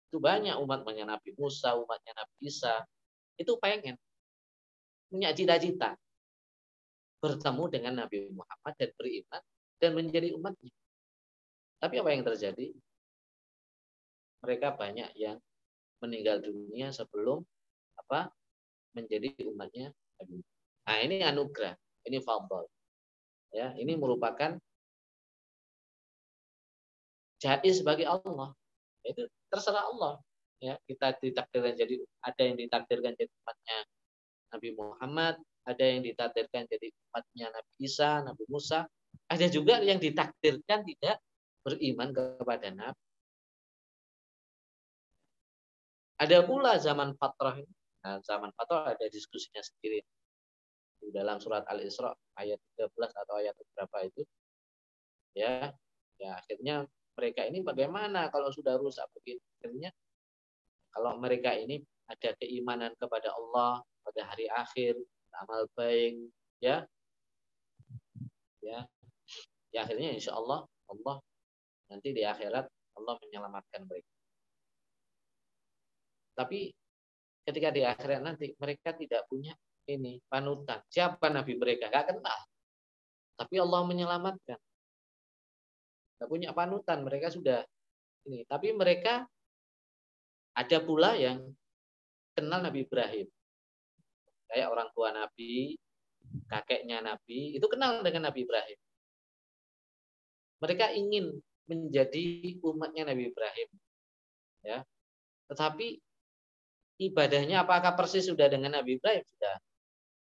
Itu 0.07 0.23
banyak 0.23 0.55
umatnya 0.55 1.03
Nabi 1.03 1.35
Musa, 1.35 1.75
umatnya 1.75 2.13
Nabi 2.15 2.35
Isa. 2.47 2.83
Itu 3.35 3.59
pengen. 3.59 3.99
Punya 5.11 5.35
cita-cita. 5.35 5.99
Bertemu 7.19 7.63
dengan 7.67 7.93
Nabi 8.05 8.31
Muhammad 8.31 8.73
dan 8.79 8.89
beriman. 8.95 9.43
Dan 9.77 9.91
menjadi 9.93 10.31
umatnya. 10.33 10.73
Tapi 11.77 11.95
apa 12.01 12.09
yang 12.15 12.23
terjadi? 12.25 12.73
Mereka 14.41 14.79
banyak 14.79 15.11
yang 15.19 15.37
meninggal 16.01 16.41
dunia 16.41 16.93
sebelum 16.93 17.41
apa 17.97 18.29
menjadi 18.93 19.33
umatnya 19.49 19.93
Nabi. 20.17 20.41
Nah 20.87 20.97
ini 21.03 21.15
anugerah, 21.19 21.75
ini 22.07 22.17
fadl. 22.23 22.65
Ya, 23.51 23.73
ini 23.79 23.95
merupakan 23.95 24.59
jais 27.39 27.77
bagi 27.83 28.03
Allah. 28.03 28.53
Itu 29.05 29.27
terserah 29.47 29.87
Allah 29.89 30.19
ya 30.57 30.75
kita 30.89 31.17
ditakdirkan 31.21 31.73
jadi 31.77 31.95
ada 32.25 32.41
yang 32.41 32.57
ditakdirkan 32.57 33.13
jadi 33.13 33.29
umatnya 33.29 33.77
Nabi 34.47 34.69
Muhammad, 34.79 35.35
ada 35.67 35.83
yang 35.83 36.01
ditakdirkan 36.01 36.63
jadi 36.71 36.87
umatnya 36.87 37.47
Nabi 37.51 37.71
Isa, 37.83 38.23
Nabi 38.23 38.43
Musa, 38.47 38.87
ada 39.27 39.45
juga 39.51 39.83
yang 39.83 39.99
ditakdirkan 39.99 40.87
tidak 40.87 41.19
beriman 41.67 42.15
kepada 42.15 42.71
Nabi. 42.71 43.01
Ada 46.17 46.41
pula 46.47 46.81
zaman 46.81 47.13
fatrah 47.19 47.61
Nah, 48.07 48.23
zaman 48.23 48.55
fatrah 48.55 48.95
ada 48.95 49.05
diskusinya 49.11 49.59
sendiri. 49.59 49.99
Di 51.03 51.11
dalam 51.11 51.43
surat 51.43 51.67
Al-Isra 51.67 52.15
ayat 52.39 52.55
13 52.79 52.87
atau 53.11 53.35
ayat 53.35 53.51
berapa 53.75 53.97
itu. 54.07 54.23
Ya, 55.35 55.75
ya 56.15 56.39
akhirnya 56.39 56.87
mereka 57.17 57.41
ini 57.49 57.65
bagaimana 57.65 58.29
kalau 58.29 58.53
sudah 58.53 58.77
rusak 58.77 59.09
begini? 59.17 59.41
Akhirnya 59.57 59.89
kalau 60.93 61.17
mereka 61.17 61.57
ini 61.57 61.81
ada 62.05 62.37
keimanan 62.37 62.93
kepada 62.95 63.33
Allah 63.33 63.81
pada 64.05 64.21
hari 64.23 64.47
akhir, 64.47 64.95
amal 65.43 65.67
baik, 65.75 66.15
ya, 66.63 66.87
ya, 68.63 68.85
ya 69.73 69.79
akhirnya 69.83 70.15
insya 70.15 70.37
Allah 70.37 70.63
Allah 70.87 71.17
nanti 71.91 72.15
di 72.15 72.23
akhirat 72.23 72.65
Allah 72.97 73.15
menyelamatkan 73.19 73.81
mereka. 73.83 74.13
Tapi 76.37 76.69
ketika 77.43 77.69
di 77.73 77.81
akhirat 77.81 78.21
nanti 78.21 78.53
mereka 78.61 78.93
tidak 78.93 79.25
punya 79.25 79.57
ini 79.87 80.19
panutan. 80.27 80.83
Siapa 80.91 81.31
nabi 81.31 81.55
mereka? 81.55 81.87
Gak 81.87 82.13
kenal. 82.13 82.39
Tapi 83.39 83.55
Allah 83.57 83.81
menyelamatkan. 83.87 84.59
Gak 86.17 86.29
punya 86.29 86.51
panutan. 86.53 87.05
Mereka 87.05 87.29
sudah 87.33 87.61
ini. 88.27 88.43
Tapi 88.45 88.73
mereka 88.73 89.25
ada 90.57 90.77
pula 90.81 91.13
yang 91.13 91.53
kenal 92.33 92.61
Nabi 92.61 92.85
Ibrahim. 92.85 93.27
Kayak 94.47 94.67
orang 94.73 94.89
tua 94.95 95.09
Nabi, 95.13 95.77
kakeknya 96.47 97.03
Nabi, 97.03 97.55
itu 97.59 97.65
kenal 97.69 98.01
dengan 98.01 98.31
Nabi 98.31 98.47
Ibrahim. 98.47 98.79
Mereka 100.57 100.85
ingin 100.97 101.37
menjadi 101.69 102.57
umatnya 102.63 103.13
Nabi 103.13 103.29
Ibrahim. 103.29 103.69
Ya. 104.65 104.81
Tetapi 105.51 106.01
ibadahnya 106.97 107.61
apakah 107.61 107.93
persis 107.93 108.25
sudah 108.25 108.49
dengan 108.49 108.73
Nabi 108.73 108.97
Ibrahim? 108.97 109.21
Sudah 109.37 109.55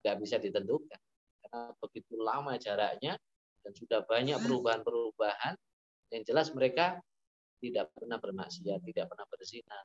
nggak 0.04 0.16
bisa 0.20 0.36
ditentukan. 0.36 1.00
Karena 1.42 1.72
begitu 1.80 2.14
lama 2.20 2.52
jaraknya 2.60 3.16
dan 3.64 3.72
sudah 3.72 4.04
banyak 4.04 4.36
perubahan-perubahan. 4.42 5.54
Yang 6.10 6.22
jelas 6.32 6.48
mereka 6.54 7.00
tidak 7.58 7.90
pernah 7.92 8.20
bermaksiat, 8.20 8.80
tidak 8.84 9.06
pernah 9.10 9.26
berzina. 9.26 9.78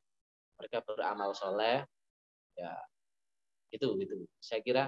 Mereka 0.61 0.77
beramal 0.85 1.31
soleh. 1.33 1.81
Ya, 2.53 2.73
itu 3.71 3.87
gitu. 3.97 4.15
Saya 4.37 4.61
kira 4.61 4.83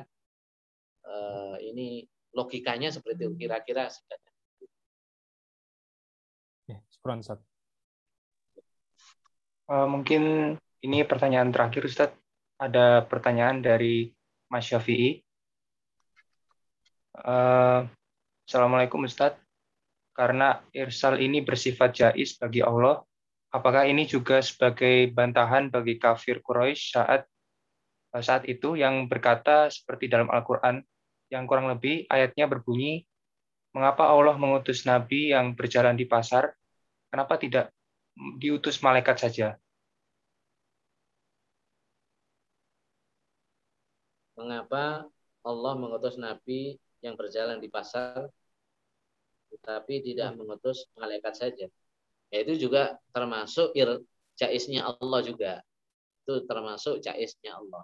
eh, 1.08 1.58
ini 1.64 2.06
logikanya 2.34 2.90
seperti 2.90 3.26
itu 3.26 3.36
kira-kira. 3.38 3.90
Ya, 6.68 6.80
Uh, 9.64 9.88
mungkin 9.88 10.56
ini 10.84 11.04
pertanyaan 11.08 11.52
terakhir 11.52 11.84
Ustadz. 11.88 12.20
Ada 12.60 13.04
pertanyaan 13.08 13.60
dari 13.64 14.12
Mas 14.48 14.68
Syafi'i. 14.68 15.20
Uh, 17.20 17.88
Assalamualaikum 18.48 19.04
Ustadz. 19.04 19.43
Karena 20.14 20.61
irsal 20.72 21.18
ini 21.18 21.41
bersifat 21.41 21.89
jais 21.97 22.38
bagi 22.38 22.61
Allah, 22.61 23.01
apakah 23.49 23.89
ini 23.89 24.05
juga 24.05 24.39
sebagai 24.45 25.09
bantahan 25.09 25.74
bagi 25.74 25.97
kafir 25.97 26.39
Quraisy 26.45 26.93
saat 26.93 27.22
saat 28.14 28.45
itu 28.45 28.78
yang 28.78 29.09
berkata 29.09 29.74
seperti 29.74 30.05
dalam 30.05 30.30
Al-Quran 30.30 30.86
yang 31.34 31.49
kurang 31.49 31.66
lebih 31.66 32.05
ayatnya 32.14 32.45
berbunyi, 32.45 33.09
mengapa 33.74 34.05
Allah 34.05 34.38
mengutus 34.38 34.86
Nabi 34.86 35.34
yang 35.34 35.57
berjalan 35.57 35.97
di 35.97 36.05
pasar, 36.05 36.53
kenapa 37.09 37.41
tidak 37.41 37.74
diutus 38.38 38.78
malaikat 38.86 39.18
saja? 39.18 39.57
mengapa 44.43 45.07
Allah 45.45 45.74
mengutus 45.78 46.18
nabi 46.18 46.76
yang 46.99 47.16
berjalan 47.16 47.61
di 47.61 47.70
pasar 47.70 48.28
tetapi 49.54 50.01
tidak 50.01 50.34
mengutus 50.34 50.89
malaikat 50.97 51.34
saja. 51.38 51.66
Ya, 52.34 52.38
itu 52.41 52.68
juga 52.68 52.97
termasuk 53.14 53.78
ir 53.78 54.01
jaisnya 54.34 54.89
Allah 54.89 55.20
juga. 55.22 55.62
Itu 56.26 56.41
termasuk 56.49 57.04
jaisnya 57.06 57.62
Allah. 57.62 57.84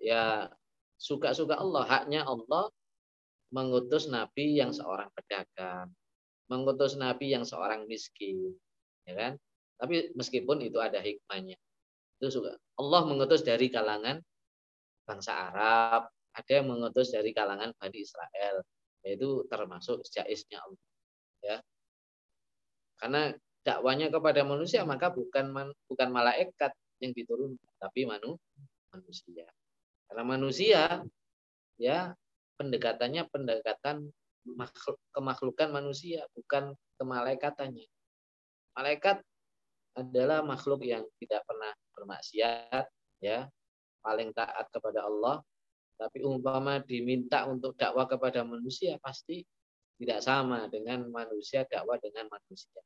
Ya 0.00 0.48
suka-suka 0.96 1.60
Allah, 1.60 1.84
haknya 1.84 2.24
Allah 2.24 2.72
mengutus 3.52 4.08
nabi 4.08 4.56
yang 4.56 4.72
seorang 4.72 5.12
pedagang, 5.12 5.92
mengutus 6.48 6.96
nabi 6.96 7.34
yang 7.34 7.44
seorang 7.44 7.84
miskin, 7.84 8.56
ya 9.04 9.14
kan? 9.16 9.32
Tapi 9.76 10.16
meskipun 10.16 10.64
itu 10.64 10.80
ada 10.80 11.00
hikmahnya. 11.00 11.56
Itu 12.20 12.40
suka. 12.40 12.56
Allah 12.80 13.02
mengutus 13.04 13.44
dari 13.44 13.68
kalangan 13.68 14.20
bangsa 15.04 15.50
Arab, 15.50 16.12
ada 16.30 16.52
yang 16.52 16.70
mengutus 16.70 17.10
dari 17.10 17.34
kalangan 17.34 17.74
Bani 17.76 17.98
Israel, 17.98 18.62
yaitu 19.04 19.44
termasuk 19.48 20.04
jaisnya 20.08 20.60
Allah. 20.60 20.82
Ya. 21.40 21.56
Karena 23.00 23.22
dakwanya 23.64 24.12
kepada 24.12 24.44
manusia 24.44 24.84
maka 24.84 25.12
bukan 25.12 25.52
man, 25.52 25.68
bukan 25.88 26.08
malaikat 26.12 26.72
yang 27.00 27.12
diturunkan, 27.16 27.72
tapi 27.80 28.04
manu, 28.04 28.36
manusia. 28.92 29.48
Karena 30.08 30.24
manusia 30.24 30.82
ya 31.80 32.12
pendekatannya 32.60 33.24
pendekatan 33.32 34.12
makhluk, 34.44 35.00
kemakhlukan 35.16 35.68
manusia, 35.72 36.28
bukan 36.36 36.76
kemalaikatannya. 37.00 37.88
Malaikat 38.76 39.24
adalah 39.96 40.44
makhluk 40.44 40.84
yang 40.84 41.04
tidak 41.20 41.44
pernah 41.44 41.72
bermaksiat, 41.96 42.84
ya 43.20 43.48
paling 44.00 44.32
taat 44.32 44.68
kepada 44.72 45.04
Allah, 45.04 45.44
tapi 46.00 46.24
umpama 46.24 46.80
diminta 46.80 47.44
untuk 47.44 47.76
dakwah 47.76 48.08
kepada 48.08 48.40
manusia 48.40 48.96
pasti 49.04 49.44
tidak 50.00 50.24
sama 50.24 50.64
dengan 50.72 51.04
manusia 51.12 51.68
dakwah 51.68 52.00
dengan 52.00 52.24
manusia. 52.32 52.80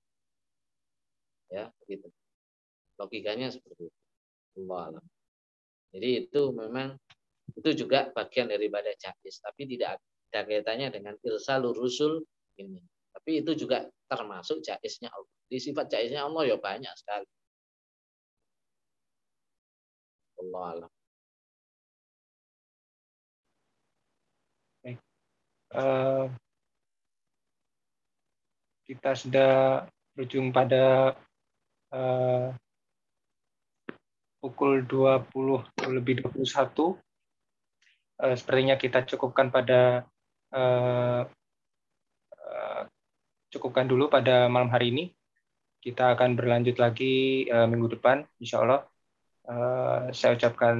Ya, 1.47 1.71
begitu. 1.79 2.11
Logikanya 2.99 3.55
seperti 3.55 3.87
itu. 3.87 4.03
Allah 4.67 4.99
Jadi 5.95 6.27
itu 6.27 6.43
memang 6.51 6.99
itu 7.55 7.87
juga 7.87 8.11
bagian 8.11 8.51
daripada 8.51 8.91
jahis, 8.99 9.39
tapi 9.39 9.71
tidak 9.71 10.03
ada 10.35 10.43
kaitannya 10.43 10.91
dengan 10.91 11.15
ilsalur 11.23 11.71
rusul 11.71 12.27
ini. 12.59 12.83
Tapi 13.15 13.47
itu 13.47 13.55
juga 13.55 13.87
termasuk 14.11 14.59
jaisnya 14.67 15.07
Allah. 15.15 15.31
Di 15.47 15.63
sifat 15.63 15.87
jaisnya 15.87 16.27
Allah 16.27 16.51
ya 16.51 16.59
banyak 16.59 16.91
sekali. 16.99 17.31
Allah 20.43 20.63
alam. 20.75 20.93
Uh, 25.75 26.27
kita 28.87 29.11
sudah 29.19 29.85
berujung 30.15 30.55
pada 30.55 31.17
uh, 31.91 32.55
pukul 34.39 34.87
20 34.87 35.91
lebih 35.91 36.23
21. 36.23 36.95
Uh, 38.15 38.35
sepertinya 38.39 38.79
kita 38.79 39.03
cukupkan 39.03 39.51
pada 39.51 40.07
uh, 40.55 41.27
cukupkan 43.55 43.87
dulu 43.87 44.11
pada 44.11 44.51
malam 44.51 44.67
hari 44.75 44.91
ini. 44.91 45.05
Kita 45.79 46.17
akan 46.19 46.35
berlanjut 46.35 46.81
lagi 46.83 47.47
uh, 47.47 47.71
minggu 47.71 47.95
depan, 47.95 48.27
insya 48.43 48.67
Allah. 48.67 48.83
Uh, 49.45 50.09
saya 50.11 50.35
ucapkan 50.35 50.77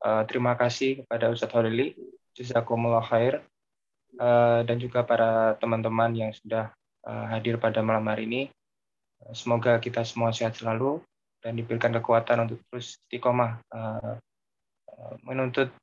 uh, 0.00 0.22
terima 0.24 0.56
kasih 0.56 1.04
kepada 1.04 1.28
Ustadz 1.28 1.52
Holili. 1.52 1.92
Jazakumullah 2.34 3.04
khair 3.04 3.42
Eh, 4.14 4.60
dan 4.62 4.76
juga 4.78 5.02
para 5.02 5.58
teman-teman 5.58 6.14
yang 6.14 6.30
sudah 6.30 6.70
eh, 7.02 7.26
hadir 7.34 7.58
pada 7.58 7.82
malam 7.82 8.06
hari 8.06 8.30
ini. 8.30 8.42
Semoga 9.34 9.80
kita 9.80 10.04
semua 10.06 10.30
sehat 10.30 10.54
selalu 10.54 11.00
dan 11.42 11.56
diberikan 11.58 11.90
kekuatan 11.90 12.46
untuk 12.46 12.60
terus 12.70 13.00
istiqomah 13.06 13.58
eh, 13.74 14.14
menuntut 15.26 15.74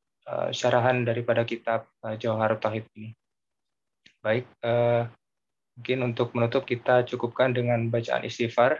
syarahan 0.56 1.04
daripada 1.04 1.44
kitab 1.44 1.92
Jauhar 2.00 2.56
Tauhid 2.56 2.88
ini. 2.96 3.12
Baik, 4.24 4.48
mungkin 5.76 6.00
untuk 6.08 6.32
menutup 6.38 6.64
kita 6.64 7.04
cukupkan 7.04 7.52
dengan 7.52 7.92
bacaan 7.92 8.24
istighfar. 8.24 8.80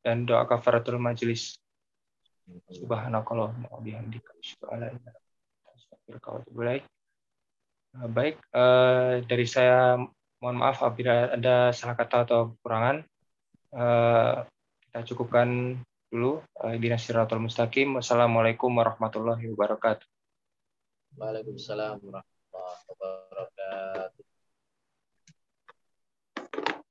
Dan 0.00 0.24
doa 0.24 0.48
kafaratul 0.48 0.96
majelis. 0.96 1.60
Subhanakallahumma 2.72 3.68
wa 3.68 3.82
bihamdika 3.84 4.32
asyhadu 4.40 4.64
an 4.72 4.78
la 4.80 4.88
ilaha 4.88 5.25
Baik, 6.06 6.84
eh, 7.98 8.08
baik 8.08 8.36
uh, 8.54 9.18
dari 9.26 9.46
saya 9.46 9.98
mohon 10.38 10.56
maaf 10.62 10.78
apabila 10.86 11.34
ada 11.34 11.74
salah 11.74 11.98
kata 11.98 12.16
atau 12.22 12.40
kekurangan. 12.54 13.02
Uh, 13.74 14.46
kita 14.86 15.02
cukupkan 15.12 15.74
dulu. 16.06 16.40
Di 16.78 16.86
Nasiratul 16.86 17.42
Mustaqim. 17.42 17.98
Wassalamualaikum 17.98 18.70
warahmatullahi 18.70 19.50
wabarakatuh. 19.50 20.06
Waalaikumsalam 21.18 21.98
warahmatullahi 21.98 22.82
wabarakatuh. 22.86 23.55